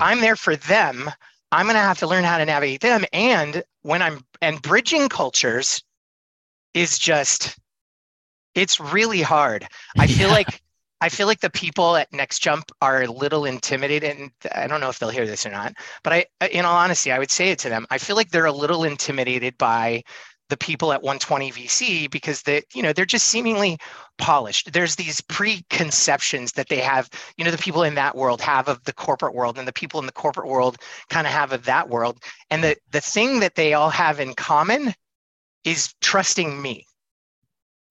I'm 0.00 0.20
there 0.20 0.36
for 0.36 0.56
them. 0.56 1.10
I'm 1.52 1.66
going 1.66 1.74
to 1.76 1.80
have 1.80 1.98
to 2.00 2.06
learn 2.06 2.24
how 2.24 2.38
to 2.38 2.44
navigate 2.44 2.80
them. 2.80 3.04
And 3.12 3.62
when 3.82 4.02
I'm, 4.02 4.24
and 4.40 4.60
bridging 4.62 5.08
cultures 5.08 5.82
is 6.74 6.98
just, 6.98 7.58
it's 8.54 8.80
really 8.80 9.22
hard. 9.22 9.66
I 9.98 10.06
feel 10.06 10.28
yeah. 10.28 10.34
like 10.34 10.62
I 11.00 11.08
feel 11.08 11.26
like 11.26 11.40
the 11.40 11.50
people 11.50 11.96
at 11.96 12.12
Next 12.12 12.40
Jump 12.40 12.70
are 12.82 13.02
a 13.02 13.10
little 13.10 13.46
intimidated, 13.46 14.18
and 14.18 14.30
I 14.54 14.66
don't 14.66 14.80
know 14.80 14.90
if 14.90 14.98
they'll 14.98 15.08
hear 15.08 15.26
this 15.26 15.46
or 15.46 15.50
not. 15.50 15.74
But 16.02 16.12
I, 16.12 16.46
in 16.48 16.64
all 16.64 16.76
honesty, 16.76 17.10
I 17.10 17.18
would 17.18 17.30
say 17.30 17.50
it 17.50 17.58
to 17.60 17.68
them. 17.68 17.86
I 17.90 17.98
feel 17.98 18.16
like 18.16 18.30
they're 18.30 18.44
a 18.44 18.52
little 18.52 18.84
intimidated 18.84 19.56
by 19.56 20.02
the 20.50 20.56
people 20.56 20.92
at 20.92 21.02
120 21.02 21.52
VC 21.52 22.10
because 22.10 22.42
they, 22.42 22.62
you 22.74 22.82
know, 22.82 22.92
they're 22.92 23.06
just 23.06 23.28
seemingly 23.28 23.78
polished. 24.18 24.72
There's 24.72 24.96
these 24.96 25.20
preconceptions 25.22 26.52
that 26.52 26.68
they 26.68 26.80
have, 26.80 27.08
you 27.38 27.44
know, 27.44 27.50
the 27.52 27.58
people 27.58 27.84
in 27.84 27.94
that 27.94 28.16
world 28.16 28.42
have 28.42 28.68
of 28.68 28.82
the 28.84 28.92
corporate 28.92 29.34
world, 29.34 29.58
and 29.58 29.66
the 29.66 29.72
people 29.72 30.00
in 30.00 30.06
the 30.06 30.12
corporate 30.12 30.48
world 30.48 30.76
kind 31.08 31.26
of 31.26 31.32
have 31.32 31.52
of 31.52 31.64
that 31.64 31.88
world. 31.88 32.18
And 32.50 32.62
the 32.62 32.76
the 32.90 33.00
thing 33.00 33.40
that 33.40 33.54
they 33.54 33.72
all 33.72 33.90
have 33.90 34.20
in 34.20 34.34
common 34.34 34.92
is 35.64 35.94
trusting 36.00 36.60
me. 36.60 36.84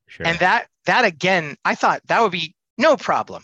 Sure. 0.07 0.27
And 0.27 0.37
that 0.39 0.67
that 0.85 1.05
again, 1.05 1.55
I 1.65 1.75
thought 1.75 2.01
that 2.07 2.21
would 2.21 2.31
be 2.31 2.55
no 2.79 2.97
problem. 2.97 3.43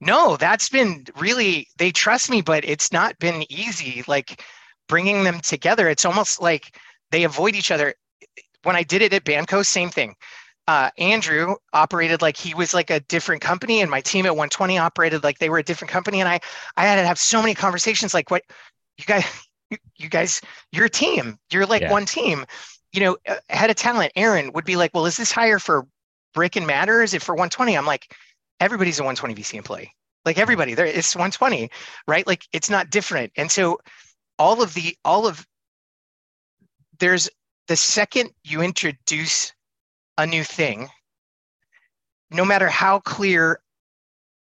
No, 0.00 0.36
that's 0.36 0.70
been 0.70 1.04
really, 1.18 1.68
they 1.76 1.90
trust 1.90 2.30
me, 2.30 2.40
but 2.40 2.64
it's 2.64 2.90
not 2.90 3.18
been 3.18 3.44
easy. 3.52 4.02
Like 4.08 4.42
bringing 4.88 5.24
them 5.24 5.40
together, 5.40 5.88
it's 5.88 6.06
almost 6.06 6.40
like 6.40 6.78
they 7.10 7.24
avoid 7.24 7.54
each 7.54 7.70
other. 7.70 7.94
When 8.62 8.76
I 8.76 8.82
did 8.82 9.02
it 9.02 9.12
at 9.12 9.24
BAMCO, 9.24 9.66
same 9.66 9.90
thing. 9.90 10.14
Uh, 10.66 10.90
Andrew 10.98 11.56
operated 11.72 12.22
like 12.22 12.36
he 12.36 12.54
was 12.54 12.72
like 12.72 12.90
a 12.90 13.00
different 13.00 13.42
company, 13.42 13.80
and 13.80 13.90
my 13.90 14.00
team 14.00 14.24
at 14.24 14.30
120 14.30 14.78
operated 14.78 15.24
like 15.24 15.38
they 15.38 15.50
were 15.50 15.58
a 15.58 15.62
different 15.62 15.90
company. 15.90 16.20
And 16.20 16.28
I, 16.28 16.40
I 16.76 16.86
had 16.86 16.96
to 16.96 17.06
have 17.06 17.18
so 17.18 17.40
many 17.40 17.54
conversations 17.54 18.14
like, 18.14 18.30
what 18.30 18.42
you 18.96 19.04
guys, 19.04 19.24
you, 19.96 20.08
guys, 20.08 20.40
you're 20.72 20.88
team. 20.88 21.38
You're 21.52 21.66
like 21.66 21.82
yeah. 21.82 21.90
one 21.90 22.06
team. 22.06 22.46
You 22.92 23.00
know, 23.00 23.16
head 23.48 23.70
of 23.70 23.76
talent, 23.76 24.12
Aaron 24.16 24.52
would 24.52 24.64
be 24.64 24.76
like, 24.76 24.92
well, 24.94 25.06
is 25.06 25.16
this 25.16 25.32
hire 25.32 25.58
for 25.58 25.86
brick 26.34 26.56
and 26.56 26.66
matter? 26.66 27.02
Is 27.02 27.14
it 27.14 27.22
for 27.22 27.34
120? 27.34 27.76
I'm 27.76 27.86
like, 27.86 28.14
everybody's 28.60 28.98
a 28.98 29.02
120 29.02 29.34
VC 29.34 29.54
employee. 29.54 29.92
Like 30.24 30.38
everybody, 30.38 30.74
there 30.74 30.86
it's 30.86 31.16
120, 31.16 31.70
right? 32.06 32.26
Like 32.26 32.44
it's 32.52 32.70
not 32.70 32.90
different. 32.90 33.32
And 33.36 33.50
so 33.50 33.78
all 34.38 34.62
of 34.62 34.74
the 34.74 34.96
all 35.04 35.26
of 35.26 35.46
there's 36.98 37.28
the 37.68 37.76
second 37.76 38.30
you 38.44 38.60
introduce 38.60 39.52
a 40.18 40.26
new 40.26 40.44
thing, 40.44 40.88
no 42.30 42.44
matter 42.44 42.68
how 42.68 43.00
clear 43.00 43.60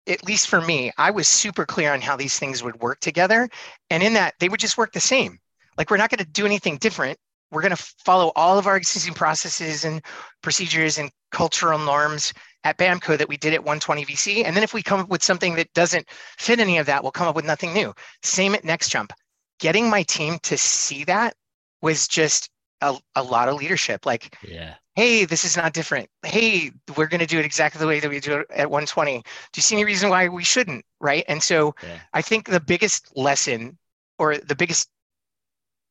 at 0.07 0.27
least 0.27 0.49
for 0.49 0.61
me, 0.61 0.91
I 0.99 1.11
was 1.11 1.29
super 1.29 1.65
clear 1.65 1.93
on 1.93 2.01
how 2.01 2.17
these 2.17 2.39
things 2.39 2.63
would 2.63 2.81
work 2.81 3.01
together. 3.01 3.49
And 3.91 4.03
in 4.03 4.15
that, 4.15 4.35
they 4.41 4.49
would 4.49 4.61
just 4.61 4.79
work 4.79 4.93
the 4.93 5.01
same. 5.01 5.39
Like, 5.79 5.91
we're 5.91 5.99
not 5.99 6.11
going 6.11 6.25
to 6.25 6.31
do 6.31 6.47
anything 6.47 6.79
different. 6.79 7.19
We're 7.51 7.63
going 7.63 7.77
to 7.77 7.83
follow 8.05 8.33
all 8.35 8.59
of 8.59 8.67
our 8.67 8.77
existing 8.77 9.15
processes 9.15 9.85
and 9.85 10.03
procedures 10.43 10.99
and 10.99 11.11
cultural 11.31 11.79
norms 11.79 12.33
at 12.65 12.79
BAMCO 12.79 13.19
that 13.19 13.29
we 13.29 13.37
did 13.37 13.55
at 13.55 13.65
120 13.65 14.05
VC. 14.05 14.45
And 14.45 14.55
then 14.55 14.63
if 14.63 14.75
we 14.75 14.83
come 14.83 15.01
up 15.01 15.09
with 15.09 15.23
something 15.23 15.55
that 15.55 15.73
doesn't 15.73 16.07
fit 16.39 16.61
any 16.61 16.79
of 16.79 16.87
that, 16.87 17.03
we'll 17.03 17.13
come 17.13 17.29
up 17.29 17.37
with 17.37 17.45
nothing 17.45 17.73
new. 17.73 17.95
Same 18.23 18.55
at 18.55 18.65
Next 18.65 18.91
Jump. 18.91 19.13
Getting 19.59 19.89
my 19.89 20.03
team 20.03 20.39
to 20.43 20.57
see 20.57 21.05
that 21.05 21.35
was 21.83 22.07
just 22.09 22.51
a, 22.81 22.97
a 23.15 23.23
lot 23.23 23.49
of 23.49 23.57
leadership. 23.57 24.05
Like, 24.07 24.37
yeah. 24.47 24.75
hey, 24.95 25.25
this 25.25 25.45
is 25.45 25.57
not 25.57 25.73
different. 25.73 26.09
Hey, 26.23 26.71
we're 26.97 27.07
going 27.07 27.21
to 27.21 27.27
do 27.27 27.39
it 27.39 27.45
exactly 27.45 27.79
the 27.79 27.87
way 27.87 28.01
that 28.01 28.11
we 28.11 28.21
do 28.21 28.41
it 28.41 28.47
at 28.51 28.71
120. 28.71 29.19
Do 29.19 29.23
you 29.57 29.63
see 29.63 29.77
any 29.77 29.85
reason 29.85 30.11
why 30.11 30.29
we 30.29 30.45
shouldn't? 30.45 30.85
Right. 31.01 31.25
And 31.29 31.43
so 31.43 31.75
yeah. 31.83 31.99
I 32.13 32.23
think 32.23 32.49
the 32.49 32.61
biggest 32.61 33.17
lesson 33.17 33.79
or 34.19 34.37
the 34.37 34.55
biggest 34.55 34.89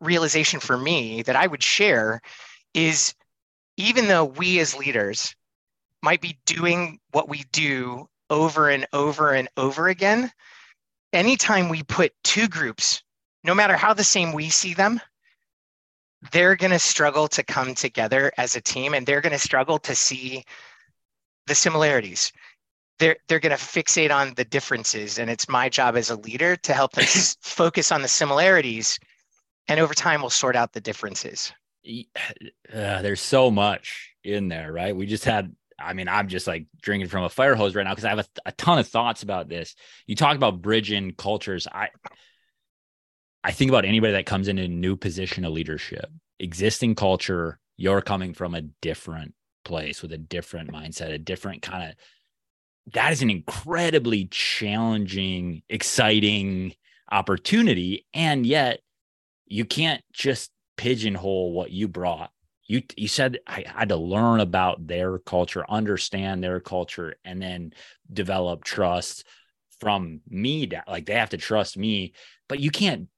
realization 0.02 0.60
for 0.60 0.78
me 0.78 1.24
that 1.24 1.36
I 1.36 1.48
would 1.48 1.64
share 1.64 2.22
is 2.74 3.14
even 3.78 4.08
though 4.08 4.26
we 4.26 4.60
as 4.60 4.76
leaders 4.76 5.36
might 6.02 6.22
be 6.22 6.40
doing 6.46 7.00
what 7.12 7.30
we 7.30 7.44
do 7.52 8.08
over 8.30 8.70
and 8.70 8.88
over 8.94 9.34
and 9.34 9.50
over 9.58 9.88
again, 9.88 10.32
anytime 11.14 11.70
we 11.70 11.84
put 11.84 12.14
two 12.24 12.48
groups, 12.48 13.04
no 13.44 13.56
matter 13.56 13.76
how 13.76 13.94
the 13.94 14.04
same 14.04 14.34
we 14.34 14.50
see 14.50 14.74
them, 14.74 15.00
they're 16.32 16.56
going 16.56 16.72
to 16.72 16.80
struggle 16.80 17.28
to 17.30 17.44
come 17.44 17.74
together 17.74 18.32
as 18.38 18.56
a 18.56 18.62
team 18.62 18.94
and 18.94 19.06
they're 19.06 19.22
going 19.22 19.34
to 19.34 19.40
struggle 19.40 19.80
to 19.80 19.96
see 19.96 20.44
the 21.48 21.56
similarities. 21.56 22.32
They're, 23.00 23.16
they're 23.28 23.40
going 23.40 23.58
to 23.58 23.64
fixate 23.64 24.14
on 24.14 24.34
the 24.34 24.44
differences. 24.44 25.20
And 25.20 25.30
it's 25.30 25.48
my 25.48 25.70
job 25.70 25.96
as 25.96 26.10
a 26.10 26.18
leader 26.18 26.58
to 26.58 26.74
help 26.74 26.92
them 26.92 27.06
focus 27.42 27.92
on 27.92 28.02
the 28.02 28.10
similarities. 28.10 29.00
And 29.70 29.80
over 29.80 29.94
time, 29.94 30.22
we'll 30.22 30.30
sort 30.30 30.56
out 30.56 30.74
the 30.74 30.82
differences. 30.82 31.52
Uh, 32.72 33.02
there's 33.02 33.20
so 33.20 33.50
much 33.50 34.14
in 34.24 34.48
there, 34.48 34.72
right? 34.72 34.96
We 34.96 35.08
just 35.08 35.26
had 35.26 35.56
I 35.82 35.94
mean, 35.94 36.08
I'm 36.08 36.28
just 36.28 36.48
like 36.48 36.68
drinking 36.82 37.10
from 37.10 37.24
a 37.24 37.30
fire 37.30 37.56
hose 37.56 37.76
right 37.76 37.84
now 37.84 37.92
because 37.92 38.06
I 38.06 38.10
have 38.10 38.20
a, 38.20 38.26
a, 38.48 38.52
ton 38.54 38.80
of 38.80 38.88
thoughts 38.88 39.24
about 39.24 39.50
this. 39.50 39.76
You 40.06 40.16
talk 40.16 40.36
about 40.36 40.62
bridging 40.62 41.14
cultures. 41.14 41.68
I 41.72 41.90
I 43.44 43.52
think 43.52 43.70
about 43.70 43.86
anybody 43.86 44.14
that 44.14 44.26
comes 44.26 44.48
in 44.48 44.58
a 44.58 44.68
new 44.68 44.96
position 44.96 45.46
of 45.46 45.54
leadership, 45.54 46.10
existing 46.40 46.96
culture. 46.96 47.60
You're 47.78 48.02
coming 48.02 48.34
from 48.34 48.56
a 48.56 48.62
different 48.62 49.34
place 49.64 50.02
with 50.02 50.12
a 50.12 50.18
different 50.18 50.72
mindset, 50.72 51.14
a 51.14 51.18
different 51.18 51.62
kind 51.62 51.92
of. 51.92 51.96
That 52.94 53.14
is 53.14 53.22
an 53.22 53.30
incredibly 53.30 54.26
challenging, 54.26 55.62
exciting 55.70 56.74
opportunity, 57.12 58.06
and 58.14 58.46
yet 58.46 58.82
you 59.46 59.66
can't 59.66 60.04
just 60.12 60.52
pigeonhole 60.76 61.54
what 61.54 61.72
you 61.72 61.88
brought 61.88 62.32
you 62.70 62.84
you 62.96 63.08
said 63.08 63.40
I 63.48 63.66
had 63.68 63.90
to 63.90 63.98
learn 63.98 64.40
about 64.40 64.86
their 64.88 65.18
culture, 65.18 65.66
understand 65.68 66.42
their 66.42 66.60
culture, 66.62 67.16
and 67.26 67.42
then 67.42 67.74
develop 68.14 68.64
trust 68.64 69.26
from 69.82 70.22
me. 70.30 70.70
Like 70.88 71.08
they 71.08 71.16
have 71.16 71.32
to 71.32 71.38
trust 71.38 71.78
me, 71.78 72.14
but 72.48 72.60
you 72.60 72.70
can't 72.70 73.10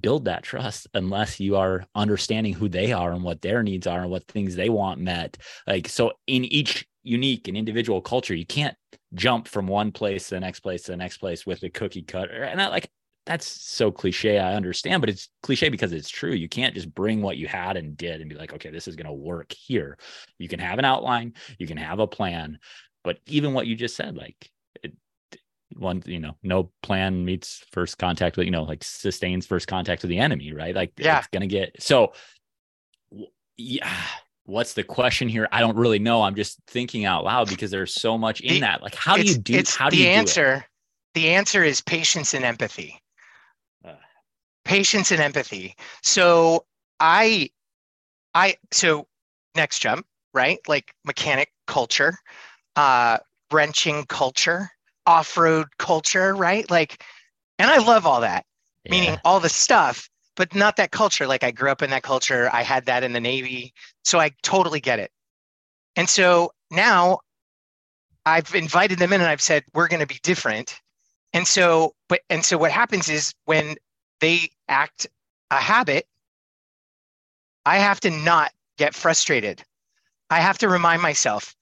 build 0.00 0.26
that 0.26 0.44
trust 0.44 0.86
unless 0.94 1.40
you 1.40 1.56
are 1.56 1.84
understanding 1.94 2.54
who 2.54 2.68
they 2.68 2.92
are 2.92 3.12
and 3.12 3.24
what 3.24 3.42
their 3.42 3.62
needs 3.64 3.86
are 3.88 4.00
and 4.00 4.10
what 4.10 4.26
things 4.28 4.54
they 4.54 4.70
want 4.70 5.00
met. 5.00 5.36
Like 5.66 5.88
so, 5.88 6.12
in 6.28 6.44
each 6.44 6.86
unique 7.02 7.48
and 7.48 7.56
individual 7.56 8.00
culture, 8.00 8.34
you 8.34 8.46
can't 8.46 8.76
jump 9.12 9.48
from 9.48 9.66
one 9.66 9.90
place 9.90 10.28
to 10.28 10.36
the 10.36 10.40
next 10.40 10.60
place 10.60 10.84
to 10.84 10.92
the 10.92 10.96
next 10.96 11.18
place 11.18 11.44
with 11.44 11.64
a 11.64 11.68
cookie 11.68 12.02
cutter. 12.02 12.44
And 12.44 12.62
I 12.62 12.68
like 12.68 12.88
that's 13.26 13.46
so 13.46 13.90
cliche. 13.90 14.38
I 14.38 14.54
understand, 14.54 15.00
but 15.00 15.08
it's 15.08 15.28
cliche 15.42 15.68
because 15.68 15.92
it's 15.92 16.10
true. 16.10 16.32
You 16.32 16.48
can't 16.48 16.74
just 16.74 16.94
bring 16.94 17.22
what 17.22 17.36
you 17.36 17.46
had 17.46 17.76
and 17.76 17.96
did 17.96 18.20
and 18.20 18.28
be 18.28 18.36
like, 18.36 18.52
okay, 18.52 18.70
this 18.70 18.86
is 18.86 18.96
going 18.96 19.06
to 19.06 19.12
work 19.12 19.52
here. 19.52 19.96
You 20.38 20.48
can 20.48 20.60
have 20.60 20.78
an 20.78 20.84
outline, 20.84 21.34
you 21.58 21.66
can 21.66 21.78
have 21.78 22.00
a 22.00 22.06
plan, 22.06 22.58
but 23.02 23.18
even 23.26 23.54
what 23.54 23.66
you 23.66 23.76
just 23.76 23.96
said, 23.96 24.16
like 24.16 24.50
it, 24.82 24.92
one, 25.76 26.02
you 26.04 26.20
know, 26.20 26.36
no 26.42 26.70
plan 26.82 27.24
meets 27.24 27.64
first 27.72 27.98
contact 27.98 28.36
with, 28.36 28.44
you 28.44 28.50
know, 28.50 28.64
like 28.64 28.84
sustains 28.84 29.46
first 29.46 29.68
contact 29.68 30.02
with 30.02 30.10
the 30.10 30.18
enemy, 30.18 30.52
right? 30.52 30.74
Like, 30.74 30.92
yeah, 30.98 31.18
it's 31.18 31.28
going 31.28 31.42
to 31.42 31.46
get 31.46 31.82
so. 31.82 32.12
Yeah, 33.56 33.90
what's 34.44 34.74
the 34.74 34.82
question 34.82 35.28
here? 35.28 35.48
I 35.50 35.60
don't 35.60 35.76
really 35.76 35.98
know. 35.98 36.20
I'm 36.20 36.34
just 36.34 36.58
thinking 36.66 37.06
out 37.06 37.24
loud 37.24 37.48
because 37.48 37.70
there's 37.70 37.94
so 37.94 38.18
much 38.18 38.42
in 38.42 38.60
that. 38.60 38.82
Like, 38.82 38.94
how 38.94 39.16
do 39.16 39.22
you 39.22 39.38
do? 39.38 39.62
How 39.66 39.88
do 39.88 39.96
the 39.96 40.02
you 40.02 40.08
answer? 40.08 40.66
The 41.14 41.30
answer 41.30 41.62
is 41.62 41.80
patience 41.80 42.34
and 42.34 42.44
empathy 42.44 43.00
patience 44.64 45.10
and 45.10 45.20
empathy. 45.20 45.74
So 46.02 46.64
i 47.00 47.50
i 48.34 48.56
so 48.72 49.06
next 49.54 49.80
jump 49.80 50.06
right? 50.32 50.58
Like 50.66 50.92
mechanic 51.04 51.50
culture 51.66 52.16
uh 52.76 53.18
wrenching 53.52 54.04
culture 54.06 54.70
off-road 55.06 55.66
culture 55.78 56.34
right? 56.34 56.68
Like 56.70 57.02
and 57.58 57.70
i 57.70 57.78
love 57.78 58.06
all 58.06 58.20
that 58.22 58.44
yeah. 58.84 58.90
meaning 58.90 59.18
all 59.24 59.40
the 59.40 59.48
stuff 59.48 60.08
but 60.36 60.52
not 60.54 60.76
that 60.76 60.90
culture. 60.90 61.26
Like 61.26 61.44
i 61.44 61.50
grew 61.50 61.70
up 61.70 61.82
in 61.82 61.90
that 61.90 62.02
culture. 62.02 62.50
I 62.52 62.62
had 62.62 62.86
that 62.86 63.04
in 63.04 63.12
the 63.12 63.20
navy. 63.20 63.72
So 64.04 64.18
i 64.18 64.30
totally 64.42 64.80
get 64.80 64.98
it. 64.98 65.10
And 65.96 66.08
so 66.08 66.52
now 66.70 67.20
i've 68.26 68.54
invited 68.54 68.98
them 68.98 69.12
in 69.12 69.20
and 69.20 69.30
i've 69.30 69.42
said 69.42 69.64
we're 69.74 69.88
going 69.88 70.00
to 70.00 70.06
be 70.06 70.18
different. 70.22 70.80
And 71.32 71.46
so 71.46 71.94
but 72.08 72.20
and 72.30 72.44
so 72.44 72.58
what 72.58 72.70
happens 72.72 73.08
is 73.08 73.32
when 73.44 73.76
they 74.20 74.50
act 74.68 75.06
a 75.50 75.56
habit, 75.56 76.06
I 77.66 77.78
have 77.78 78.00
to 78.00 78.10
not 78.10 78.52
get 78.78 78.94
frustrated. 78.94 79.62
I 80.30 80.40
have 80.40 80.58
to 80.58 80.68
remind 80.68 81.02
myself, 81.02 81.54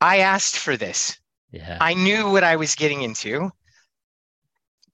I 0.00 0.18
asked 0.18 0.58
for 0.58 0.76
this. 0.76 1.18
Yeah. 1.50 1.78
I 1.80 1.94
knew 1.94 2.30
what 2.30 2.44
I 2.44 2.56
was 2.56 2.74
getting 2.74 3.02
into. 3.02 3.50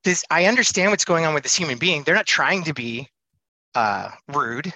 This 0.05 0.25
I 0.31 0.47
understand 0.47 0.90
what's 0.90 1.05
going 1.05 1.25
on 1.25 1.35
with 1.35 1.43
this 1.43 1.57
human 1.57 1.79
being. 1.79 2.03
They're 2.03 2.14
not 2.14 2.27
trying 2.27 2.64
to 2.64 2.75
be 2.75 3.09
uh, 3.75 4.11
rude. 4.29 4.73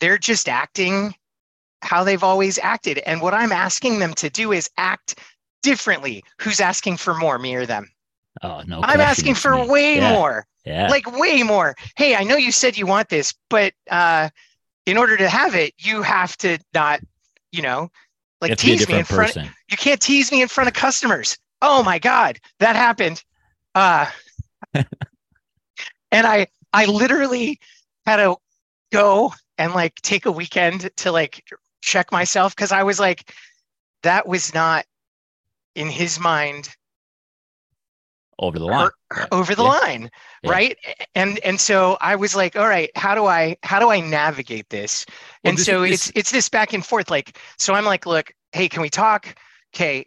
They're 0.00 0.18
just 0.18 0.48
acting 0.48 1.14
how 1.80 2.04
they've 2.04 2.22
always 2.22 2.58
acted. 2.58 2.98
And 2.98 3.20
what 3.20 3.34
I'm 3.34 3.52
asking 3.52 3.98
them 3.98 4.14
to 4.14 4.30
do 4.30 4.52
is 4.52 4.68
act 4.76 5.18
differently. 5.62 6.24
Who's 6.40 6.60
asking 6.60 6.96
for 6.96 7.14
more, 7.14 7.38
me 7.38 7.54
or 7.54 7.66
them? 7.66 7.88
Oh 8.42 8.62
no! 8.66 8.80
I'm 8.82 9.00
asking 9.00 9.34
for 9.34 9.54
me. 9.54 9.68
way 9.68 9.96
yeah. 9.96 10.12
more. 10.12 10.46
Yeah. 10.64 10.88
Like 10.88 11.10
way 11.18 11.42
more. 11.42 11.74
Hey, 11.96 12.14
I 12.14 12.22
know 12.24 12.36
you 12.36 12.52
said 12.52 12.76
you 12.76 12.86
want 12.86 13.08
this, 13.08 13.34
but 13.50 13.72
uh, 13.90 14.28
in 14.86 14.96
order 14.96 15.16
to 15.16 15.28
have 15.28 15.54
it, 15.54 15.74
you 15.78 16.02
have 16.02 16.36
to 16.38 16.58
not, 16.72 17.00
you 17.50 17.62
know, 17.62 17.90
like 18.40 18.56
tease 18.56 18.88
me 18.88 18.98
in 18.98 19.04
front. 19.04 19.34
Person. 19.34 19.50
You 19.70 19.76
can't 19.76 20.00
tease 20.00 20.30
me 20.30 20.42
in 20.42 20.48
front 20.48 20.68
of 20.68 20.74
customers. 20.74 21.38
Oh 21.60 21.82
my 21.82 21.98
God, 21.98 22.38
that 22.58 22.76
happened. 22.76 23.22
Uh, 23.74 24.06
and 24.74 24.86
I, 26.12 26.46
I 26.72 26.86
literally 26.86 27.58
had 28.06 28.16
to 28.16 28.36
go 28.92 29.32
and 29.58 29.74
like 29.74 29.94
take 29.96 30.26
a 30.26 30.32
weekend 30.32 30.90
to 30.98 31.12
like 31.12 31.44
check 31.80 32.12
myself 32.12 32.54
because 32.54 32.72
I 32.72 32.82
was 32.82 32.98
like, 33.00 33.32
that 34.02 34.26
was 34.26 34.54
not 34.54 34.84
in 35.74 35.88
his 35.88 36.18
mind 36.18 36.68
over 38.38 38.58
the 38.58 38.64
line. 38.64 38.90
over 39.32 39.54
the 39.54 39.62
yeah. 39.62 39.68
line 39.68 40.10
yeah. 40.42 40.50
right? 40.50 40.78
And 41.14 41.38
and 41.40 41.60
so 41.60 41.96
i 42.00 42.16
was 42.16 42.34
like 42.34 42.56
all 42.56 42.68
right 42.68 42.90
how 42.96 43.14
do 43.14 43.26
i 43.26 43.56
how 43.62 43.78
do 43.78 43.90
i 43.90 44.00
navigate 44.00 44.68
this? 44.70 45.04
Well, 45.44 45.50
and 45.50 45.58
this, 45.58 45.66
so 45.66 45.82
this, 45.82 46.08
it's 46.08 46.12
it's 46.16 46.32
this 46.32 46.48
back 46.48 46.72
and 46.72 46.84
forth 46.84 47.10
like 47.10 47.38
so 47.58 47.74
i'm 47.74 47.84
like 47.84 48.06
look 48.06 48.32
hey 48.52 48.68
can 48.68 48.82
we 48.82 48.90
talk? 48.90 49.34
Okay 49.74 50.06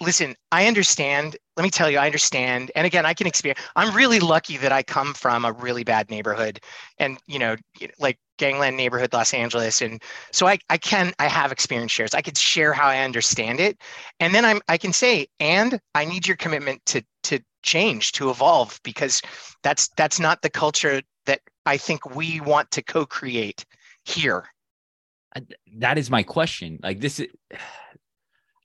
listen 0.00 0.34
i 0.52 0.66
understand. 0.66 1.36
Let 1.56 1.64
me 1.64 1.70
tell 1.70 1.90
you 1.90 1.98
i 1.98 2.06
understand. 2.06 2.70
And 2.74 2.86
again 2.86 3.06
i 3.06 3.14
can 3.14 3.26
experience 3.26 3.60
i'm 3.76 3.94
really 3.94 4.20
lucky 4.20 4.56
that 4.58 4.72
i 4.72 4.82
come 4.82 5.14
from 5.14 5.44
a 5.44 5.52
really 5.52 5.84
bad 5.84 6.10
neighborhood 6.10 6.60
and 6.98 7.18
you 7.26 7.38
know 7.38 7.56
like 7.98 8.18
gangland 8.38 8.76
neighborhood 8.76 9.12
los 9.12 9.34
angeles. 9.34 9.80
And 9.82 10.02
so 10.32 10.46
i, 10.46 10.58
I 10.68 10.78
can 10.78 11.12
i 11.18 11.26
have 11.26 11.52
experience 11.52 11.92
shares. 11.92 12.14
I 12.14 12.22
could 12.22 12.36
share 12.36 12.72
how 12.72 12.88
i 12.88 12.98
understand 12.98 13.60
it. 13.60 13.80
And 14.18 14.34
then 14.34 14.44
i'm 14.44 14.60
i 14.68 14.76
can 14.76 14.92
say 14.92 15.28
and 15.38 15.80
i 15.94 16.04
need 16.04 16.26
your 16.26 16.36
commitment 16.36 16.84
to 16.86 17.02
change 17.62 18.12
to 18.12 18.30
evolve 18.30 18.80
because 18.82 19.22
that's 19.62 19.88
that's 19.96 20.18
not 20.18 20.42
the 20.42 20.50
culture 20.50 21.02
that 21.26 21.40
i 21.66 21.76
think 21.76 22.14
we 22.14 22.40
want 22.40 22.70
to 22.70 22.82
co-create 22.82 23.64
here. 24.04 24.46
That 25.76 25.98
is 25.98 26.10
my 26.10 26.22
question. 26.22 26.80
Like 26.82 27.00
this 27.00 27.20
is 27.20 27.28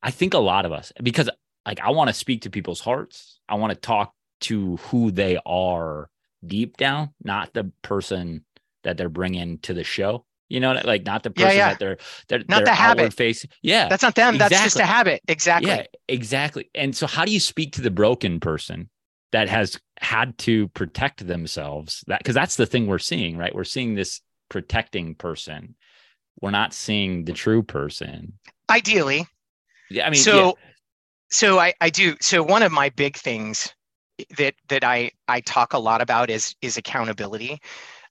i 0.01 0.12
think 0.12 0.34
a 0.34 0.39
lot 0.39 0.65
of 0.65 0.71
us 0.71 0.91
because 1.01 1.29
like 1.65 1.79
i 1.81 1.91
want 1.91 2.10
to 2.10 2.13
speak 2.13 2.41
to 2.43 2.49
people's 2.49 2.81
hearts. 2.81 3.39
I 3.47 3.55
want 3.55 3.73
to 3.73 3.79
talk 3.79 4.13
to 4.41 4.77
who 4.77 5.12
they 5.12 5.38
are 5.45 6.10
deep 6.45 6.77
down 6.77 7.12
not 7.23 7.53
the 7.53 7.71
person 7.81 8.45
that 8.84 8.97
they're 8.97 9.10
bringing 9.10 9.58
to 9.60 9.73
the 9.73 9.84
show 9.84 10.25
you 10.49 10.60
know, 10.60 10.79
like 10.84 11.05
not 11.05 11.23
the 11.23 11.31
person 11.31 11.49
yeah, 11.49 11.55
yeah. 11.55 11.69
that 11.69 11.79
they're 11.79 11.97
they're 12.27 12.39
not 12.47 12.58
they're 12.58 12.65
the 12.65 12.71
habit 12.73 13.13
face. 13.13 13.45
Yeah, 13.62 13.88
that's 13.88 14.03
not 14.03 14.15
them. 14.15 14.36
Exactly. 14.36 14.55
That's 14.55 14.63
just 14.63 14.79
a 14.79 14.86
habit. 14.86 15.21
Exactly. 15.27 15.71
Yeah, 15.71 15.86
exactly. 16.08 16.69
And 16.75 16.95
so, 16.95 17.08
how 17.08 17.25
do 17.25 17.31
you 17.31 17.39
speak 17.39 17.73
to 17.73 17.81
the 17.81 17.91
broken 17.91 18.39
person 18.39 18.89
that 19.32 19.49
has 19.49 19.80
had 19.99 20.38
to 20.39 20.67
protect 20.70 21.26
themselves? 21.26 22.03
That 22.07 22.20
because 22.20 22.36
that's 22.36 22.57
the 22.57 22.65
thing 22.65 22.88
we're 22.88 22.99
seeing, 22.99 23.38
right? 23.38 23.55
We're 23.55 23.63
seeing 23.63 23.95
this 23.95 24.22
protecting 24.49 25.15
person. 25.15 25.76
We're 26.41 26.51
not 26.51 26.74
seeing 26.74 27.26
the 27.26 27.34
true 27.34 27.63
person. 27.63 28.34
Ideally. 28.70 29.26
Yeah, 29.89 30.05
I 30.05 30.09
mean, 30.11 30.20
so 30.20 30.45
yeah. 30.45 30.51
so 31.32 31.59
I 31.59 31.74
I 31.82 31.89
do. 31.89 32.15
So 32.22 32.43
one 32.43 32.61
of 32.61 32.72
my 32.72 32.89
big 32.89 33.17
things 33.17 33.74
that 34.38 34.53
that 34.70 34.84
I 34.84 35.11
I 35.28 35.41
talk 35.41 35.74
a 35.74 35.80
lot 35.80 36.01
about 36.01 36.30
is 36.30 36.55
is 36.61 36.78
accountability 36.78 37.59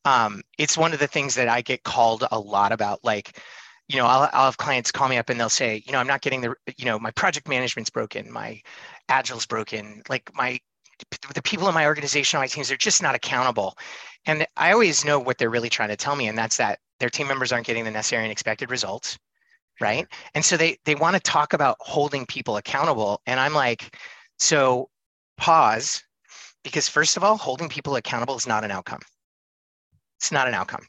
um, 0.05 0.42
it's 0.59 0.76
one 0.76 0.92
of 0.92 0.98
the 0.98 1.07
things 1.07 1.34
that 1.34 1.48
I 1.48 1.62
get 1.62 1.82
called 1.82 2.24
a 2.30 2.38
lot 2.38 2.72
about. 2.72 3.00
Like, 3.05 3.40
you 3.88 3.96
know, 3.96 4.07
I'll, 4.07 4.28
I'll 4.32 4.44
have 4.46 4.57
clients 4.57 4.92
call 4.92 5.09
me 5.09 5.18
up 5.18 5.28
and 5.28 5.38
they'll 5.38 5.48
say, 5.48 5.82
you 5.86 5.92
know, 5.92 5.98
I'm 5.98 6.07
not 6.07 6.22
getting 6.22 6.40
the, 6.40 6.55
you 6.76 6.84
know, 6.84 6.98
my 6.98 7.11
project 7.11 7.48
management's 7.48 7.90
broken, 7.90 8.32
my 8.32 8.61
agile's 9.09 9.46
broken, 9.46 10.02
like 10.09 10.30
my 10.34 10.59
the 11.34 11.42
people 11.42 11.68
in 11.68 11.74
my 11.74 11.86
organization, 11.86 12.38
my 12.38 12.46
teams, 12.46 12.68
they're 12.68 12.76
just 12.76 13.02
not 13.02 13.14
accountable. 13.14 13.76
And 14.26 14.46
I 14.57 14.72
always 14.72 15.05
know 15.05 15.18
what 15.18 15.38
they're 15.38 15.50
really 15.50 15.68
trying 15.68 15.88
to 15.88 15.96
tell 15.96 16.16
me, 16.16 16.28
and 16.28 16.38
that's 16.38 16.57
that 16.59 16.78
their 17.00 17.11
team 17.11 17.28
members 17.28 17.52
aren't 17.52 17.66
getting 17.66 17.84
the 17.84 17.90
necessary 17.90 18.22
and 18.22 18.32
expected 18.32 18.70
results, 18.70 19.18
right? 19.80 20.07
And 20.34 20.44
so 20.44 20.57
they 20.57 20.78
they 20.84 20.94
want 20.94 21.14
to 21.16 21.20
talk 21.20 21.52
about 21.52 21.76
holding 21.80 22.26
people 22.26 22.57
accountable, 22.57 23.20
and 23.26 23.40
I'm 23.40 23.55
like, 23.55 23.96
so 24.38 24.88
pause, 25.36 26.02
because 26.62 26.88
first 26.88 27.16
of 27.16 27.24
all, 27.24 27.36
holding 27.36 27.68
people 27.68 27.96
accountable 27.96 28.36
is 28.36 28.46
not 28.46 28.64
an 28.64 28.70
outcome. 28.70 29.00
It's 30.24 30.32
not 30.32 30.48
an 30.48 30.54
outcome. 30.54 30.86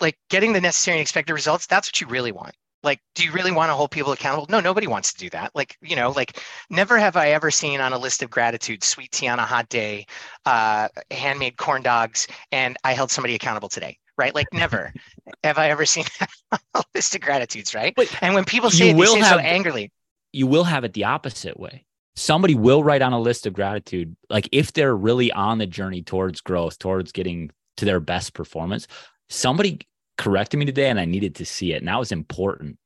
Like 0.00 0.16
getting 0.30 0.52
the 0.52 0.60
necessary 0.60 0.98
and 0.98 1.02
expected 1.02 1.32
results, 1.32 1.66
that's 1.66 1.88
what 1.88 2.00
you 2.00 2.06
really 2.06 2.30
want. 2.30 2.54
Like 2.84 3.00
do 3.16 3.24
you 3.24 3.32
really 3.32 3.50
want 3.50 3.70
to 3.70 3.74
hold 3.74 3.90
people 3.90 4.12
accountable? 4.12 4.46
No 4.48 4.60
nobody 4.60 4.86
wants 4.86 5.12
to 5.12 5.18
do 5.18 5.28
that. 5.30 5.50
Like 5.56 5.76
you 5.82 5.96
know 5.96 6.10
like 6.12 6.40
never 6.70 6.98
have 6.98 7.16
i 7.16 7.30
ever 7.30 7.50
seen 7.50 7.80
on 7.80 7.92
a 7.92 7.98
list 7.98 8.22
of 8.22 8.30
gratitude 8.30 8.84
sweet 8.84 9.10
tea 9.10 9.26
on 9.26 9.40
a 9.40 9.44
hot 9.44 9.68
day 9.68 10.06
uh, 10.46 10.86
handmade 11.10 11.56
corn 11.56 11.82
dogs 11.82 12.28
and 12.52 12.76
i 12.84 12.92
held 12.92 13.10
somebody 13.10 13.34
accountable 13.34 13.68
today 13.68 13.98
right? 14.16 14.34
Like 14.34 14.46
never 14.52 14.92
have 15.44 15.58
i 15.58 15.68
ever 15.68 15.84
seen 15.84 16.04
a 16.74 16.84
list 16.94 17.16
of 17.16 17.20
gratitudes 17.20 17.74
right? 17.74 17.92
But 17.96 18.16
and 18.22 18.34
when 18.34 18.44
people 18.44 18.70
say, 18.70 18.90
it, 18.90 18.96
will 18.96 19.14
say 19.14 19.20
have, 19.20 19.30
so 19.30 19.38
angrily. 19.38 19.90
you 20.32 20.46
will 20.46 20.64
have 20.64 20.84
it 20.84 20.92
the 20.92 21.04
opposite 21.04 21.58
way. 21.58 21.86
Somebody 22.14 22.54
will 22.54 22.84
write 22.84 23.02
on 23.02 23.12
a 23.12 23.20
list 23.20 23.46
of 23.46 23.52
gratitude 23.52 24.16
like 24.30 24.48
if 24.52 24.72
they're 24.72 24.94
really 24.94 25.32
on 25.32 25.58
the 25.58 25.66
journey 25.66 26.02
towards 26.02 26.40
growth 26.40 26.78
towards 26.78 27.10
getting 27.10 27.50
to 27.78 27.84
their 27.84 28.00
best 28.00 28.34
performance 28.34 28.86
somebody 29.28 29.80
corrected 30.16 30.58
me 30.58 30.66
today 30.66 30.88
and 30.88 30.98
I 30.98 31.04
needed 31.04 31.36
to 31.36 31.46
see 31.46 31.72
it. 31.72 31.76
And 31.76 31.88
that 31.88 31.98
was 31.98 32.12
important. 32.12 32.78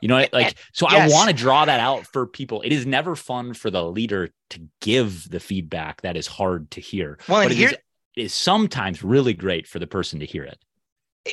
You 0.00 0.08
know, 0.08 0.26
like, 0.32 0.56
so 0.72 0.86
yes. 0.90 1.12
I 1.12 1.14
want 1.14 1.28
to 1.28 1.36
draw 1.36 1.66
that 1.66 1.80
out 1.80 2.06
for 2.06 2.26
people. 2.26 2.62
It 2.62 2.72
is 2.72 2.86
never 2.86 3.14
fun 3.14 3.52
for 3.52 3.70
the 3.70 3.84
leader 3.84 4.30
to 4.50 4.60
give 4.80 5.28
the 5.28 5.40
feedback 5.40 6.00
that 6.02 6.16
is 6.16 6.26
hard 6.26 6.70
to 6.70 6.80
hear. 6.80 7.18
Well, 7.28 7.42
but 7.42 7.52
it, 7.52 7.58
here, 7.58 7.68
is, 7.68 7.74
it 7.74 8.22
is 8.22 8.34
sometimes 8.34 9.02
really 9.04 9.34
great 9.34 9.66
for 9.66 9.78
the 9.78 9.86
person 9.86 10.20
to 10.20 10.26
hear 10.26 10.44
it. 10.44 10.58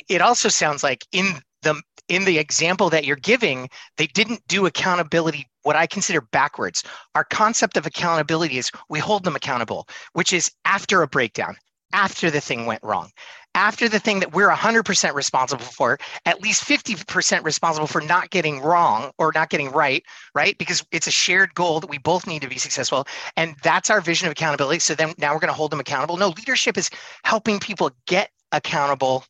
It 0.08 0.20
also 0.20 0.50
sounds 0.50 0.82
like 0.82 1.06
in 1.12 1.26
the 1.62 1.80
in 2.08 2.24
the 2.24 2.38
example 2.38 2.90
that 2.90 3.04
you're 3.04 3.16
giving, 3.16 3.68
they 3.96 4.06
didn't 4.06 4.46
do 4.48 4.66
accountability 4.66 5.46
what 5.62 5.76
I 5.76 5.86
consider 5.86 6.20
backwards. 6.20 6.82
Our 7.14 7.24
concept 7.24 7.76
of 7.76 7.86
accountability 7.86 8.56
is 8.56 8.70
we 8.88 8.98
hold 8.98 9.24
them 9.24 9.36
accountable, 9.36 9.86
which 10.12 10.32
is 10.32 10.50
after 10.64 11.02
a 11.02 11.08
breakdown, 11.08 11.56
after 11.92 12.30
the 12.30 12.40
thing 12.40 12.66
went 12.66 12.82
wrong 12.82 13.10
after 13.58 13.88
the 13.88 13.98
thing 13.98 14.20
that 14.20 14.32
we're 14.32 14.50
100% 14.50 15.14
responsible 15.14 15.64
for, 15.64 15.98
at 16.26 16.40
least 16.40 16.62
50% 16.64 17.44
responsible 17.44 17.88
for 17.88 18.00
not 18.00 18.30
getting 18.30 18.60
wrong 18.60 19.10
or 19.18 19.32
not 19.34 19.50
getting 19.50 19.72
right, 19.72 20.04
right? 20.32 20.56
Because 20.58 20.84
it's 20.92 21.08
a 21.08 21.10
shared 21.10 21.52
goal 21.54 21.80
that 21.80 21.90
we 21.90 21.98
both 21.98 22.24
need 22.24 22.40
to 22.42 22.48
be 22.48 22.56
successful. 22.58 23.04
And 23.36 23.56
that's 23.64 23.90
our 23.90 24.00
vision 24.00 24.28
of 24.28 24.32
accountability. 24.32 24.78
So 24.78 24.94
then 24.94 25.12
now 25.18 25.34
we're 25.34 25.40
going 25.40 25.48
to 25.48 25.56
hold 25.56 25.72
them 25.72 25.80
accountable. 25.80 26.16
No, 26.16 26.28
leadership 26.28 26.78
is 26.78 26.88
helping 27.24 27.58
people 27.58 27.90
get 28.06 28.30
accountable, 28.52 29.24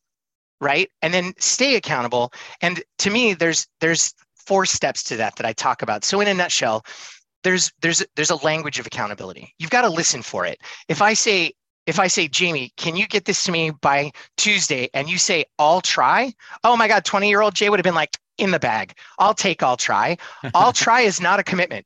right? 0.61 0.91
And 1.01 1.15
then 1.15 1.33
stay 1.39 1.77
accountable. 1.77 2.31
And 2.61 2.83
to 2.99 3.09
me, 3.09 3.33
there's 3.33 3.67
there's 3.81 4.13
four 4.37 4.67
steps 4.67 5.03
to 5.05 5.17
that 5.17 5.37
that 5.37 5.47
I 5.47 5.55
talk 5.55 5.81
about. 5.81 6.05
So 6.05 6.21
in 6.21 6.29
a 6.29 6.35
nutshell, 6.35 6.85
there's 7.45 7.73
there's 7.81 8.05
there's 8.15 8.31
a 8.31 8.45
language 8.45 8.79
of 8.79 8.87
accountability. 8.87 9.55
You've 9.59 9.71
got 9.71 9.83
to 9.83 9.89
listen 9.89 10.21
for 10.21 10.45
it. 10.45 10.61
If 10.89 11.01
I 11.01 11.15
say 11.15 11.53
if 11.89 11.99
I 11.99 12.07
say, 12.07 12.29
Jamie, 12.29 12.71
can 12.77 12.97
you 12.97 13.07
get 13.07 13.25
this 13.25 13.43
to 13.45 13.53
me 13.53 13.71
by 13.71 14.13
Tuesday? 14.37 14.91
And 14.93 15.09
you 15.09 15.17
say, 15.19 15.47
I'll 15.59 15.81
try. 15.81 16.35
Oh 16.63 16.77
my 16.77 16.87
God, 16.87 17.05
20 17.05 17.29
year 17.29 17.41
old 17.41 17.55
Jay 17.55 17.71
would 17.71 17.81
have 17.81 17.85
been 17.85 17.95
like, 17.95 18.17
in 18.37 18.53
the 18.53 18.61
bag. 18.61 18.95
I'll 19.19 19.35
take, 19.35 19.63
I'll 19.63 19.77
try. 19.77 20.17
I'll 20.55 20.73
try 20.73 21.01
is 21.01 21.21
not 21.21 21.41
a 21.41 21.43
commitment. 21.43 21.85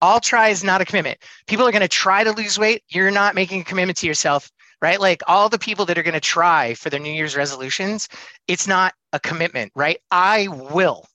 I'll 0.00 0.18
try 0.18 0.48
is 0.48 0.64
not 0.64 0.80
a 0.80 0.84
commitment. 0.84 1.18
People 1.46 1.68
are 1.68 1.72
going 1.72 1.82
to 1.82 1.88
try 1.88 2.24
to 2.24 2.32
lose 2.32 2.58
weight. 2.58 2.82
You're 2.88 3.10
not 3.10 3.34
making 3.34 3.60
a 3.60 3.64
commitment 3.64 3.98
to 3.98 4.06
yourself, 4.06 4.50
right? 4.82 4.98
Like 4.98 5.22
all 5.28 5.48
the 5.48 5.58
people 5.58 5.84
that 5.84 5.98
are 5.98 6.02
going 6.02 6.14
to 6.14 6.20
try 6.20 6.74
for 6.74 6.90
their 6.90 6.98
New 6.98 7.12
Year's 7.12 7.36
resolutions, 7.36 8.08
it's 8.48 8.66
not 8.66 8.94
a 9.12 9.20
commitment, 9.20 9.72
right? 9.76 10.00
I 10.10 10.48
will. 10.48 11.06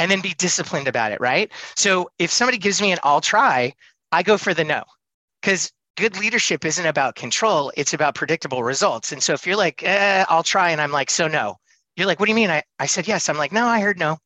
And 0.00 0.10
then 0.10 0.20
be 0.20 0.34
disciplined 0.34 0.88
about 0.88 1.12
it, 1.12 1.20
right? 1.20 1.52
So 1.76 2.10
if 2.18 2.32
somebody 2.32 2.58
gives 2.58 2.82
me 2.82 2.90
an 2.90 2.98
I'll 3.04 3.20
try, 3.20 3.74
I 4.10 4.24
go 4.24 4.36
for 4.38 4.54
the 4.54 4.64
no. 4.64 4.82
Because 5.40 5.70
good 5.96 6.18
leadership 6.18 6.64
isn't 6.64 6.86
about 6.86 7.14
control 7.14 7.72
it's 7.76 7.94
about 7.94 8.14
predictable 8.14 8.62
results. 8.62 9.12
And 9.12 9.22
so 9.22 9.32
if 9.32 9.46
you're 9.46 9.56
like 9.56 9.82
eh, 9.82 10.24
i'll 10.28 10.42
try 10.42 10.70
and 10.70 10.80
i'm 10.80 10.92
like 10.92 11.10
so 11.10 11.28
no 11.28 11.56
you're 11.96 12.06
like 12.06 12.18
what 12.18 12.26
do 12.26 12.30
you 12.32 12.36
mean? 12.36 12.50
I, 12.50 12.62
I 12.78 12.86
said 12.86 13.06
yes. 13.06 13.28
I'm 13.28 13.36
like 13.36 13.52
no 13.52 13.66
i 13.66 13.80
heard 13.80 13.98
no. 13.98 14.18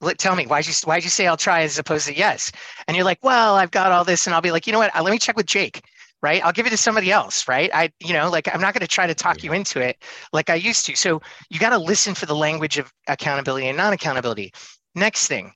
Let, 0.00 0.18
tell 0.18 0.34
me 0.34 0.46
why'd 0.46 0.66
you 0.66 0.72
why'd 0.84 1.04
you 1.04 1.10
say 1.10 1.26
i'll 1.26 1.36
try 1.36 1.62
as 1.62 1.78
opposed 1.78 2.06
to 2.06 2.16
yes? 2.16 2.50
And 2.88 2.96
you're 2.96 3.04
like 3.04 3.22
well 3.22 3.56
i've 3.56 3.70
got 3.70 3.92
all 3.92 4.04
this 4.04 4.26
and 4.26 4.34
i'll 4.34 4.40
be 4.40 4.52
like 4.52 4.66
you 4.66 4.72
know 4.72 4.78
what? 4.78 4.94
Uh, 4.96 5.02
let 5.02 5.10
me 5.10 5.18
check 5.18 5.36
with 5.36 5.46
jake 5.46 5.82
right? 6.22 6.44
I'll 6.44 6.52
give 6.52 6.66
it 6.66 6.70
to 6.70 6.76
somebody 6.76 7.10
else 7.10 7.48
right? 7.48 7.70
I 7.74 7.90
you 8.00 8.12
know 8.12 8.30
like 8.30 8.48
i'm 8.54 8.60
not 8.60 8.74
going 8.74 8.86
to 8.86 8.88
try 8.88 9.06
to 9.06 9.14
talk 9.14 9.42
you 9.42 9.52
into 9.52 9.80
it 9.80 10.02
like 10.32 10.50
i 10.50 10.54
used 10.54 10.86
to. 10.86 10.96
So 10.96 11.20
you 11.50 11.58
got 11.58 11.70
to 11.70 11.78
listen 11.78 12.14
for 12.14 12.26
the 12.26 12.36
language 12.36 12.78
of 12.78 12.92
accountability 13.08 13.68
and 13.68 13.76
non-accountability. 13.76 14.52
Next 14.94 15.26
thing 15.26 15.52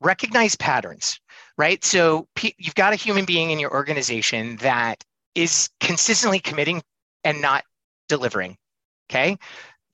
recognize 0.00 0.56
patterns 0.56 1.20
right? 1.56 1.82
So 1.84 2.26
you've 2.58 2.74
got 2.74 2.92
a 2.92 2.96
human 2.96 3.24
being 3.24 3.50
in 3.50 3.58
your 3.58 3.72
organization 3.72 4.56
that 4.56 5.02
is 5.34 5.68
consistently 5.80 6.38
committing 6.38 6.82
and 7.24 7.40
not 7.40 7.64
delivering. 8.08 8.56
Okay. 9.10 9.36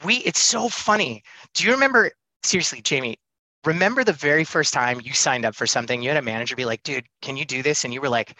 We, 0.04 0.16
it's 0.16 0.42
so 0.42 0.68
funny. 0.68 1.22
Do 1.54 1.64
you 1.64 1.72
remember, 1.72 2.10
seriously, 2.42 2.82
Jamie, 2.82 3.18
remember 3.64 4.04
the 4.04 4.12
very 4.12 4.44
first 4.44 4.72
time 4.72 5.00
you 5.02 5.12
signed 5.12 5.44
up 5.44 5.54
for 5.54 5.66
something, 5.66 6.02
you 6.02 6.10
had 6.10 6.18
a 6.18 6.22
manager 6.22 6.54
be 6.54 6.64
like, 6.64 6.82
dude, 6.82 7.04
can 7.22 7.36
you 7.36 7.44
do 7.44 7.62
this? 7.62 7.84
And 7.84 7.92
you 7.94 8.00
were 8.00 8.08
like, 8.08 8.36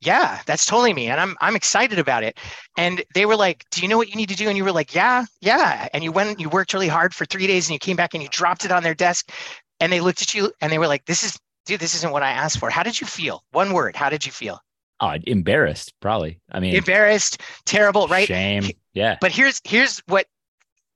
yeah, 0.00 0.40
that's 0.46 0.64
totally 0.64 0.94
me. 0.94 1.08
And 1.08 1.20
I'm 1.20 1.36
I'm 1.40 1.56
excited 1.56 1.98
about 1.98 2.22
it. 2.22 2.38
And 2.76 3.02
they 3.14 3.26
were 3.26 3.36
like, 3.36 3.64
Do 3.70 3.82
you 3.82 3.88
know 3.88 3.96
what 3.96 4.08
you 4.08 4.16
need 4.16 4.28
to 4.28 4.36
do? 4.36 4.48
And 4.48 4.56
you 4.56 4.64
were 4.64 4.72
like, 4.72 4.94
Yeah, 4.94 5.24
yeah. 5.40 5.88
And 5.92 6.04
you 6.04 6.12
went, 6.12 6.38
you 6.38 6.48
worked 6.48 6.72
really 6.72 6.88
hard 6.88 7.14
for 7.14 7.24
three 7.24 7.46
days 7.46 7.68
and 7.68 7.74
you 7.74 7.78
came 7.80 7.96
back 7.96 8.14
and 8.14 8.22
you 8.22 8.28
dropped 8.28 8.64
it 8.64 8.70
on 8.70 8.82
their 8.82 8.94
desk. 8.94 9.30
And 9.80 9.92
they 9.92 10.00
looked 10.00 10.22
at 10.22 10.34
you 10.34 10.52
and 10.60 10.70
they 10.70 10.78
were 10.78 10.86
like, 10.86 11.04
This 11.06 11.24
is 11.24 11.38
dude, 11.68 11.80
this 11.80 11.94
isn't 11.94 12.12
what 12.12 12.22
I 12.22 12.30
asked 12.30 12.58
for. 12.58 12.70
How 12.70 12.82
did 12.82 13.00
you 13.00 13.06
feel? 13.06 13.44
One 13.52 13.72
word. 13.72 13.94
How 13.94 14.08
did 14.08 14.26
you 14.26 14.32
feel? 14.32 14.60
Oh, 15.00 15.14
embarrassed, 15.24 15.92
probably. 16.00 16.40
I 16.50 16.58
mean, 16.58 16.74
embarrassed, 16.74 17.40
terrible, 17.66 18.08
right? 18.08 18.26
Shame. 18.26 18.64
Yeah. 18.94 19.16
But 19.20 19.30
here's 19.30 19.60
here's 19.64 20.00
what 20.06 20.26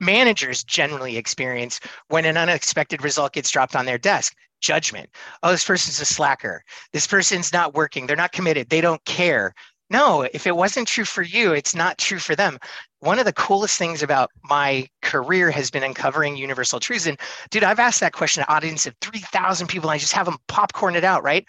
managers 0.01 0.65
generally 0.65 1.17
experience 1.17 1.79
when 2.09 2.25
an 2.25 2.37
unexpected 2.37 3.05
result 3.05 3.35
gets 3.35 3.51
dropped 3.51 3.77
on 3.77 3.87
their 3.87 3.99
desk 3.99 4.35
judgment. 4.61 5.11
Oh, 5.43 5.53
this 5.53 5.65
person's 5.65 6.01
a 6.01 6.05
slacker. 6.05 6.65
This 6.93 7.07
person's 7.07 7.53
not 7.53 7.75
working. 7.75 8.07
They're 8.07 8.17
not 8.17 8.33
committed. 8.33 8.71
They 8.71 8.81
don't 8.81 9.05
care. 9.05 9.55
No, 9.93 10.23
if 10.23 10.47
it 10.47 10.57
wasn't 10.57 10.89
true 10.89 11.05
for 11.05 11.21
you, 11.23 11.53
it's 11.53 11.75
not 11.75 11.99
true 11.99 12.19
for 12.19 12.35
them. 12.35 12.59
One 13.01 13.19
of 13.19 13.27
the 13.27 13.33
coolest 13.35 13.77
things 13.79 14.03
about 14.03 14.31
my 14.43 14.89
career 15.03 15.51
has 15.51 15.71
been 15.71 15.83
uncovering 15.83 16.35
universal 16.35 16.81
truths. 16.81 17.07
And 17.07 17.21
dude, 17.51 17.63
I've 17.63 17.79
asked 17.79 18.01
that 18.01 18.15
question 18.15 18.43
to 18.43 18.51
an 18.51 18.57
audience 18.57 18.87
of 18.87 18.95
3,000 19.03 19.67
people. 19.67 19.91
And 19.91 19.95
I 19.95 19.99
just 19.99 20.15
have 20.15 20.25
them 20.25 20.39
popcorn 20.49 20.97
it 20.97 21.05
out, 21.05 21.23
right? 21.23 21.47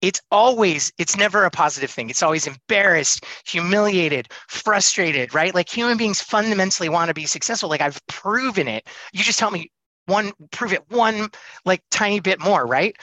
It's 0.00 0.22
always, 0.30 0.90
it's 0.96 1.18
never 1.18 1.44
a 1.44 1.50
positive 1.50 1.90
thing. 1.90 2.08
It's 2.08 2.22
always 2.22 2.46
embarrassed, 2.46 3.26
humiliated, 3.46 4.28
frustrated, 4.48 5.34
right? 5.34 5.54
Like 5.54 5.68
human 5.68 5.98
beings 5.98 6.22
fundamentally 6.22 6.88
want 6.88 7.08
to 7.08 7.14
be 7.14 7.26
successful. 7.26 7.68
Like 7.68 7.82
I've 7.82 8.00
proven 8.06 8.68
it. 8.68 8.88
You 9.12 9.22
just 9.22 9.38
tell 9.38 9.50
me 9.50 9.70
one, 10.06 10.32
prove 10.50 10.72
it 10.72 10.90
one 10.90 11.28
like 11.66 11.82
tiny 11.90 12.20
bit 12.20 12.40
more, 12.40 12.66
right? 12.66 12.96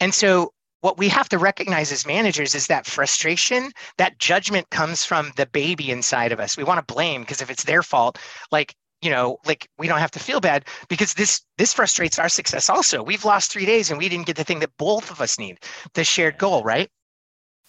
And 0.00 0.14
so 0.14 0.54
what 0.80 0.98
we 0.98 1.08
have 1.08 1.28
to 1.28 1.38
recognize 1.38 1.92
as 1.92 2.06
managers 2.06 2.54
is 2.54 2.66
that 2.66 2.86
frustration, 2.86 3.72
that 3.98 4.18
judgment 4.18 4.70
comes 4.70 5.04
from 5.04 5.32
the 5.36 5.46
baby 5.46 5.90
inside 5.90 6.32
of 6.32 6.40
us. 6.40 6.56
We 6.56 6.64
want 6.64 6.86
to 6.86 6.94
blame 6.94 7.22
because 7.22 7.42
if 7.42 7.50
it's 7.50 7.64
their 7.64 7.82
fault, 7.82 8.18
like 8.50 8.74
you 9.02 9.10
know 9.10 9.38
like 9.46 9.68
we 9.78 9.88
don't 9.88 9.98
have 9.98 10.10
to 10.10 10.18
feel 10.18 10.40
bad 10.40 10.66
because 10.88 11.14
this 11.14 11.42
this 11.58 11.72
frustrates 11.72 12.18
our 12.18 12.28
success 12.28 12.68
also 12.68 13.02
we've 13.02 13.24
lost 13.24 13.50
three 13.50 13.64
days 13.64 13.90
and 13.90 13.98
we 13.98 14.08
didn't 14.08 14.26
get 14.26 14.36
the 14.36 14.44
thing 14.44 14.60
that 14.60 14.76
both 14.76 15.10
of 15.10 15.20
us 15.20 15.38
need 15.38 15.58
the 15.94 16.04
shared 16.04 16.36
goal 16.38 16.62
right 16.62 16.90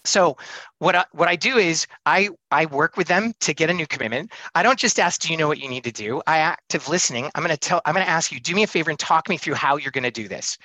so 0.03 0.37
what 0.79 0.95
I, 0.95 1.05
what 1.11 1.27
I 1.27 1.35
do 1.35 1.57
is 1.57 1.85
I 2.05 2.29
I 2.49 2.65
work 2.65 2.97
with 2.97 3.07
them 3.07 3.33
to 3.41 3.53
get 3.53 3.69
a 3.69 3.73
new 3.73 3.85
commitment. 3.85 4.31
I 4.55 4.63
don't 4.63 4.79
just 4.79 4.99
ask, 4.99 5.21
do 5.21 5.31
you 5.31 5.37
know 5.37 5.47
what 5.47 5.59
you 5.59 5.69
need 5.69 5.83
to 5.83 5.91
do? 5.91 6.21
I 6.25 6.39
active 6.39 6.89
listening. 6.89 7.29
I'm 7.35 7.43
going 7.43 7.55
to 7.55 7.59
tell 7.59 7.81
I'm 7.85 7.93
going 7.93 8.05
to 8.05 8.11
ask 8.11 8.31
you, 8.31 8.39
do 8.39 8.55
me 8.55 8.63
a 8.63 8.67
favor 8.67 8.89
and 8.89 8.97
talk 8.97 9.29
me 9.29 9.37
through 9.37 9.53
how 9.53 9.77
you're 9.77 9.91
going 9.91 10.03
to 10.03 10.11
do 10.11 10.27
this. 10.27 10.57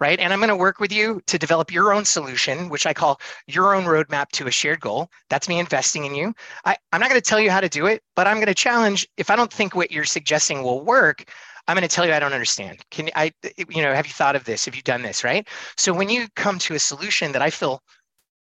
Right? 0.00 0.18
And 0.20 0.32
I'm 0.32 0.38
going 0.38 0.48
to 0.48 0.56
work 0.56 0.78
with 0.78 0.92
you 0.92 1.20
to 1.26 1.38
develop 1.38 1.72
your 1.72 1.92
own 1.92 2.04
solution, 2.04 2.68
which 2.68 2.86
I 2.86 2.92
call 2.92 3.20
your 3.48 3.74
own 3.74 3.84
roadmap 3.84 4.28
to 4.32 4.46
a 4.46 4.50
shared 4.50 4.80
goal. 4.80 5.10
That's 5.28 5.48
me 5.48 5.58
investing 5.58 6.04
in 6.04 6.14
you. 6.14 6.34
I, 6.64 6.76
I'm 6.92 7.00
not 7.00 7.10
going 7.10 7.20
to 7.20 7.28
tell 7.28 7.40
you 7.40 7.50
how 7.50 7.60
to 7.60 7.68
do 7.68 7.86
it, 7.86 8.02
but 8.14 8.28
I'm 8.28 8.36
going 8.36 8.46
to 8.46 8.54
challenge 8.54 9.08
if 9.16 9.28
I 9.28 9.36
don't 9.36 9.52
think 9.52 9.74
what 9.74 9.90
you're 9.90 10.04
suggesting 10.04 10.62
will 10.62 10.84
work, 10.84 11.24
I'm 11.66 11.74
going 11.74 11.88
to 11.88 11.94
tell 11.94 12.06
you 12.06 12.12
I 12.12 12.20
don't 12.20 12.34
understand. 12.34 12.78
Can 12.90 13.10
I 13.16 13.32
you 13.68 13.82
know, 13.82 13.94
have 13.94 14.06
you 14.06 14.12
thought 14.12 14.36
of 14.36 14.44
this? 14.44 14.66
Have 14.66 14.76
you 14.76 14.82
done 14.82 15.02
this, 15.02 15.24
right? 15.24 15.48
So 15.76 15.92
when 15.92 16.08
you 16.08 16.28
come 16.36 16.58
to 16.60 16.74
a 16.74 16.78
solution 16.78 17.32
that 17.32 17.42
I 17.42 17.50
feel 17.50 17.82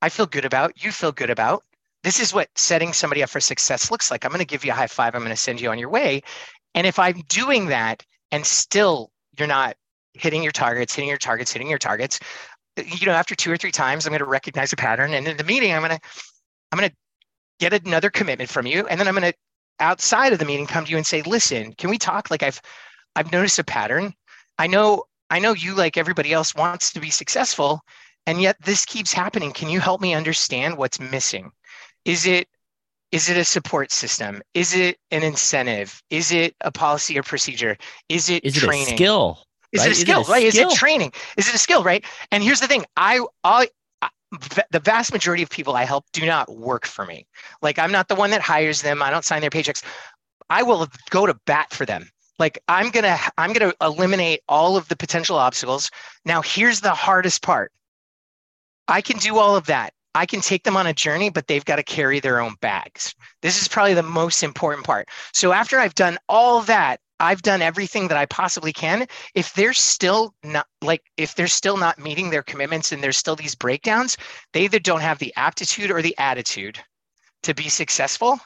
I 0.02 0.10
feel 0.10 0.26
good 0.26 0.46
about, 0.46 0.84
you 0.84 0.92
feel 0.92 1.12
good 1.12 1.30
about. 1.30 1.64
This 2.04 2.20
is 2.20 2.34
what 2.34 2.50
setting 2.56 2.94
somebody 2.94 3.24
up 3.24 3.30
for 3.30 3.40
success 3.40 3.90
looks 3.90 4.12
like. 4.12 4.24
I'm 4.24 4.32
going 4.32 4.40
to 4.40 4.46
give 4.46 4.64
you 4.64 4.72
a 4.72 4.76
high 4.76 4.88
five. 4.88 5.16
I'm 5.16 5.22
going 5.22 5.32
to 5.32 5.36
send 5.36 5.60
you 5.60 5.70
on 5.72 5.80
your 5.80 5.90
way. 5.90 6.22
And 6.76 6.86
if 6.86 7.00
I'm 7.00 7.22
doing 7.28 7.68
that 7.68 8.04
and 8.32 8.46
still 8.46 9.12
you're 9.38 9.48
not 9.48 9.76
hitting 10.14 10.44
your 10.44 10.52
targets, 10.52 10.94
hitting 10.94 11.10
your 11.10 11.18
targets, 11.18 11.52
hitting 11.52 11.70
your 11.70 11.80
targets, 11.80 12.20
you 12.78 13.06
know, 13.06 13.14
after 13.14 13.34
two 13.34 13.52
or 13.52 13.58
three 13.58 13.72
times, 13.72 14.06
I'm 14.06 14.12
going 14.12 14.20
to 14.20 14.26
recognize 14.26 14.74
a 14.74 14.76
pattern. 14.76 15.14
And 15.14 15.28
in 15.28 15.38
the 15.38 15.44
meeting, 15.44 15.74
I'm 15.74 15.82
going 15.82 15.98
to, 15.98 16.00
I'm 16.72 16.80
going 16.80 16.90
to 16.90 16.96
get 17.60 17.86
another 17.86 18.10
commitment 18.10 18.50
from 18.50 18.68
you. 18.68 18.86
And 18.88 19.00
then 19.00 19.08
I'm 19.08 19.16
going 19.16 19.32
to 19.32 19.38
outside 19.80 20.34
of 20.34 20.40
the 20.40 20.46
meeting 20.46 20.68
come 20.68 20.86
to 20.86 20.92
you 20.92 20.98
and 20.98 21.06
say, 21.06 21.22
listen, 21.24 21.74
can 21.74 21.90
we 21.90 21.98
talk? 21.98 22.30
Like 22.30 22.44
I've 22.44 22.62
I've 23.16 23.32
noticed 23.32 23.60
a 23.60 23.64
pattern. 23.64 24.14
I 24.60 24.68
know 24.68 25.04
I 25.30 25.40
know 25.40 25.54
you 25.54 25.74
like 25.74 25.98
everybody 25.98 26.34
else 26.34 26.54
wants 26.56 26.94
to 26.94 27.00
be 27.00 27.10
successful 27.10 27.82
and 28.28 28.42
yet 28.42 28.58
this 28.62 28.86
keeps 28.86 29.14
happening. 29.14 29.52
Can 29.52 29.70
you 29.70 29.80
help 29.80 30.02
me 30.02 30.14
understand 30.14 30.78
what's 30.78 31.00
missing? 31.00 31.52
Is 32.06 32.26
it 32.26 32.48
is 33.12 33.30
it 33.30 33.38
a 33.38 33.46
support 33.46 33.92
system? 33.92 34.42
Is 34.54 34.76
it 34.76 34.98
an 35.12 35.24
incentive? 35.24 36.02
Is 36.10 36.32
it 36.32 36.56
a 36.62 36.72
policy 36.72 37.18
or 37.18 37.24
procedure? 37.24 37.78
Is 38.10 38.30
it 38.30 38.44
is 38.44 38.56
training? 38.56 38.88
it 38.88 38.94
a 38.94 38.96
skill? 38.96 39.40
Is 39.72 39.82
right? 39.82 39.88
it 39.88 39.92
a 39.92 39.96
skill? 39.96 40.22
Is 40.22 40.28
it 40.28 40.30
a 40.30 40.34
right? 40.34 40.54
skill? 40.54 40.68
Is 40.68 40.74
it 40.74 40.78
training? 40.78 41.12
Is 41.38 41.48
it 41.48 41.56
a 41.56 41.60
skill? 41.60 41.84
Right? 41.84 42.04
And 42.32 42.44
here's 42.44 42.60
the 42.60 42.68
thing: 42.68 42.86
I, 42.98 43.22
I, 43.44 43.70
the 44.72 44.80
vast 44.80 45.14
majority 45.14 45.44
of 45.44 45.50
people 45.50 45.76
I 45.76 45.84
help 45.84 46.06
do 46.14 46.26
not 46.26 46.54
work 46.56 46.86
for 46.86 47.06
me. 47.06 47.26
Like 47.62 47.80
I'm 47.80 47.92
not 47.92 48.08
the 48.08 48.16
one 48.16 48.32
that 48.32 48.42
hires 48.42 48.82
them. 48.82 49.02
I 49.02 49.10
don't 49.10 49.26
sign 49.26 49.42
their 49.42 49.50
paychecks. 49.50 49.84
I 50.50 50.64
will 50.64 50.88
go 51.10 51.26
to 51.26 51.34
bat 51.46 51.74
for 51.74 51.86
them. 51.86 52.10
Like 52.38 52.60
I'm 52.68 52.90
gonna, 52.90 53.18
I'm 53.38 53.54
gonna 53.54 53.74
eliminate 53.82 54.42
all 54.50 54.78
of 54.78 54.88
the 54.90 54.96
potential 54.96 55.38
obstacles. 55.38 55.90
Now 56.26 56.42
here's 56.42 56.82
the 56.82 56.92
hardest 56.92 57.42
part. 57.42 57.72
I 58.88 59.02
can 59.02 59.18
do 59.18 59.38
all 59.38 59.56
of 59.56 59.66
that. 59.68 59.94
I 60.14 60.26
can 60.26 60.40
take 60.40 60.64
them 60.64 60.78
on 60.78 60.88
a 60.88 60.94
journey, 60.94 61.30
but 61.30 61.48
they've 61.48 61.66
got 61.66 61.76
to 61.76 61.84
carry 61.84 62.20
their 62.20 62.40
own 62.40 62.56
bags. 62.62 63.14
This 63.42 63.62
is 63.62 63.68
probably 63.68 63.96
the 63.96 64.04
most 64.04 64.44
important 64.44 64.86
part. 64.86 65.10
So 65.34 65.52
after 65.52 65.78
I've 65.78 65.96
done 65.96 66.18
all 66.30 66.62
that, 66.62 67.02
I've 67.20 67.42
done 67.42 67.62
everything 67.62 68.08
that 68.08 68.18
I 68.18 68.26
possibly 68.26 68.72
can. 68.74 69.08
If 69.36 69.54
they're 69.54 69.74
still 69.74 70.34
not 70.44 70.68
like 70.82 71.04
if 71.18 71.36
they're 71.36 71.48
still 71.48 71.78
not 71.78 72.00
meeting 72.00 72.30
their 72.30 72.44
commitments 72.44 72.92
and 72.92 73.04
there's 73.04 73.18
still 73.18 73.36
these 73.36 73.56
breakdowns, 73.56 74.18
they 74.54 74.64
either 74.64 74.80
don't 74.80 75.02
have 75.02 75.20
the 75.20 75.34
aptitude 75.36 75.92
or 75.92 76.02
the 76.02 76.18
attitude 76.18 76.80
to 77.44 77.54
be 77.54 77.70
successful. 77.70 78.40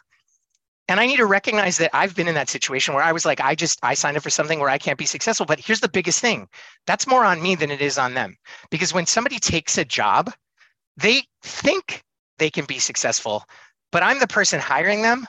And 0.90 1.00
I 1.00 1.06
need 1.06 1.18
to 1.18 1.26
recognize 1.26 1.78
that 1.78 1.96
I've 1.96 2.16
been 2.16 2.28
in 2.28 2.36
that 2.36 2.50
situation 2.50 2.94
where 2.94 3.04
I 3.04 3.14
was 3.14 3.26
like, 3.26 3.40
I 3.40 3.56
just 3.56 3.80
I 3.84 3.94
signed 3.94 4.18
up 4.18 4.24
for 4.24 4.30
something 4.30 4.60
where 4.60 4.70
I 4.70 4.78
can't 4.78 4.98
be 4.98 5.06
successful. 5.06 5.46
But 5.46 5.60
here's 5.60 5.80
the 5.80 5.88
biggest 5.88 6.20
thing. 6.20 6.50
That's 6.88 7.08
more 7.08 7.24
on 7.24 7.42
me 7.42 7.56
than 7.56 7.72
it 7.72 7.82
is 7.82 7.98
on 7.98 8.16
them. 8.16 8.36
Because 8.70 8.94
when 8.94 9.06
somebody 9.06 9.40
takes 9.40 9.78
a 9.78 9.86
job 9.86 10.34
they 10.98 11.24
think 11.42 12.04
they 12.40 12.50
can 12.50 12.66
be 12.66 12.80
successful, 12.80 13.46
but 13.92 14.04
I'm 14.04 14.20
the 14.20 14.28
person 14.28 14.60
hiring 14.60 15.02
them. 15.02 15.26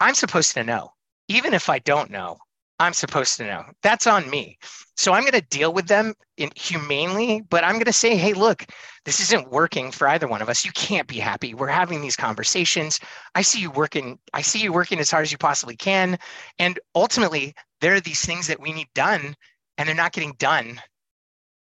I'm 0.00 0.14
supposed 0.14 0.54
to 0.54 0.62
know. 0.62 0.92
Even 1.26 1.54
if 1.54 1.68
I 1.68 1.80
don't 1.80 2.10
know, 2.10 2.38
I'm 2.80 2.92
supposed 2.92 3.36
to 3.38 3.46
know. 3.46 3.64
That's 3.82 4.06
on 4.06 4.30
me. 4.30 4.58
So 4.96 5.12
I'm 5.12 5.22
going 5.22 5.32
to 5.32 5.40
deal 5.40 5.72
with 5.72 5.88
them 5.88 6.14
in 6.36 6.50
humanely, 6.56 7.42
but 7.48 7.64
I'm 7.64 7.74
going 7.74 7.84
to 7.84 7.92
say, 7.92 8.16
hey, 8.16 8.32
look, 8.34 8.66
this 9.04 9.20
isn't 9.20 9.50
working 9.50 9.90
for 9.90 10.08
either 10.08 10.28
one 10.28 10.42
of 10.42 10.48
us. 10.48 10.64
You 10.64 10.72
can't 10.72 11.08
be 11.08 11.18
happy. 11.18 11.54
We're 11.54 11.68
having 11.68 12.00
these 12.00 12.16
conversations. 12.16 13.00
I 13.34 13.42
see 13.42 13.60
you 13.60 13.70
working. 13.70 14.18
I 14.32 14.42
see 14.42 14.60
you 14.60 14.72
working 14.72 15.00
as 15.00 15.10
hard 15.10 15.22
as 15.22 15.32
you 15.32 15.38
possibly 15.38 15.76
can. 15.76 16.18
And 16.58 16.78
ultimately, 16.94 17.54
there 17.80 17.94
are 17.94 18.00
these 18.00 18.24
things 18.24 18.46
that 18.48 18.60
we 18.60 18.72
need 18.72 18.88
done, 18.94 19.34
and 19.76 19.88
they're 19.88 19.94
not 19.94 20.12
getting 20.12 20.34
done 20.38 20.80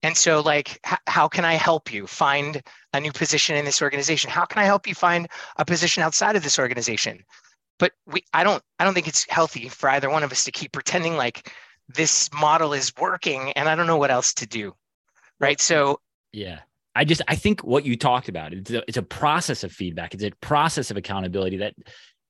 and 0.03 0.15
so, 0.15 0.41
like, 0.41 0.79
h- 0.85 0.99
how 1.07 1.27
can 1.27 1.43
I 1.43 1.53
help 1.55 1.91
you 1.91 2.05
find 2.07 2.61
a 2.93 2.99
new 2.99 3.11
position 3.11 3.55
in 3.55 3.65
this 3.65 3.81
organization? 3.81 4.29
How 4.29 4.45
can 4.45 4.59
I 4.61 4.65
help 4.65 4.87
you 4.87 4.93
find 4.93 5.27
a 5.57 5.65
position 5.65 6.03
outside 6.03 6.35
of 6.35 6.43
this 6.43 6.59
organization? 6.59 7.23
But 7.79 7.91
we, 8.05 8.23
I 8.33 8.43
don't, 8.43 8.63
I 8.79 8.85
don't 8.85 8.93
think 8.93 9.07
it's 9.07 9.25
healthy 9.29 9.69
for 9.69 9.89
either 9.89 10.09
one 10.09 10.23
of 10.23 10.31
us 10.31 10.43
to 10.45 10.51
keep 10.51 10.71
pretending 10.71 11.15
like 11.15 11.51
this 11.87 12.29
model 12.33 12.73
is 12.73 12.91
working, 12.99 13.51
and 13.53 13.69
I 13.69 13.75
don't 13.75 13.87
know 13.87 13.97
what 13.97 14.11
else 14.11 14.33
to 14.35 14.47
do. 14.47 14.73
Right. 15.39 15.61
So, 15.61 15.99
Yeah. 16.31 16.59
I 16.95 17.05
just 17.05 17.21
I 17.27 17.35
think 17.35 17.63
what 17.63 17.85
you 17.85 17.95
talked 17.95 18.27
about 18.27 18.53
it's 18.53 18.71
a, 18.71 18.83
it's 18.87 18.97
a 18.97 19.03
process 19.03 19.63
of 19.63 19.71
feedback. 19.71 20.15
It's 20.15 20.23
a 20.23 20.31
process 20.41 20.89
of 20.89 20.97
accountability 20.97 21.57
that 21.57 21.75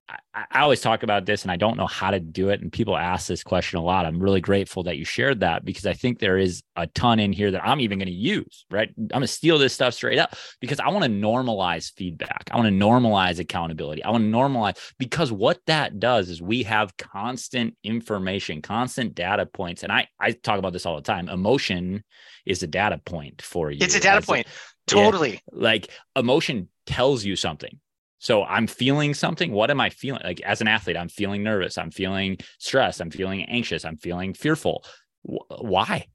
I, 0.09 0.45
I 0.51 0.61
always 0.61 0.79
talk 0.79 1.03
about 1.03 1.25
this 1.25 1.43
and 1.43 1.51
I 1.51 1.57
don't 1.57 1.75
know 1.75 1.87
how 1.87 2.11
to 2.11 2.19
do 2.19 2.49
it. 2.49 2.61
And 2.61 2.71
people 2.71 2.95
ask 2.95 3.27
this 3.27 3.43
question 3.43 3.79
a 3.79 3.83
lot. 3.83 4.05
I'm 4.05 4.19
really 4.19 4.39
grateful 4.39 4.83
that 4.83 4.97
you 4.97 5.03
shared 5.03 5.41
that 5.41 5.65
because 5.65 5.85
I 5.85 5.93
think 5.93 6.19
there 6.19 6.37
is 6.37 6.63
a 6.75 6.87
ton 6.87 7.19
in 7.19 7.33
here 7.33 7.51
that 7.51 7.65
I'm 7.65 7.81
even 7.81 7.99
going 7.99 8.07
to 8.07 8.13
use, 8.13 8.65
right? 8.71 8.89
I'm 8.97 9.07
going 9.07 9.21
to 9.21 9.27
steal 9.27 9.57
this 9.57 9.73
stuff 9.73 9.93
straight 9.93 10.17
up 10.17 10.35
because 10.61 10.79
I 10.79 10.89
want 10.89 11.03
to 11.03 11.11
normalize 11.11 11.91
feedback. 11.93 12.49
I 12.51 12.57
want 12.57 12.67
to 12.67 12.85
normalize 12.85 13.39
accountability. 13.39 14.03
I 14.03 14.11
want 14.11 14.23
to 14.23 14.29
normalize 14.29 14.77
because 14.97 15.31
what 15.31 15.59
that 15.67 15.99
does 15.99 16.29
is 16.29 16.41
we 16.41 16.63
have 16.63 16.95
constant 16.97 17.75
information, 17.83 18.61
constant 18.61 19.13
data 19.13 19.45
points. 19.45 19.83
And 19.83 19.91
I, 19.91 20.07
I 20.19 20.31
talk 20.31 20.59
about 20.59 20.73
this 20.73 20.85
all 20.85 20.95
the 20.95 21.01
time. 21.01 21.27
Emotion 21.27 22.03
is 22.45 22.63
a 22.63 22.67
data 22.67 23.01
point 23.03 23.41
for 23.41 23.71
you. 23.71 23.79
it's 23.81 23.95
a 23.95 23.99
data 23.99 24.25
point. 24.25 24.47
Totally. 24.85 25.41
like 25.51 25.89
emotion 26.15 26.69
tells 26.85 27.25
you 27.25 27.35
something. 27.35 27.77
So 28.19 28.43
I'm 28.43 28.67
feeling 28.67 29.13
something. 29.13 29.51
What 29.51 29.69
am 29.69 29.79
I 29.79 29.89
feeling? 29.89 30.21
Like 30.23 30.41
as 30.41 30.61
an 30.61 30.67
athlete, 30.67 30.97
I'm 30.97 31.09
feeling 31.09 31.43
nervous. 31.43 31.77
I'm 31.77 31.91
feeling 31.91 32.37
stressed. 32.59 32.99
I'm 32.99 33.11
feeling 33.11 33.43
anxious. 33.43 33.85
I'm 33.85 33.97
feeling 33.97 34.33
fearful. 34.33 34.83
Wh- 35.23 35.61
Why? 35.61 36.07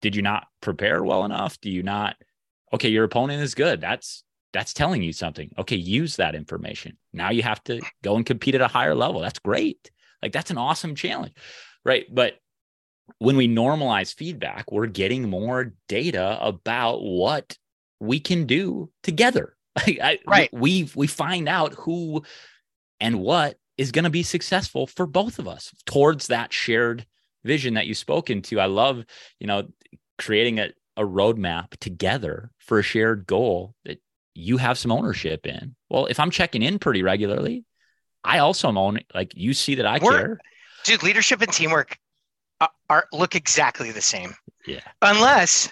Did 0.00 0.16
you 0.16 0.22
not 0.22 0.46
prepare 0.60 1.02
well 1.02 1.24
enough? 1.24 1.60
Do 1.60 1.70
you 1.70 1.82
not? 1.82 2.16
Okay, 2.72 2.88
your 2.88 3.04
opponent 3.04 3.42
is 3.42 3.54
good. 3.54 3.80
That's 3.80 4.24
that's 4.52 4.72
telling 4.72 5.02
you 5.02 5.12
something. 5.12 5.50
Okay, 5.58 5.76
use 5.76 6.16
that 6.16 6.34
information. 6.34 6.96
Now 7.12 7.30
you 7.30 7.42
have 7.42 7.62
to 7.64 7.80
go 8.02 8.16
and 8.16 8.24
compete 8.24 8.54
at 8.54 8.60
a 8.60 8.68
higher 8.68 8.94
level. 8.94 9.20
That's 9.20 9.38
great. 9.38 9.90
Like 10.22 10.32
that's 10.32 10.50
an 10.50 10.58
awesome 10.58 10.94
challenge. 10.94 11.34
Right. 11.84 12.06
But 12.12 12.34
when 13.18 13.36
we 13.36 13.48
normalize 13.48 14.14
feedback, 14.14 14.70
we're 14.70 14.86
getting 14.86 15.28
more 15.28 15.74
data 15.88 16.38
about 16.40 17.02
what 17.02 17.56
we 18.00 18.20
can 18.20 18.46
do 18.46 18.90
together. 19.02 19.56
Like 19.86 19.98
I, 20.02 20.18
Right. 20.26 20.52
We 20.52 20.88
we 20.94 21.06
find 21.06 21.48
out 21.48 21.74
who 21.74 22.22
and 23.00 23.20
what 23.20 23.58
is 23.76 23.92
going 23.92 24.04
to 24.04 24.10
be 24.10 24.22
successful 24.22 24.86
for 24.86 25.06
both 25.06 25.38
of 25.38 25.46
us 25.46 25.72
towards 25.86 26.26
that 26.28 26.52
shared 26.52 27.06
vision 27.44 27.74
that 27.74 27.86
you 27.86 27.94
spoke 27.94 28.28
into. 28.30 28.58
I 28.60 28.66
love, 28.66 29.04
you 29.38 29.46
know, 29.46 29.68
creating 30.18 30.58
a, 30.58 30.70
a 30.96 31.02
roadmap 31.02 31.76
together 31.78 32.50
for 32.58 32.78
a 32.80 32.82
shared 32.82 33.26
goal 33.26 33.74
that 33.84 34.00
you 34.34 34.56
have 34.56 34.78
some 34.78 34.90
ownership 34.92 35.46
in. 35.46 35.76
Well, 35.88 36.06
if 36.06 36.18
I'm 36.18 36.30
checking 36.30 36.62
in 36.62 36.78
pretty 36.80 37.02
regularly, 37.02 37.64
I 38.24 38.38
also 38.38 38.68
am 38.68 38.76
owning 38.78 39.04
like 39.14 39.32
you 39.36 39.54
see 39.54 39.76
that 39.76 39.86
I 39.86 39.98
We're- 39.98 40.16
care. 40.18 40.40
Dude, 40.84 41.02
leadership 41.02 41.40
and 41.42 41.52
teamwork 41.52 41.98
are, 42.60 42.70
are 42.88 43.06
look 43.12 43.34
exactly 43.34 43.92
the 43.92 44.00
same. 44.02 44.34
Yeah. 44.66 44.80
unless 45.02 45.68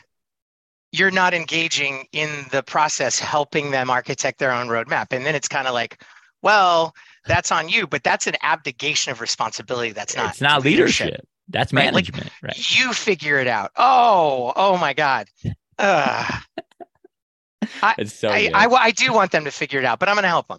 you're 0.99 1.11
not 1.11 1.35
engaging 1.35 2.07
in 2.13 2.29
the 2.51 2.63
process 2.63 3.19
helping 3.19 3.71
them 3.71 3.91
architect 3.91 4.39
their 4.39 4.53
own 4.53 4.69
roadmap 4.69 5.07
and 5.11 5.25
then 5.27 5.35
it's 5.35 5.49
kind 5.49 5.67
of 5.69 5.75
like 5.75 6.03
well 6.43 6.95
that's 7.27 7.51
on 7.53 7.69
you 7.69 7.87
but 7.87 8.03
that's 8.05 8.27
an 8.27 8.35
abdication 8.43 9.11
of 9.13 9.21
responsibility 9.21 9.93
that's 9.93 10.17
not 10.17 10.31
it's 10.31 10.41
not 10.41 10.63
leadership. 10.65 11.27
That's 11.49 11.73
Right, 11.73 11.93
like, 11.95 12.11
management, 12.13 12.31
right? 12.43 12.77
you 12.79 12.93
figure 12.93 13.39
it 13.39 13.47
out 13.47 13.71
oh 13.77 14.53
oh 14.57 14.77
my 14.79 14.93
god 14.95 15.29
Ugh. 15.79 16.43
It's 17.99 18.13
so 18.15 18.29
I, 18.29 18.43
good. 18.47 18.53
I, 18.55 18.67
I 18.69 18.91
do 18.91 19.13
want 19.13 19.33
them 19.33 19.45
to 19.45 19.51
figure 19.51 19.79
it 19.79 19.85
out 19.85 19.99
but 19.99 20.09
i'm 20.09 20.15
going 20.15 20.23
to 20.23 20.29
help 20.29 20.49
them 20.49 20.59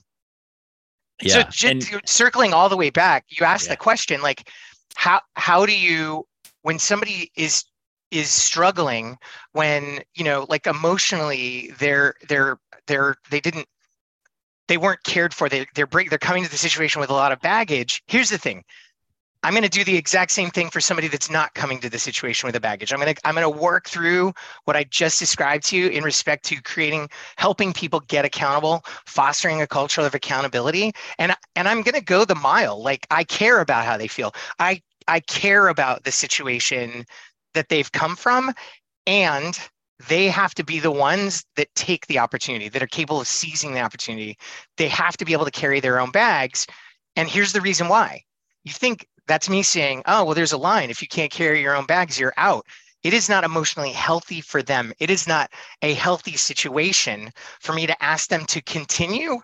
so 1.28 1.40
yeah. 1.40 1.50
just 1.50 1.94
and 1.94 2.02
circling 2.08 2.54
all 2.54 2.70
the 2.70 2.78
way 2.78 2.90
back 2.90 3.26
you 3.30 3.46
asked 3.46 3.66
Yeah. 3.68 3.74
the 3.74 3.78
question 3.78 4.22
like 4.22 4.50
how 4.96 5.22
how 5.36 5.66
do 5.66 5.78
you 5.78 6.28
when 6.62 6.80
somebody 6.80 7.32
is 7.36 7.64
is 8.12 8.30
struggling 8.30 9.18
when 9.54 10.02
you 10.16 10.24
know 10.24 10.46
like 10.50 10.68
emotionally 10.68 11.74
they're 11.80 12.16
they're 12.28 12.58
they're 12.88 13.16
they 13.30 13.40
didn't 13.40 13.68
they 14.68 14.78
weren't 14.78 15.04
cared 15.04 15.34
for. 15.34 15.50
They 15.50 15.66
they're 15.76 15.88
break 15.88 16.10
they're 16.10 16.20
coming 16.20 16.44
to 16.44 16.52
the 16.52 16.58
situation 16.58 17.00
with 17.00 17.10
a 17.10 17.14
lot 17.14 17.32
of 17.32 17.40
baggage. 17.42 18.04
Here's 18.08 18.30
the 18.30 18.38
thing. 18.38 18.64
I'm 19.44 19.54
going 19.54 19.64
to 19.64 19.70
do 19.70 19.84
the 19.84 19.96
exact 19.96 20.32
same 20.32 20.50
thing 20.50 20.70
for 20.70 20.82
somebody 20.82 21.08
that's 21.08 21.30
not 21.30 21.54
coming 21.54 21.80
to 21.82 21.90
the 21.90 22.00
situation 22.00 22.48
with 22.48 22.56
a 22.56 22.60
baggage. 22.60 22.92
I'm 22.92 23.00
going 23.00 23.14
to 23.14 23.22
i'm 23.28 23.36
going 23.36 23.44
to 23.44 23.62
work 23.62 23.88
through 23.88 24.34
what 24.66 24.76
i 24.76 24.84
just 24.86 25.20
described 25.20 25.66
to 25.68 25.78
you 25.78 25.88
in 25.88 26.04
respect 26.04 26.44
to 26.46 26.62
creating 26.62 27.08
helping 27.38 27.72
people 27.72 28.02
get 28.02 28.26
accountable 28.26 28.84
fostering 29.06 29.62
a 29.62 29.68
culture 29.68 30.02
of 30.02 30.16
accountability 30.16 30.92
and 31.20 31.34
and 31.56 31.68
i'm 31.68 31.82
going 31.82 31.96
to 31.96 32.04
go 32.04 32.26
the 32.26 32.36
mile. 32.36 32.82
Like 32.82 33.08
i 33.12 33.24
care 33.24 33.62
about 33.62 33.86
how 33.86 33.98
they 33.98 34.08
feel. 34.08 34.34
I 34.60 34.82
i 35.08 35.20
care 35.22 35.68
about 35.70 36.04
the 36.04 36.12
situation 36.12 37.06
that 37.58 37.70
they've 37.70 37.92
come 37.92 38.16
from 38.16 38.54
and 39.08 39.60
they 40.08 40.28
have 40.28 40.54
to 40.54 40.64
be 40.64 40.80
the 40.80 40.92
ones 40.92 41.44
that 41.56 41.74
take 41.74 42.06
the 42.06 42.20
opportunity 42.20 42.70
that 42.70 42.84
are 42.84 42.88
capable 42.88 43.20
of 43.20 43.28
seizing 43.28 43.74
the 43.74 43.82
opportunity. 43.82 44.38
They 44.78 44.88
have 44.90 45.18
to 45.18 45.26
be 45.26 45.34
able 45.34 45.46
to 45.46 45.52
carry 45.52 45.80
their 45.80 46.00
own 46.00 46.12
bags 46.12 46.68
and 47.16 47.28
here's 47.28 47.52
the 47.52 47.62
reason 47.62 47.88
why. 47.88 48.22
You 48.64 48.74
think 48.74 49.08
that's 49.26 49.50
me 49.50 49.64
saying 49.64 50.04
oh 50.06 50.24
well 50.24 50.36
there's 50.36 50.54
a 50.54 50.58
line. 50.58 50.92
If 50.92 51.02
you 51.02 51.08
can't 51.08 51.32
carry 51.32 51.62
your 51.62 51.76
own 51.76 51.88
bags 51.88 52.20
you're 52.20 52.34
out. 52.38 52.64
It 53.02 53.14
is 53.14 53.28
not 53.28 53.44
emotionally 53.44 53.92
healthy 53.92 54.42
for 54.42 54.62
them. 54.62 54.94
It 55.00 55.10
is 55.10 55.28
not 55.28 55.52
a 55.82 55.96
healthy 55.96 56.36
situation 56.38 57.32
for 57.60 57.74
me 57.74 57.88
to 57.88 58.04
ask 58.04 58.30
them 58.30 58.46
to 58.46 58.62
continue 58.62 59.40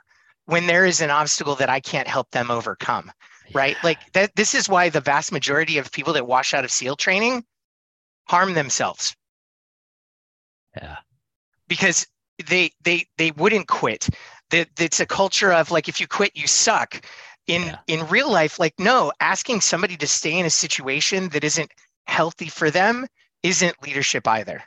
when 0.45 0.67
there 0.67 0.85
is 0.85 1.01
an 1.01 1.09
obstacle 1.09 1.55
that 1.55 1.69
i 1.69 1.79
can't 1.79 2.07
help 2.07 2.29
them 2.31 2.51
overcome 2.51 3.11
right? 3.53 3.75
Like 3.83 3.99
that 4.13 4.35
this 4.35 4.53
is 4.55 4.69
why 4.69 4.89
the 4.89 5.01
vast 5.01 5.31
majority 5.31 5.77
of 5.77 5.91
people 5.91 6.13
that 6.13 6.27
wash 6.27 6.53
out 6.53 6.63
of 6.63 6.71
seal 6.71 6.95
training 6.95 7.43
harm 8.25 8.53
themselves. 8.53 9.15
Yeah. 10.75 10.97
because 11.67 12.07
they 12.47 12.71
they 12.83 13.05
they 13.17 13.31
wouldn't 13.31 13.67
quit. 13.67 14.09
That 14.49 14.69
it's 14.79 14.99
a 14.99 15.05
culture 15.05 15.51
of 15.53 15.71
like 15.71 15.87
if 15.87 15.99
you 16.01 16.07
quit 16.07 16.31
you 16.35 16.47
suck. 16.47 17.05
In 17.45 17.63
Yeah. 17.63 17.79
in 17.87 18.07
real 18.07 18.31
life 18.31 18.57
like 18.57 18.73
no 18.79 19.11
asking 19.19 19.59
somebody 19.61 19.97
to 19.97 20.07
stay 20.07 20.39
in 20.39 20.45
a 20.45 20.49
situation 20.49 21.27
that 21.29 21.43
isn't 21.43 21.69
healthy 22.07 22.47
for 22.47 22.71
them 22.71 23.05
isn't 23.43 23.83
leadership 23.83 24.25
either. 24.27 24.63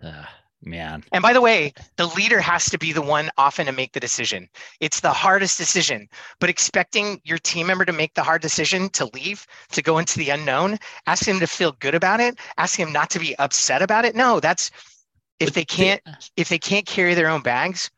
Uh, 0.00 0.24
man. 0.66 1.04
and 1.12 1.22
by 1.22 1.32
the 1.32 1.40
way 1.40 1.72
the 1.96 2.06
leader 2.06 2.40
has 2.40 2.66
to 2.66 2.78
be 2.78 2.92
the 2.92 3.02
one 3.02 3.30
often 3.36 3.66
to 3.66 3.72
make 3.72 3.92
the 3.92 4.00
decision 4.00 4.48
it's 4.80 5.00
the 5.00 5.12
hardest 5.12 5.58
decision 5.58 6.08
but 6.40 6.50
expecting 6.50 7.20
your 7.24 7.38
team 7.38 7.66
member 7.66 7.84
to 7.84 7.92
make 7.92 8.14
the 8.14 8.22
hard 8.22 8.42
decision 8.42 8.88
to 8.90 9.08
leave 9.14 9.46
to 9.70 9.82
go 9.82 9.98
into 9.98 10.18
the 10.18 10.30
unknown 10.30 10.78
ask 11.06 11.24
them 11.26 11.40
to 11.40 11.46
feel 11.46 11.72
good 11.80 11.94
about 11.94 12.20
it 12.20 12.38
ask 12.56 12.78
them 12.78 12.92
not 12.92 13.10
to 13.10 13.18
be 13.18 13.36
upset 13.38 13.82
about 13.82 14.04
it 14.04 14.14
no 14.14 14.40
that's 14.40 14.70
if 15.40 15.52
they 15.52 15.64
can't 15.64 16.00
if 16.36 16.48
they 16.48 16.58
can't 16.58 16.86
carry 16.86 17.14
their 17.14 17.28
own 17.28 17.42
bags 17.42 17.90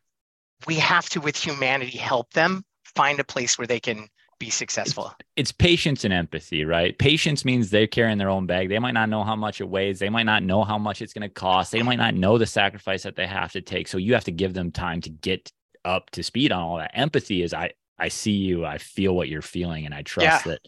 we 0.66 0.76
have 0.76 1.08
to 1.08 1.20
with 1.20 1.36
humanity 1.36 1.98
help 1.98 2.32
them 2.32 2.64
find 2.84 3.20
a 3.20 3.24
place 3.24 3.58
where 3.58 3.66
they 3.66 3.80
can 3.80 4.08
be 4.38 4.50
successful 4.50 5.12
it's 5.36 5.52
patience 5.52 6.04
and 6.04 6.14
empathy, 6.14 6.64
right? 6.64 6.98
Patience 6.98 7.44
means 7.44 7.68
they're 7.68 7.86
carrying 7.86 8.16
their 8.16 8.30
own 8.30 8.46
bag. 8.46 8.70
They 8.70 8.78
might 8.78 8.94
not 8.94 9.10
know 9.10 9.22
how 9.22 9.36
much 9.36 9.60
it 9.60 9.68
weighs. 9.68 9.98
They 9.98 10.08
might 10.08 10.22
not 10.24 10.42
know 10.42 10.64
how 10.64 10.78
much 10.78 11.02
it's 11.02 11.12
going 11.12 11.28
to 11.28 11.34
cost. 11.34 11.72
They 11.72 11.82
might 11.82 11.98
not 11.98 12.14
know 12.14 12.38
the 12.38 12.46
sacrifice 12.46 13.02
that 13.02 13.16
they 13.16 13.26
have 13.26 13.52
to 13.52 13.60
take. 13.60 13.86
So 13.86 13.98
you 13.98 14.14
have 14.14 14.24
to 14.24 14.32
give 14.32 14.54
them 14.54 14.72
time 14.72 15.02
to 15.02 15.10
get 15.10 15.52
up 15.84 16.08
to 16.10 16.22
speed 16.22 16.52
on 16.52 16.62
all 16.62 16.78
that. 16.78 16.90
Empathy 16.94 17.42
is 17.42 17.52
I 17.52 17.72
I 17.98 18.08
see 18.08 18.32
you, 18.32 18.64
I 18.64 18.78
feel 18.78 19.14
what 19.14 19.28
you're 19.28 19.42
feeling, 19.42 19.84
and 19.84 19.94
I 19.94 20.02
trust 20.02 20.46
Yeah. 20.46 20.52
that 20.52 20.60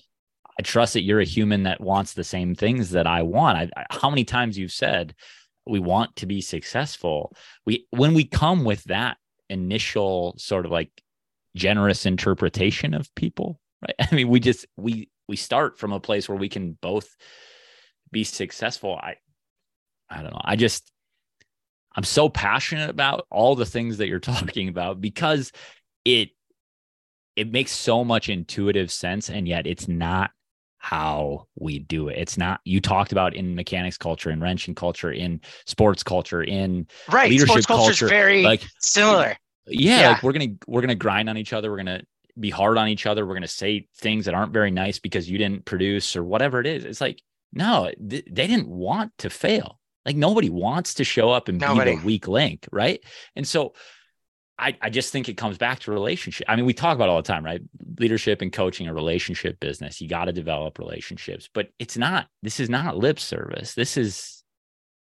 I 0.59 0.63
trust 0.63 0.93
that 0.93 1.03
you're 1.03 1.21
a 1.21 1.25
human 1.25 1.63
that 1.63 1.81
wants 1.81 2.13
the 2.13 2.25
same 2.25 2.55
things 2.55 2.91
that 2.91 3.07
I 3.07 3.23
want. 3.23 3.59
I, 3.59 3.71
I, 3.81 3.87
how 3.91 4.11
many 4.11 4.25
times 4.25 4.59
you've 4.59 4.73
said 4.73 5.15
we 5.67 5.79
want 5.81 6.17
to 6.17 6.27
be 6.27 6.43
successful? 6.43 7.35
We 7.65 7.87
when 7.91 8.13
we 8.13 8.25
come 8.25 8.65
with 8.65 8.85
that 8.85 9.17
initial 9.49 10.35
sort 10.37 10.67
of 10.67 10.73
like 10.73 10.91
generous 11.59 12.07
interpretation 12.07 12.95
of 12.95 13.15
people 13.15 13.61
right? 13.83 13.95
I 14.11 14.15
mean 14.15 14.29
we 14.29 14.41
just 14.41 14.67
we 14.77 15.11
we 15.29 15.37
start 15.37 15.79
from 15.79 15.93
a 15.93 16.01
place 16.01 16.29
where 16.29 16.39
we 16.39 16.49
can 16.49 16.79
both 16.81 17.17
be 18.11 18.25
successful. 18.25 18.97
I 18.97 19.17
i 20.11 20.23
don't 20.23 20.33
know. 20.33 20.41
I 20.43 20.57
just 20.57 20.91
i'm 21.97 22.05
so 22.05 22.29
passionate 22.29 22.91
about 22.91 23.27
all 23.31 23.55
the 23.55 23.67
things 23.67 23.99
that 23.99 24.09
you're 24.09 24.21
talking 24.35 24.69
about 24.69 25.01
because 25.01 25.53
it 26.05 26.31
it 27.37 27.53
makes 27.53 27.71
so 27.71 28.05
much 28.05 28.29
intuitive 28.29 28.91
sense 28.91 29.31
and 29.31 29.47
yet 29.47 29.67
it's 29.67 29.87
not 29.87 30.31
how 30.81 31.47
we 31.59 31.81
do 31.81 32.09
it. 32.09 32.17
It's 32.19 32.39
not 32.39 32.61
you 32.65 32.81
talked 32.81 33.13
about 33.13 33.35
in 33.35 33.55
mechanics 33.55 33.99
culture 33.99 34.31
in 34.31 34.41
wrenching 34.41 34.75
culture 34.75 35.13
in 35.13 35.41
sports 35.67 36.03
culture 36.03 36.43
in 36.43 36.87
right 37.13 37.31
Leadership 37.31 37.63
sports 37.63 37.67
culture 37.67 38.07
is 38.07 38.11
very 38.11 38.43
like 38.43 38.63
similar 38.79 39.37
yeah, 39.71 40.01
Yeah. 40.01 40.09
like 40.11 40.23
we're 40.23 40.33
gonna 40.33 40.55
we're 40.67 40.81
gonna 40.81 40.95
grind 40.95 41.29
on 41.29 41.37
each 41.37 41.53
other 41.53 41.71
we're 41.71 41.77
gonna 41.79 42.03
be 42.39 42.51
hard 42.51 42.79
on 42.79 42.89
each 42.89 43.07
other 43.07 43.27
we're 43.27 43.35
gonna 43.35 43.49
say 43.49 43.89
things 43.97 44.27
that 44.27 44.35
aren't 44.35 44.53
very 44.53 44.71
nice 44.71 44.99
because 44.99 45.29
you 45.29 45.39
didn't 45.39 45.65
produce 45.65 46.15
or 46.17 46.23
whatever 46.25 46.61
it 46.61 46.67
is 46.67 46.85
it's 46.85 47.01
like 47.01 47.21
no 47.53 47.91
th- 48.09 48.25
they 48.31 48.47
didn't 48.47 48.69
want 48.69 49.13
to 49.19 49.29
fail 49.31 49.81
like 50.07 50.17
nobody 50.17 50.49
wants 50.51 50.95
to 50.95 51.05
show 51.05 51.31
up 51.31 51.49
and 51.49 51.61
Nobody. 51.61 51.93
be 51.93 51.97
the 52.01 52.07
weak 52.07 52.29
link 52.29 52.67
right 52.71 53.03
and 53.35 53.47
so 53.47 53.75
I, 54.61 54.77
I 54.83 54.91
just 54.91 55.13
think 55.13 55.29
it 55.29 55.37
comes 55.37 55.57
back 55.57 55.79
to 55.81 55.93
relationship. 55.93 56.45
I 56.51 56.57
mean, 56.57 56.67
we 56.67 56.73
talk 56.75 56.97
about 56.97 57.05
it 57.05 57.11
all 57.13 57.23
the 57.23 57.23
time, 57.23 57.45
right? 57.45 57.61
Leadership 58.01 58.43
and 58.43 58.53
coaching 58.53 58.89
a 58.89 58.93
relationship 58.93 59.61
business. 59.61 60.01
You 60.01 60.09
got 60.09 60.25
to 60.25 60.33
develop 60.33 60.81
relationships, 60.81 61.49
but 61.55 61.69
it's 61.79 61.97
not, 61.97 62.27
this 62.43 62.59
is 62.59 62.69
not 62.69 62.97
lip 62.97 63.21
service. 63.21 63.75
This 63.75 63.97
is, 63.97 64.43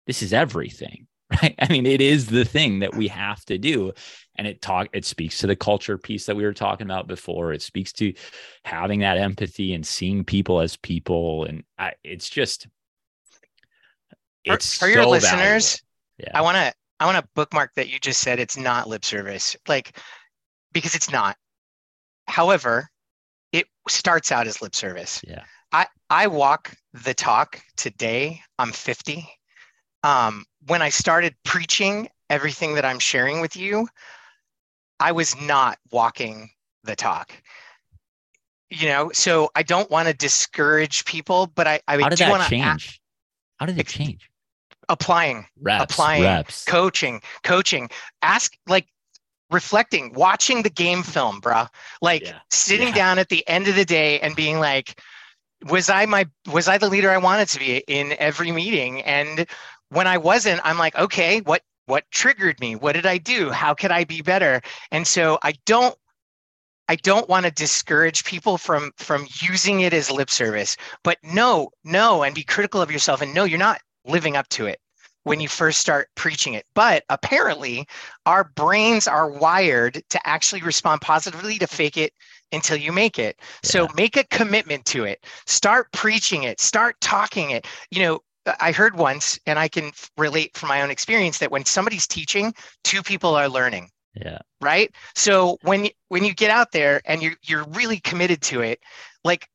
this 0.08 0.22
is 0.22 0.32
everything, 0.32 1.06
right? 1.40 1.54
I 1.56 1.68
mean, 1.68 1.86
it 1.86 2.00
is 2.00 2.26
the 2.26 2.44
thing 2.44 2.80
that 2.80 2.96
we 2.96 3.06
have 3.06 3.44
to 3.44 3.56
do. 3.56 3.92
And 4.36 4.46
it 4.46 4.60
talk, 4.60 4.88
it 4.92 5.04
speaks 5.04 5.38
to 5.38 5.46
the 5.46 5.56
culture 5.56 5.96
piece 5.96 6.26
that 6.26 6.34
we 6.36 6.44
were 6.44 6.52
talking 6.52 6.86
about 6.86 7.06
before. 7.06 7.52
It 7.52 7.62
speaks 7.62 7.92
to 7.94 8.12
having 8.64 9.00
that 9.00 9.16
empathy 9.16 9.74
and 9.74 9.86
seeing 9.86 10.24
people 10.24 10.60
as 10.60 10.76
people. 10.76 11.44
And 11.44 11.62
I, 11.78 11.92
it's 12.02 12.28
just, 12.28 12.66
it's 14.44 14.78
for 14.78 14.88
your 14.88 15.04
so 15.04 15.10
listeners 15.10 15.82
valuable. 16.20 16.38
i 16.38 16.40
want 16.42 16.56
to 16.56 16.74
i 17.00 17.06
want 17.06 17.16
to 17.22 17.28
bookmark 17.34 17.72
that 17.74 17.88
you 17.88 17.98
just 17.98 18.20
said 18.20 18.38
it's 18.38 18.56
not 18.56 18.88
lip 18.88 19.04
service 19.04 19.56
like 19.68 19.98
because 20.72 20.94
it's 20.94 21.10
not 21.10 21.36
however 22.26 22.88
it 23.52 23.66
starts 23.88 24.32
out 24.32 24.46
as 24.46 24.60
lip 24.60 24.74
service 24.74 25.22
Yeah. 25.26 25.44
i 25.72 25.86
i 26.10 26.26
walk 26.26 26.74
the 26.92 27.14
talk 27.14 27.60
today 27.76 28.40
i'm 28.58 28.72
50 28.72 29.26
um, 30.02 30.44
when 30.66 30.82
i 30.82 30.90
started 30.90 31.34
preaching 31.44 32.08
everything 32.28 32.74
that 32.74 32.84
i'm 32.84 32.98
sharing 32.98 33.40
with 33.40 33.56
you 33.56 33.88
i 35.00 35.12
was 35.12 35.38
not 35.40 35.78
walking 35.90 36.50
the 36.84 36.96
talk 36.96 37.32
you 38.70 38.88
know 38.88 39.10
so 39.12 39.50
i 39.54 39.62
don't 39.62 39.90
want 39.90 40.08
to 40.08 40.14
discourage 40.14 41.04
people 41.04 41.46
but 41.54 41.66
i 41.66 41.80
i 41.88 41.96
How 42.00 42.08
did 42.08 42.20
do 42.20 42.28
want 42.28 42.42
to 42.42 42.48
change? 42.48 43.00
How 43.58 43.66
did 43.66 43.78
it 43.78 43.86
change? 43.86 44.30
applying 44.88 45.46
Reps, 45.60 45.82
applying, 45.82 46.22
reps. 46.22 46.64
coaching, 46.66 47.20
coaching, 47.42 47.88
ask 48.22 48.56
like 48.66 48.86
reflecting, 49.50 50.12
watching 50.14 50.62
the 50.62 50.70
game 50.70 51.02
film, 51.02 51.40
bruh. 51.40 51.68
Like 52.02 52.22
Yeah. 52.24 52.40
sitting 52.50 52.88
Yeah. 52.88 52.94
down 52.94 53.18
at 53.18 53.28
the 53.28 53.46
end 53.48 53.68
of 53.68 53.76
the 53.76 53.84
day 53.84 54.20
and 54.20 54.34
being 54.36 54.58
like, 54.58 55.00
was 55.70 55.88
I 55.88 56.06
my 56.06 56.26
was 56.52 56.68
I 56.68 56.78
the 56.78 56.88
leader 56.88 57.10
I 57.10 57.18
wanted 57.18 57.48
to 57.48 57.58
be 57.58 57.82
in 57.86 58.14
every 58.18 58.52
meeting? 58.52 59.02
And 59.02 59.46
when 59.90 60.06
I 60.06 60.18
wasn't, 60.18 60.60
I'm 60.64 60.78
like, 60.78 60.96
okay, 60.96 61.40
what 61.40 61.62
what 61.86 62.04
triggered 62.10 62.60
me? 62.60 62.76
What 62.76 62.92
did 62.92 63.06
I 63.06 63.18
do? 63.18 63.50
How 63.50 63.74
could 63.74 63.90
I 63.90 64.04
be 64.04 64.22
better? 64.22 64.60
And 64.90 65.06
so 65.06 65.38
I 65.42 65.54
don't 65.66 65.96
I 66.88 66.96
don't 66.96 67.28
want 67.28 67.46
to 67.46 67.52
discourage 67.52 68.24
people 68.24 68.58
from 68.58 68.92
from 68.96 69.26
using 69.40 69.80
it 69.80 69.94
as 69.94 70.10
lip 70.10 70.30
service, 70.30 70.76
but 71.02 71.18
no, 71.22 71.70
no, 71.82 72.22
and 72.22 72.34
be 72.34 72.44
critical 72.44 72.82
of 72.82 72.90
yourself 72.90 73.22
and 73.22 73.32
no, 73.34 73.44
you're 73.44 73.58
not 73.58 73.80
living 74.04 74.36
up 74.36 74.48
to 74.50 74.66
it 74.66 74.80
when 75.24 75.40
you 75.40 75.48
first 75.48 75.80
start 75.80 76.08
preaching 76.14 76.54
it. 76.54 76.66
But 76.74 77.04
apparently, 77.08 77.86
our 78.26 78.44
brains 78.44 79.08
are 79.08 79.30
wired 79.30 80.02
to 80.10 80.28
actually 80.28 80.62
respond 80.62 81.00
positively 81.00 81.58
to 81.58 81.66
fake 81.66 81.96
it 81.96 82.12
until 82.52 82.76
you 82.76 82.92
make 82.92 83.18
it. 83.18 83.40
So 83.62 83.88
make 83.96 84.16
a 84.16 84.24
commitment 84.24 84.84
to 84.86 85.04
it. 85.04 85.24
Start 85.46 85.90
preaching 85.92 86.42
it. 86.44 86.60
Start 86.60 87.00
talking 87.00 87.50
it. 87.50 87.66
You 87.90 88.02
know, 88.02 88.20
I 88.60 88.72
heard 88.72 88.96
once, 88.96 89.38
and 89.46 89.58
I 89.58 89.68
can 89.68 89.92
relate 90.16 90.56
from 90.56 90.68
my 90.68 90.82
own 90.82 90.90
experience 90.90 91.38
that 91.38 91.50
when 91.50 91.64
somebody's 91.64 92.06
teaching, 92.06 92.54
two 92.82 93.02
people 93.02 93.34
are 93.34 93.48
learning. 93.48 93.90
Yeah. 94.14 94.38
right? 94.60 94.94
So 95.16 95.58
when 95.62 95.86
you, 95.86 95.90
when 96.08 96.24
you 96.24 96.34
get 96.34 96.50
out 96.50 96.70
there 96.70 97.02
and 97.04 97.20
you're 97.20 97.34
you're 97.42 97.64
really 97.70 97.98
committed 97.98 98.40
to 98.42 98.60
it 98.60 98.78
like 99.24 99.48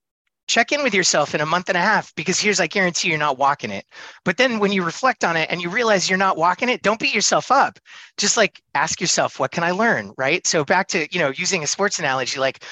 check 0.48 0.72
in 0.72 0.84
with 0.84 0.96
yourself 0.96 1.36
in 1.36 1.42
a 1.42 1.46
month 1.46 1.70
and 1.70 1.78
a 1.78 1.82
half 1.82 2.14
because 2.16 2.40
here's 2.40 2.60
i 2.60 2.66
guarantee 2.66 3.08
you're 3.08 3.18
not 3.18 3.38
walking 3.38 3.72
it. 3.72 3.86
But 4.26 4.38
then 4.38 4.60
when 4.60 4.72
you 4.72 4.84
reflect 4.84 5.24
on 5.24 5.38
it 5.38 5.48
and 5.52 5.62
you 5.62 5.70
realize 5.70 6.10
you're 6.10 6.18
not 6.18 6.38
walking 6.38 6.70
it 6.70 6.82
don't 6.82 7.00
beat 7.00 7.14
yourself 7.14 7.52
up. 7.52 7.80
Just 8.18 8.36
like 8.36 8.62
ask 8.76 9.00
yourself 9.00 9.40
what 9.40 9.52
can 9.52 9.64
i 9.64 9.72
learn? 9.72 10.12
Right? 10.18 10.46
So 10.46 10.66
back 10.66 10.88
to 10.90 11.08
you 11.12 11.20
know 11.20 11.30
using 11.30 11.64
a 11.64 11.68
sports 11.68 12.00
analogy 12.00 12.40
like 12.40 12.64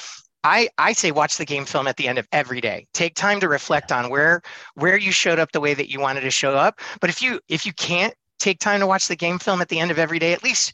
I, 0.43 0.69
I 0.77 0.93
say 0.93 1.11
watch 1.11 1.38
the 1.38 1.45
game 1.45 1.65
film 1.65 1.88
at 1.88 1.97
the 1.97 2.07
end 2.07 2.17
of 2.19 2.27
every 2.31 2.61
day. 2.61 2.88
Take 2.93 3.15
time 3.15 3.39
to 3.41 3.49
reflect 3.49 3.91
on 3.91 4.09
where 4.09 4.41
where 4.75 4.97
you 4.97 5.11
showed 5.11 5.39
up 5.39 5.51
the 5.51 5.59
way 5.59 5.73
that 5.73 5.89
you 5.91 5.99
wanted 5.99 6.21
to 6.21 6.31
show 6.31 6.55
up. 6.55 6.79
But 7.01 7.09
if 7.09 7.21
you 7.21 7.39
if 7.49 7.65
you 7.65 7.73
can't 7.73 8.13
take 8.39 8.59
time 8.59 8.79
to 8.79 8.88
watch 8.88 9.07
the 9.07 9.15
game 9.15 9.39
film 9.39 9.61
at 9.61 9.69
the 9.69 9.79
end 9.79 9.91
of 9.91 9.99
every 9.99 10.19
day, 10.19 10.31
at 10.33 10.43
least 10.43 10.73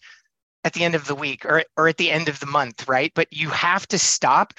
at 0.63 0.73
the 0.73 0.83
end 0.83 0.95
of 0.95 1.07
the 1.07 1.15
week 1.15 1.45
or, 1.45 1.63
or 1.77 1.87
at 1.87 1.97
the 1.97 2.11
end 2.11 2.29
of 2.29 2.39
the 2.39 2.45
month, 2.45 2.87
right? 2.87 3.11
But 3.15 3.27
you 3.31 3.49
have 3.49 3.87
to 3.87 3.97
stop 3.97 4.53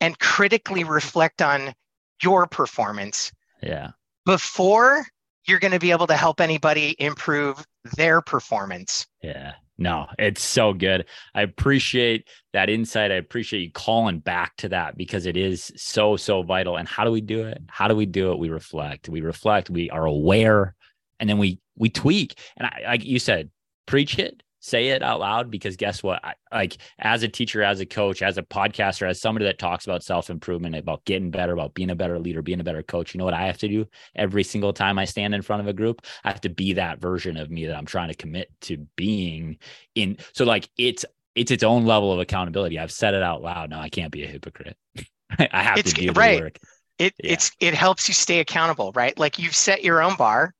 and 0.00 0.18
critically 0.18 0.84
reflect 0.84 1.42
on 1.42 1.74
your 2.22 2.46
performance 2.46 3.32
Yeah. 3.62 3.90
before 4.24 5.06
you're 5.46 5.58
going 5.58 5.72
to 5.72 5.78
be 5.78 5.90
able 5.90 6.06
to 6.08 6.16
help 6.16 6.40
anybody 6.40 6.96
improve 6.98 7.64
their 7.96 8.20
performance. 8.20 9.06
Yeah. 9.22 9.54
No, 9.78 10.06
it's 10.18 10.42
so 10.42 10.72
good. 10.72 11.04
I 11.34 11.42
appreciate 11.42 12.28
that 12.54 12.70
insight. 12.70 13.12
I 13.12 13.16
appreciate 13.16 13.60
you 13.60 13.70
calling 13.70 14.20
back 14.20 14.56
to 14.58 14.70
that 14.70 14.96
because 14.96 15.26
it 15.26 15.36
is 15.36 15.70
so, 15.76 16.16
so 16.16 16.42
vital. 16.42 16.76
And 16.76 16.88
how 16.88 17.04
do 17.04 17.10
we 17.10 17.20
do 17.20 17.44
it? 17.44 17.62
How 17.68 17.86
do 17.86 17.94
we 17.94 18.06
do 18.06 18.32
it? 18.32 18.38
We 18.38 18.48
reflect. 18.48 19.08
We 19.08 19.20
reflect. 19.20 19.68
We 19.68 19.90
are 19.90 20.06
aware 20.06 20.74
and 21.20 21.28
then 21.28 21.38
we 21.38 21.60
we 21.76 21.90
tweak. 21.90 22.38
And 22.56 22.66
I, 22.66 22.82
like 22.86 23.04
you 23.04 23.18
said, 23.18 23.50
preach 23.86 24.18
it, 24.18 24.42
say 24.66 24.88
it 24.88 25.02
out 25.02 25.20
loud 25.20 25.50
because 25.50 25.76
guess 25.76 26.02
what? 26.02 26.24
I, 26.24 26.34
like 26.52 26.76
as 26.98 27.22
a 27.22 27.28
teacher, 27.28 27.62
as 27.62 27.80
a 27.80 27.86
coach, 27.86 28.22
as 28.22 28.36
a 28.38 28.42
podcaster, 28.42 29.08
as 29.08 29.20
somebody 29.20 29.44
that 29.46 29.58
talks 29.58 29.86
about 29.86 30.02
self 30.02 30.28
improvement, 30.30 30.74
about 30.74 31.04
getting 31.04 31.30
better, 31.30 31.52
about 31.52 31.74
being 31.74 31.90
a 31.90 31.94
better 31.94 32.18
leader, 32.18 32.42
being 32.42 32.60
a 32.60 32.64
better 32.64 32.82
coach, 32.82 33.14
you 33.14 33.18
know 33.18 33.24
what 33.24 33.34
I 33.34 33.46
have 33.46 33.58
to 33.58 33.68
do 33.68 33.86
every 34.14 34.42
single 34.44 34.72
time 34.72 34.98
I 34.98 35.04
stand 35.04 35.34
in 35.34 35.42
front 35.42 35.60
of 35.62 35.68
a 35.68 35.72
group? 35.72 36.04
I 36.24 36.30
have 36.30 36.40
to 36.42 36.48
be 36.48 36.74
that 36.74 37.00
version 37.00 37.36
of 37.36 37.50
me 37.50 37.66
that 37.66 37.76
I'm 37.76 37.86
trying 37.86 38.08
to 38.08 38.14
commit 38.14 38.50
to 38.62 38.78
being 38.96 39.58
in. 39.94 40.18
So 40.32 40.44
like 40.44 40.68
it's 40.76 41.04
it's 41.34 41.50
its 41.50 41.62
own 41.62 41.84
level 41.86 42.12
of 42.12 42.18
accountability. 42.18 42.78
I've 42.78 42.90
said 42.92 43.14
it 43.14 43.22
out 43.22 43.42
loud. 43.42 43.70
Now 43.70 43.80
I 43.80 43.88
can't 43.90 44.10
be 44.12 44.24
a 44.24 44.28
hypocrite. 44.28 44.76
I 45.38 45.62
have 45.62 45.78
It's- 45.78 45.94
to 45.94 46.00
do 46.00 46.06
the 46.12 46.12
right. 46.18 46.40
work. 46.40 46.58
It 46.98 47.12
Yeah. 47.22 47.32
it's 47.34 47.50
it 47.60 47.74
helps 47.74 48.08
you 48.08 48.14
stay 48.14 48.40
accountable, 48.40 48.90
right? 48.94 49.16
Like 49.18 49.38
you've 49.38 49.54
set 49.54 49.84
your 49.84 50.02
own 50.02 50.16
bar. 50.16 50.54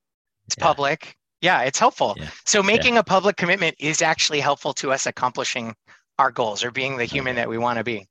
It's 0.46 0.56
Yeah. 0.58 0.64
public. 0.64 1.16
Yeah, 1.46 1.60
it's 1.62 1.78
helpful. 1.78 2.16
Yeah. 2.18 2.28
So 2.44 2.60
making 2.60 2.98
a 2.98 3.04
public 3.04 3.36
commitment 3.36 3.76
is 3.78 4.02
actually 4.02 4.40
helpful 4.40 4.72
to 4.74 4.90
us 4.90 5.06
accomplishing 5.06 5.76
our 6.18 6.32
goals 6.32 6.64
or 6.64 6.72
being 6.72 6.96
the 6.96 7.04
human 7.04 7.34
Okay. 7.34 7.42
that 7.42 7.48
we 7.48 7.56
want 7.56 7.78
to 7.78 7.84
be. 7.84 8.08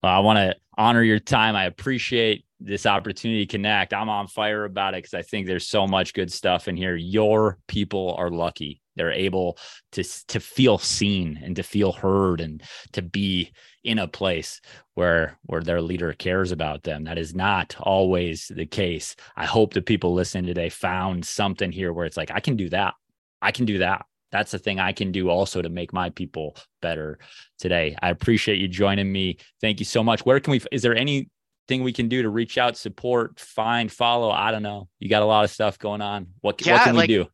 Well, 0.00 0.12
I 0.12 0.20
want 0.20 0.36
to 0.36 0.54
honor 0.76 1.02
your 1.02 1.18
time. 1.18 1.56
I 1.56 1.64
appreciate 1.64 2.44
this 2.60 2.86
opportunity 2.86 3.44
to 3.44 3.50
connect. 3.50 3.92
I'm 3.92 4.08
on 4.08 4.28
fire 4.28 4.64
about 4.64 4.94
it 4.94 4.98
because 4.98 5.14
I 5.14 5.22
think 5.22 5.48
there's 5.48 5.66
so 5.66 5.88
much 5.88 6.14
good 6.14 6.32
stuff 6.32 6.68
in 6.68 6.76
here. 6.76 6.94
Your 6.94 7.58
people 7.66 8.14
are 8.16 8.30
lucky. 8.30 8.80
They're 8.98 9.12
able 9.12 9.58
to 9.92 10.04
to 10.28 10.40
feel 10.40 10.78
seen 10.78 11.40
and 11.42 11.56
to 11.56 11.62
feel 11.62 11.92
heard 11.92 12.40
and 12.40 12.62
to 12.92 13.02
be 13.02 13.52
in 13.84 13.98
a 13.98 14.08
place 14.08 14.60
where 14.94 15.38
where 15.44 15.62
their 15.62 15.80
leader 15.80 16.12
cares 16.12 16.52
about 16.52 16.82
them. 16.82 17.04
That 17.04 17.18
is 17.18 17.34
not 17.34 17.76
always 17.80 18.50
the 18.54 18.66
case. 18.66 19.16
I 19.36 19.46
hope 19.46 19.72
the 19.72 19.82
people 19.82 20.12
listening 20.12 20.46
today 20.46 20.68
found 20.68 21.24
something 21.24 21.72
here 21.72 21.92
where 21.92 22.06
it's 22.06 22.16
like 22.16 22.30
I 22.30 22.40
can 22.40 22.56
do 22.56 22.68
that. 22.70 22.94
I 23.40 23.52
can 23.52 23.64
do 23.64 23.78
that. 23.78 24.04
That's 24.30 24.50
the 24.50 24.58
thing 24.58 24.78
I 24.78 24.92
can 24.92 25.10
do 25.10 25.30
also 25.30 25.62
to 25.62 25.68
make 25.68 25.92
my 25.92 26.10
people 26.10 26.56
better 26.82 27.18
today. 27.58 27.96
I 28.02 28.10
appreciate 28.10 28.58
you 28.58 28.68
joining 28.68 29.10
me. 29.10 29.38
Thank 29.60 29.78
you 29.78 29.86
so 29.86 30.02
much. 30.04 30.26
Where 30.26 30.40
can 30.40 30.52
we 30.52 30.60
is 30.70 30.82
there 30.82 30.96
any 30.96 31.30
thing 31.66 31.82
we 31.82 31.92
can 31.92 32.08
do 32.08 32.22
to 32.22 32.28
reach 32.28 32.58
out, 32.58 32.76
support, 32.76 33.40
find, 33.40 33.90
follow? 33.90 34.30
I 34.30 34.50
don't 34.50 34.62
know. 34.62 34.88
You 34.98 35.08
got 35.08 35.22
a 35.22 35.26
lot 35.26 35.44
of 35.44 35.50
stuff 35.50 35.78
going 35.78 36.02
on. 36.02 36.28
What, 36.40 36.64
yeah, 36.64 36.74
what 36.74 36.84
can 36.84 36.96
like, 36.96 37.08
we 37.08 37.14
do? 37.14 37.26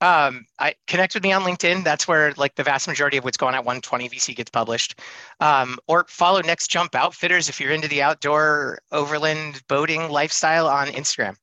Um, 0.00 0.46
I 0.58 0.74
connect 0.86 1.14
with 1.14 1.22
me 1.22 1.32
on 1.32 1.42
LinkedIn. 1.42 1.84
That's 1.84 2.08
where 2.08 2.32
like 2.36 2.54
the 2.54 2.62
vast 2.62 2.88
majority 2.88 3.16
of 3.16 3.24
what's 3.24 3.36
going 3.36 3.54
on 3.54 3.60
at 3.60 3.64
120 3.64 4.08
VC 4.08 4.34
gets 4.34 4.50
published. 4.50 4.98
Um, 5.40 5.78
or 5.86 6.06
follow 6.08 6.40
Next 6.40 6.68
Jump 6.68 6.94
Outfitters 6.94 7.48
if 7.48 7.60
you're 7.60 7.72
into 7.72 7.88
the 7.88 8.02
outdoor 8.02 8.80
overland 8.92 9.62
boating 9.68 10.08
lifestyle 10.08 10.66
on 10.66 10.88
Instagram. 10.88 11.36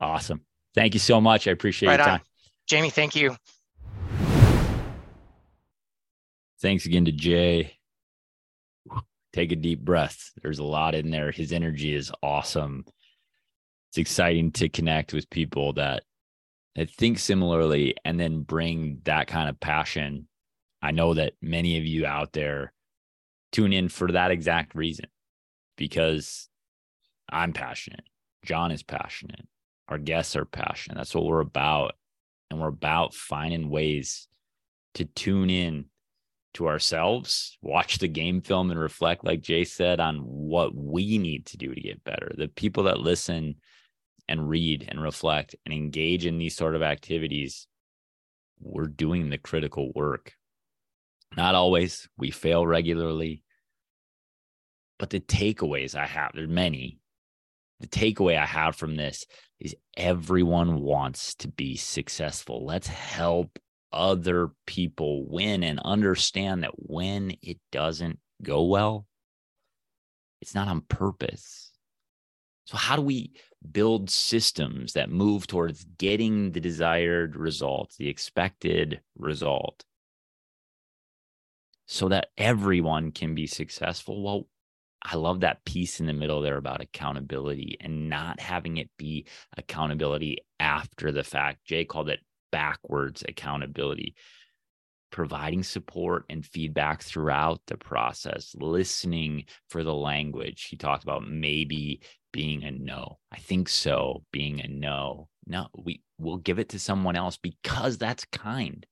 Awesome. 0.00 0.42
Thank 0.74 0.94
you 0.94 1.00
so 1.00 1.20
much. 1.20 1.48
I 1.48 1.52
appreciate 1.52 1.88
right 1.88 1.98
your 1.98 2.06
time. 2.06 2.14
On. 2.14 2.20
Jamie, 2.66 2.90
thank 2.90 3.14
you. 3.16 3.36
Thanks 6.60 6.86
again 6.86 7.04
to 7.04 7.12
Jay 7.12 7.78
take 9.34 9.52
a 9.52 9.56
deep 9.56 9.80
breath. 9.80 10.30
There's 10.40 10.60
a 10.60 10.64
lot 10.64 10.94
in 10.94 11.10
there. 11.10 11.30
His 11.30 11.52
energy 11.52 11.94
is 11.94 12.12
awesome. 12.22 12.84
It's 13.90 13.98
exciting 13.98 14.52
to 14.52 14.68
connect 14.68 15.12
with 15.12 15.28
people 15.28 15.74
that 15.74 16.04
that 16.76 16.90
think 16.90 17.18
similarly 17.18 17.94
and 18.04 18.18
then 18.18 18.42
bring 18.42 19.00
that 19.04 19.26
kind 19.26 19.48
of 19.48 19.60
passion. 19.60 20.28
I 20.82 20.90
know 20.90 21.14
that 21.14 21.34
many 21.40 21.78
of 21.78 21.84
you 21.84 22.06
out 22.06 22.32
there 22.32 22.72
tune 23.52 23.72
in 23.72 23.88
for 23.88 24.10
that 24.12 24.30
exact 24.30 24.74
reason 24.74 25.06
because 25.76 26.48
I'm 27.30 27.52
passionate. 27.52 28.04
John 28.44 28.70
is 28.70 28.82
passionate. 28.82 29.46
Our 29.88 29.98
guests 29.98 30.36
are 30.36 30.44
passionate. 30.44 30.96
That's 30.96 31.14
what 31.14 31.24
we're 31.24 31.40
about. 31.40 31.94
And 32.50 32.60
we're 32.60 32.68
about 32.68 33.14
finding 33.14 33.70
ways 33.70 34.28
to 34.94 35.04
tune 35.04 35.50
in 35.50 35.86
to 36.54 36.68
ourselves, 36.68 37.58
watch 37.62 37.98
the 37.98 38.08
game 38.08 38.40
film 38.40 38.70
and 38.70 38.78
reflect, 38.78 39.24
like 39.24 39.40
Jay 39.40 39.64
said, 39.64 39.98
on 40.00 40.18
what 40.18 40.74
we 40.74 41.18
need 41.18 41.46
to 41.46 41.56
do 41.56 41.74
to 41.74 41.80
get 41.80 42.04
better. 42.04 42.32
The 42.36 42.48
people 42.48 42.84
that 42.84 43.00
listen 43.00 43.56
and 44.28 44.48
read 44.48 44.86
and 44.88 45.02
reflect 45.02 45.54
and 45.64 45.74
engage 45.74 46.26
in 46.26 46.38
these 46.38 46.56
sort 46.56 46.74
of 46.74 46.82
activities, 46.82 47.66
we're 48.60 48.86
doing 48.86 49.28
the 49.30 49.38
critical 49.38 49.92
work. 49.94 50.32
Not 51.36 51.54
always, 51.54 52.08
we 52.16 52.30
fail 52.30 52.66
regularly. 52.66 53.42
But 54.98 55.10
the 55.10 55.20
takeaways 55.20 55.94
I 55.94 56.06
have, 56.06 56.32
there's 56.34 56.48
many. 56.48 56.98
The 57.80 57.88
takeaway 57.88 58.38
I 58.38 58.46
have 58.46 58.76
from 58.76 58.94
this 58.94 59.26
is 59.60 59.74
everyone 59.96 60.80
wants 60.80 61.34
to 61.36 61.48
be 61.48 61.76
successful. 61.76 62.64
Let's 62.64 62.86
help 62.86 63.58
other 63.92 64.50
people 64.66 65.26
win 65.28 65.62
and 65.62 65.80
understand 65.80 66.62
that 66.62 66.72
when 66.76 67.36
it 67.42 67.58
doesn't 67.72 68.18
go 68.42 68.64
well, 68.64 69.06
it's 70.40 70.54
not 70.54 70.68
on 70.68 70.82
purpose. 70.82 71.72
So, 72.66 72.76
how 72.76 72.96
do 72.96 73.02
we 73.02 73.32
build 73.70 74.10
systems 74.10 74.92
that 74.92 75.10
move 75.10 75.46
towards 75.46 75.84
getting 75.98 76.52
the 76.52 76.60
desired 76.60 77.36
result, 77.36 77.94
the 77.98 78.08
expected 78.08 79.00
result, 79.16 79.84
so 81.86 82.08
that 82.08 82.28
everyone 82.36 83.12
can 83.12 83.34
be 83.34 83.46
successful? 83.46 84.22
Well, 84.22 84.46
I 85.02 85.16
love 85.16 85.40
that 85.40 85.64
piece 85.64 86.00
in 86.00 86.06
the 86.06 86.12
middle 86.12 86.40
there 86.40 86.56
about 86.56 86.80
accountability 86.80 87.76
and 87.80 88.08
not 88.08 88.40
having 88.40 88.78
it 88.78 88.90
be 88.96 89.26
accountability 89.56 90.38
after 90.58 91.12
the 91.12 91.24
fact. 91.24 91.64
Jay 91.66 91.84
called 91.84 92.08
it 92.08 92.20
backwards 92.50 93.22
accountability 93.28 94.14
providing 95.14 95.62
support 95.62 96.24
and 96.28 96.44
feedback 96.44 97.00
throughout 97.00 97.60
the 97.68 97.76
process, 97.76 98.52
listening 98.58 99.44
for 99.68 99.84
the 99.84 99.94
language. 99.94 100.64
He 100.64 100.76
talked 100.76 101.04
about 101.04 101.28
maybe 101.28 102.00
being 102.34 102.64
a 102.64 102.70
no. 102.72 103.20
I 103.30 103.38
think 103.38 103.68
so, 103.68 104.24
being 104.32 104.60
a 104.60 104.66
no. 104.66 105.28
No, 105.46 105.68
we 105.76 106.02
will 106.18 106.38
give 106.38 106.58
it 106.58 106.70
to 106.70 106.80
someone 106.80 107.14
else 107.14 107.36
because 107.36 107.96
that's 107.96 108.24
kind, 108.24 108.84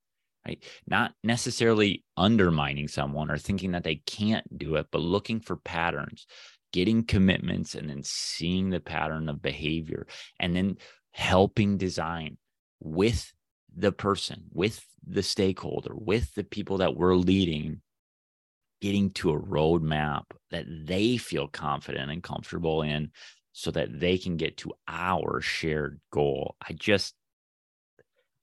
right? 0.47 0.63
Not 0.87 1.15
necessarily 1.25 2.05
undermining 2.17 2.87
someone 2.87 3.33
or 3.33 3.39
thinking 3.39 3.73
that 3.73 3.83
they 3.83 3.97
can't 3.97 4.47
do 4.57 4.77
it, 4.77 4.87
but 4.93 5.01
looking 5.01 5.41
for 5.41 5.57
patterns, 5.57 6.25
getting 6.73 7.03
commitments 7.03 7.75
and 7.75 7.91
then 7.91 8.03
seeing 8.05 8.71
the 8.71 8.79
pattern 8.79 9.29
of 9.29 9.43
behavior 9.43 10.07
and 10.39 10.55
then 10.55 10.77
helping 11.11 11.79
design 11.79 12.39
with 12.79 13.33
the 13.77 13.91
person, 13.91 14.45
with 14.53 14.87
the 15.05 15.23
stakeholder, 15.25 15.95
with 15.97 16.33
the 16.35 16.45
people 16.45 16.79
that 16.79 16.95
we're 16.95 17.17
leading, 17.17 17.81
getting 18.83 19.11
to 19.11 19.31
a 19.31 19.41
roadmap 19.41 20.25
that 20.51 20.67
they 20.69 21.17
feel 21.17 21.47
confident 21.47 22.11
and 22.11 22.21
comfortable 22.21 22.83
in 22.83 23.13
so 23.53 23.71
that 23.71 24.01
they 24.01 24.19
can 24.19 24.37
get 24.37 24.57
to 24.57 24.73
our 24.89 25.41
shared 25.41 26.01
goal. 26.11 26.57
I 26.69 26.73
just, 26.73 27.15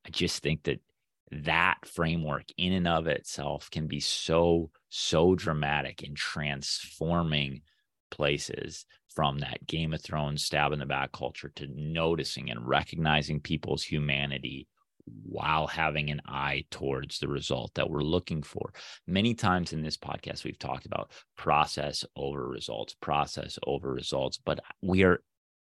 I 0.07 0.09
just 0.11 0.41
think 0.41 0.63
that 0.63 0.79
that 1.31 1.79
framework 1.85 2.45
in 2.57 2.71
and 2.71 2.87
of 2.87 3.07
itself 3.07 3.69
can 3.69 3.87
be 3.87 3.99
so, 3.99 4.71
so 4.87 5.35
dramatic 5.35 6.03
in 6.03 6.15
transforming 6.15 7.61
places 8.09 8.85
from 9.13 9.39
that 9.39 9.67
Game 9.67 9.93
of 9.93 10.01
Thrones 10.01 10.45
stab 10.45 10.71
in 10.71 10.79
the 10.79 10.85
back 10.85 11.11
culture 11.11 11.51
to 11.57 11.67
noticing 11.67 12.49
and 12.49 12.65
recognizing 12.65 13.41
people's 13.41 13.83
humanity 13.83 14.69
while 15.23 15.67
having 15.67 16.09
an 16.09 16.21
eye 16.25 16.65
towards 16.71 17.19
the 17.19 17.27
result 17.27 17.73
that 17.75 17.89
we're 17.89 18.01
looking 18.01 18.43
for. 18.43 18.73
Many 19.07 19.33
times 19.33 19.73
in 19.73 19.81
this 19.81 19.97
podcast, 19.97 20.43
we've 20.43 20.59
talked 20.59 20.85
about 20.85 21.11
process 21.37 22.05
over 22.15 22.47
results, 22.47 22.95
process 23.01 23.57
over 23.65 23.91
results, 23.91 24.39
but 24.43 24.59
we 24.81 25.03
are 25.03 25.21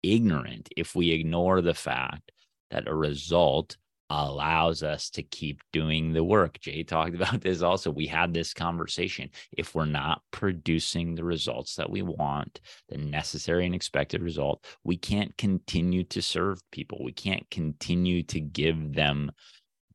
ignorant 0.03 0.69
if 0.77 0.95
we 0.95 1.11
ignore 1.11 1.63
the 1.63 1.75
fact 1.75 2.33
that 2.71 2.89
a 2.89 2.95
result 2.95 3.77
allows 4.11 4.83
us 4.83 5.11
to 5.11 5.23
keep 5.23 5.61
doing 5.73 6.13
the 6.13 6.25
work. 6.25 6.61
Jay 6.61 6.83
talked 6.83 7.15
about 7.15 7.41
this 7.41 7.63
also. 7.63 7.91
We 7.91 8.07
had 8.07 8.33
this 8.33 8.55
conversation. 8.55 9.31
If 9.53 9.75
we're 9.75 9.87
not 9.87 10.23
producing 10.31 11.15
the 11.15 11.25
results 11.25 11.77
that 11.77 11.91
we 11.91 12.03
want, 12.03 12.61
the 12.89 12.99
necessary 12.99 13.67
and 13.67 13.75
expected 13.75 14.23
result, 14.23 14.65
we 14.85 14.97
can't 14.97 15.37
continue 15.37 16.05
to 16.05 16.23
serve 16.23 16.61
people. 16.71 17.03
We 17.03 17.13
can't 17.13 17.49
continue 17.51 18.23
to 18.25 18.41
give 18.41 18.95
them 18.95 19.33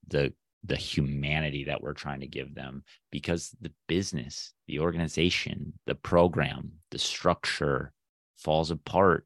the 0.07 0.33
the 0.65 0.75
humanity 0.75 1.63
that 1.63 1.81
we're 1.81 1.93
trying 1.93 2.19
to 2.19 2.27
give 2.27 2.53
them 2.53 2.83
because 3.11 3.55
the 3.61 3.71
business, 3.87 4.51
the 4.67 4.79
organization, 4.79 5.71
the 5.85 5.95
program, 5.95 6.69
the 6.91 6.97
structure 6.97 7.93
falls 8.37 8.69
apart 8.69 9.25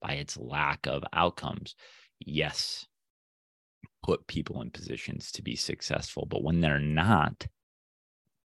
by 0.00 0.12
its 0.12 0.38
lack 0.38 0.86
of 0.86 1.04
outcomes. 1.12 1.74
Yes, 2.18 2.86
put 4.02 4.26
people 4.26 4.62
in 4.62 4.70
positions 4.70 5.32
to 5.32 5.42
be 5.42 5.56
successful. 5.56 6.26
But 6.26 6.42
when 6.42 6.60
they're 6.60 6.78
not, 6.78 7.46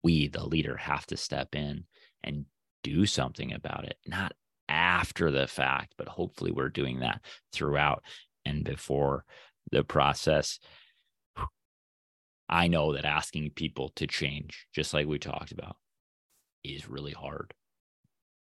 we, 0.03 0.29
the 0.29 0.45
leader, 0.45 0.77
have 0.77 1.07
to 1.07 1.17
step 1.17 1.55
in 1.55 1.85
and 2.23 2.47
do 2.83 3.07
something 3.07 3.53
about 3.53 3.85
it, 3.85 3.97
not 4.07 4.33
after 4.69 5.31
the 5.31 5.47
fact, 5.47 5.95
but 5.97 6.09
hopefully 6.09 6.51
we're 6.51 6.69
doing 6.69 7.01
that 7.01 7.21
throughout 7.53 8.03
and 8.45 8.65
before 8.65 9.25
the 9.71 9.85
process. 9.85 10.59
I 12.49 12.69
know 12.69 12.93
that 12.93 13.05
asking 13.05 13.51
people 13.51 13.91
to 13.97 14.07
change, 14.07 14.67
just 14.75 14.93
like 14.93 15.07
we 15.07 15.19
talked 15.19 15.53
about, 15.53 15.77
is 16.63 16.89
really 16.89 17.13
hard. 17.13 17.55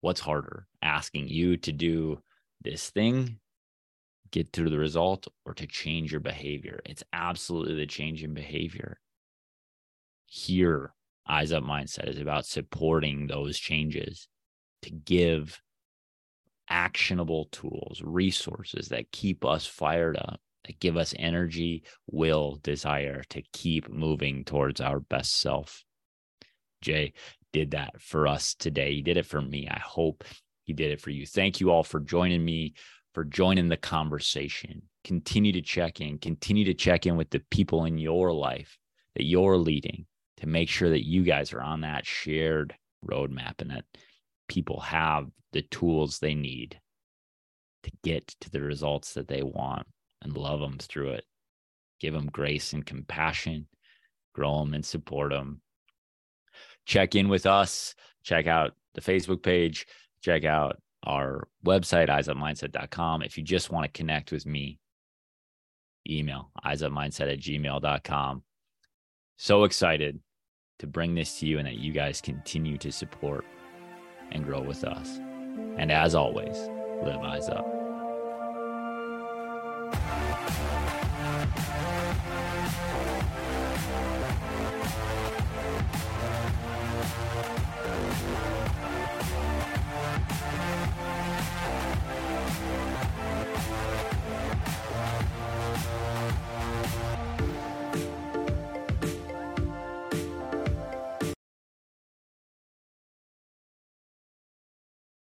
What's 0.01 0.21
harder, 0.21 0.67
asking 0.81 1.27
you 1.27 1.57
to 1.57 1.71
do 1.71 2.19
this 2.61 2.89
thing 2.89 3.39
get 4.31 4.51
to 4.53 4.69
the 4.69 4.77
result 4.77 5.27
or 5.45 5.53
to 5.53 5.67
change 5.67 6.11
your 6.11 6.21
behavior. 6.21 6.79
It's 6.85 7.03
absolutely 7.13 7.75
the 7.75 7.85
change 7.85 8.23
in 8.23 8.33
behavior. 8.33 8.99
Here, 10.25 10.93
Eyes 11.27 11.51
Up 11.51 11.63
Mindset 11.63 12.09
is 12.09 12.19
about 12.19 12.45
supporting 12.45 13.27
those 13.27 13.57
changes 13.57 14.27
to 14.83 14.91
give 14.91 15.61
actionable 16.69 17.45
tools, 17.51 18.01
resources 18.03 18.89
that 18.89 19.11
keep 19.11 19.45
us 19.45 19.65
fired 19.65 20.17
up, 20.17 20.39
that 20.65 20.79
give 20.79 20.97
us 20.97 21.13
energy, 21.17 21.83
will, 22.07 22.59
desire 22.63 23.23
to 23.29 23.43
keep 23.53 23.89
moving 23.89 24.43
towards 24.43 24.81
our 24.81 24.99
best 24.99 25.35
self. 25.39 25.83
Jay, 26.81 27.13
did 27.53 27.71
that 27.71 28.01
for 28.01 28.27
us 28.27 28.53
today. 28.53 28.95
He 28.95 29.01
did 29.01 29.17
it 29.17 29.25
for 29.25 29.41
me. 29.41 29.67
I 29.69 29.79
hope 29.79 30.23
he 30.65 30.73
did 30.73 30.91
it 30.91 31.01
for 31.01 31.11
you. 31.11 31.25
Thank 31.25 31.59
you 31.59 31.71
all 31.71 31.83
for 31.83 31.99
joining 31.99 32.43
me, 32.43 32.73
for 33.15 33.23
joining 33.23 33.69
the 33.69 33.77
conversation. 33.77 34.81
Continue 35.05 35.53
to 35.53 35.61
check 35.61 36.01
in, 36.01 36.17
continue 36.17 36.65
to 36.65 36.73
check 36.73 37.05
in 37.05 37.15
with 37.15 37.29
the 37.29 37.39
people 37.49 37.85
in 37.85 37.97
your 37.97 38.33
life 38.33 38.77
that 39.15 39.23
you're 39.23 39.55
leading 39.55 40.05
to 40.37 40.47
make 40.47 40.67
sure 40.67 40.89
that 40.89 41.07
you 41.07 41.23
guys 41.23 41.53
are 41.53 41.61
on 41.61 41.79
that 41.81 42.05
shared 42.05 42.75
roadmap 43.09 43.61
and 43.61 43.71
that 43.71 43.85
people 44.49 44.81
have 44.81 45.27
the 45.53 45.61
tools 45.61 46.19
they 46.19 46.35
need 46.35 46.77
to 47.83 47.91
get 48.03 48.27
to 48.41 48.49
the 48.49 48.59
results 48.59 49.13
that 49.13 49.29
they 49.29 49.41
want 49.41 49.87
and 50.21 50.35
love 50.35 50.59
them 50.59 50.77
through 50.77 51.11
it. 51.11 51.23
Give 52.01 52.13
them 52.13 52.27
grace 52.27 52.73
and 52.73 52.85
compassion, 52.85 53.67
grow 54.33 54.59
them 54.59 54.73
and 54.73 54.85
support 54.85 55.31
them. 55.31 55.61
Check 56.85 57.15
in 57.15 57.29
with 57.29 57.45
us, 57.45 57.95
check 58.23 58.45
out 58.45 58.73
the 58.93 58.99
Facebook 58.99 59.41
page, 59.41 59.87
check 60.21 60.43
out 60.43 60.81
our 61.05 61.47
website, 61.65 62.09
eyesupmindset.com. 62.09 63.21
If 63.21 63.37
you 63.37 63.43
just 63.43 63.71
want 63.71 63.85
to 63.85 63.97
connect 63.97 64.31
with 64.31 64.45
me, 64.45 64.79
email 66.09 66.51
eyesupmindset 66.63 67.31
at 67.31 67.39
gmail.com. 67.39 68.43
So 69.37 69.63
excited 69.63 70.19
to 70.79 70.87
bring 70.87 71.15
this 71.15 71.39
to 71.39 71.45
you 71.45 71.57
and 71.57 71.67
that 71.67 71.77
you 71.77 71.91
guys 71.91 72.21
continue 72.21 72.77
to 72.79 72.91
support 72.91 73.45
and 74.31 74.43
grow 74.43 74.61
with 74.61 74.83
us. 74.83 75.17
And 75.77 75.91
as 75.91 76.15
always, 76.15 76.57
live 77.03 77.21
eyes 77.21 77.49
up. 77.49 77.84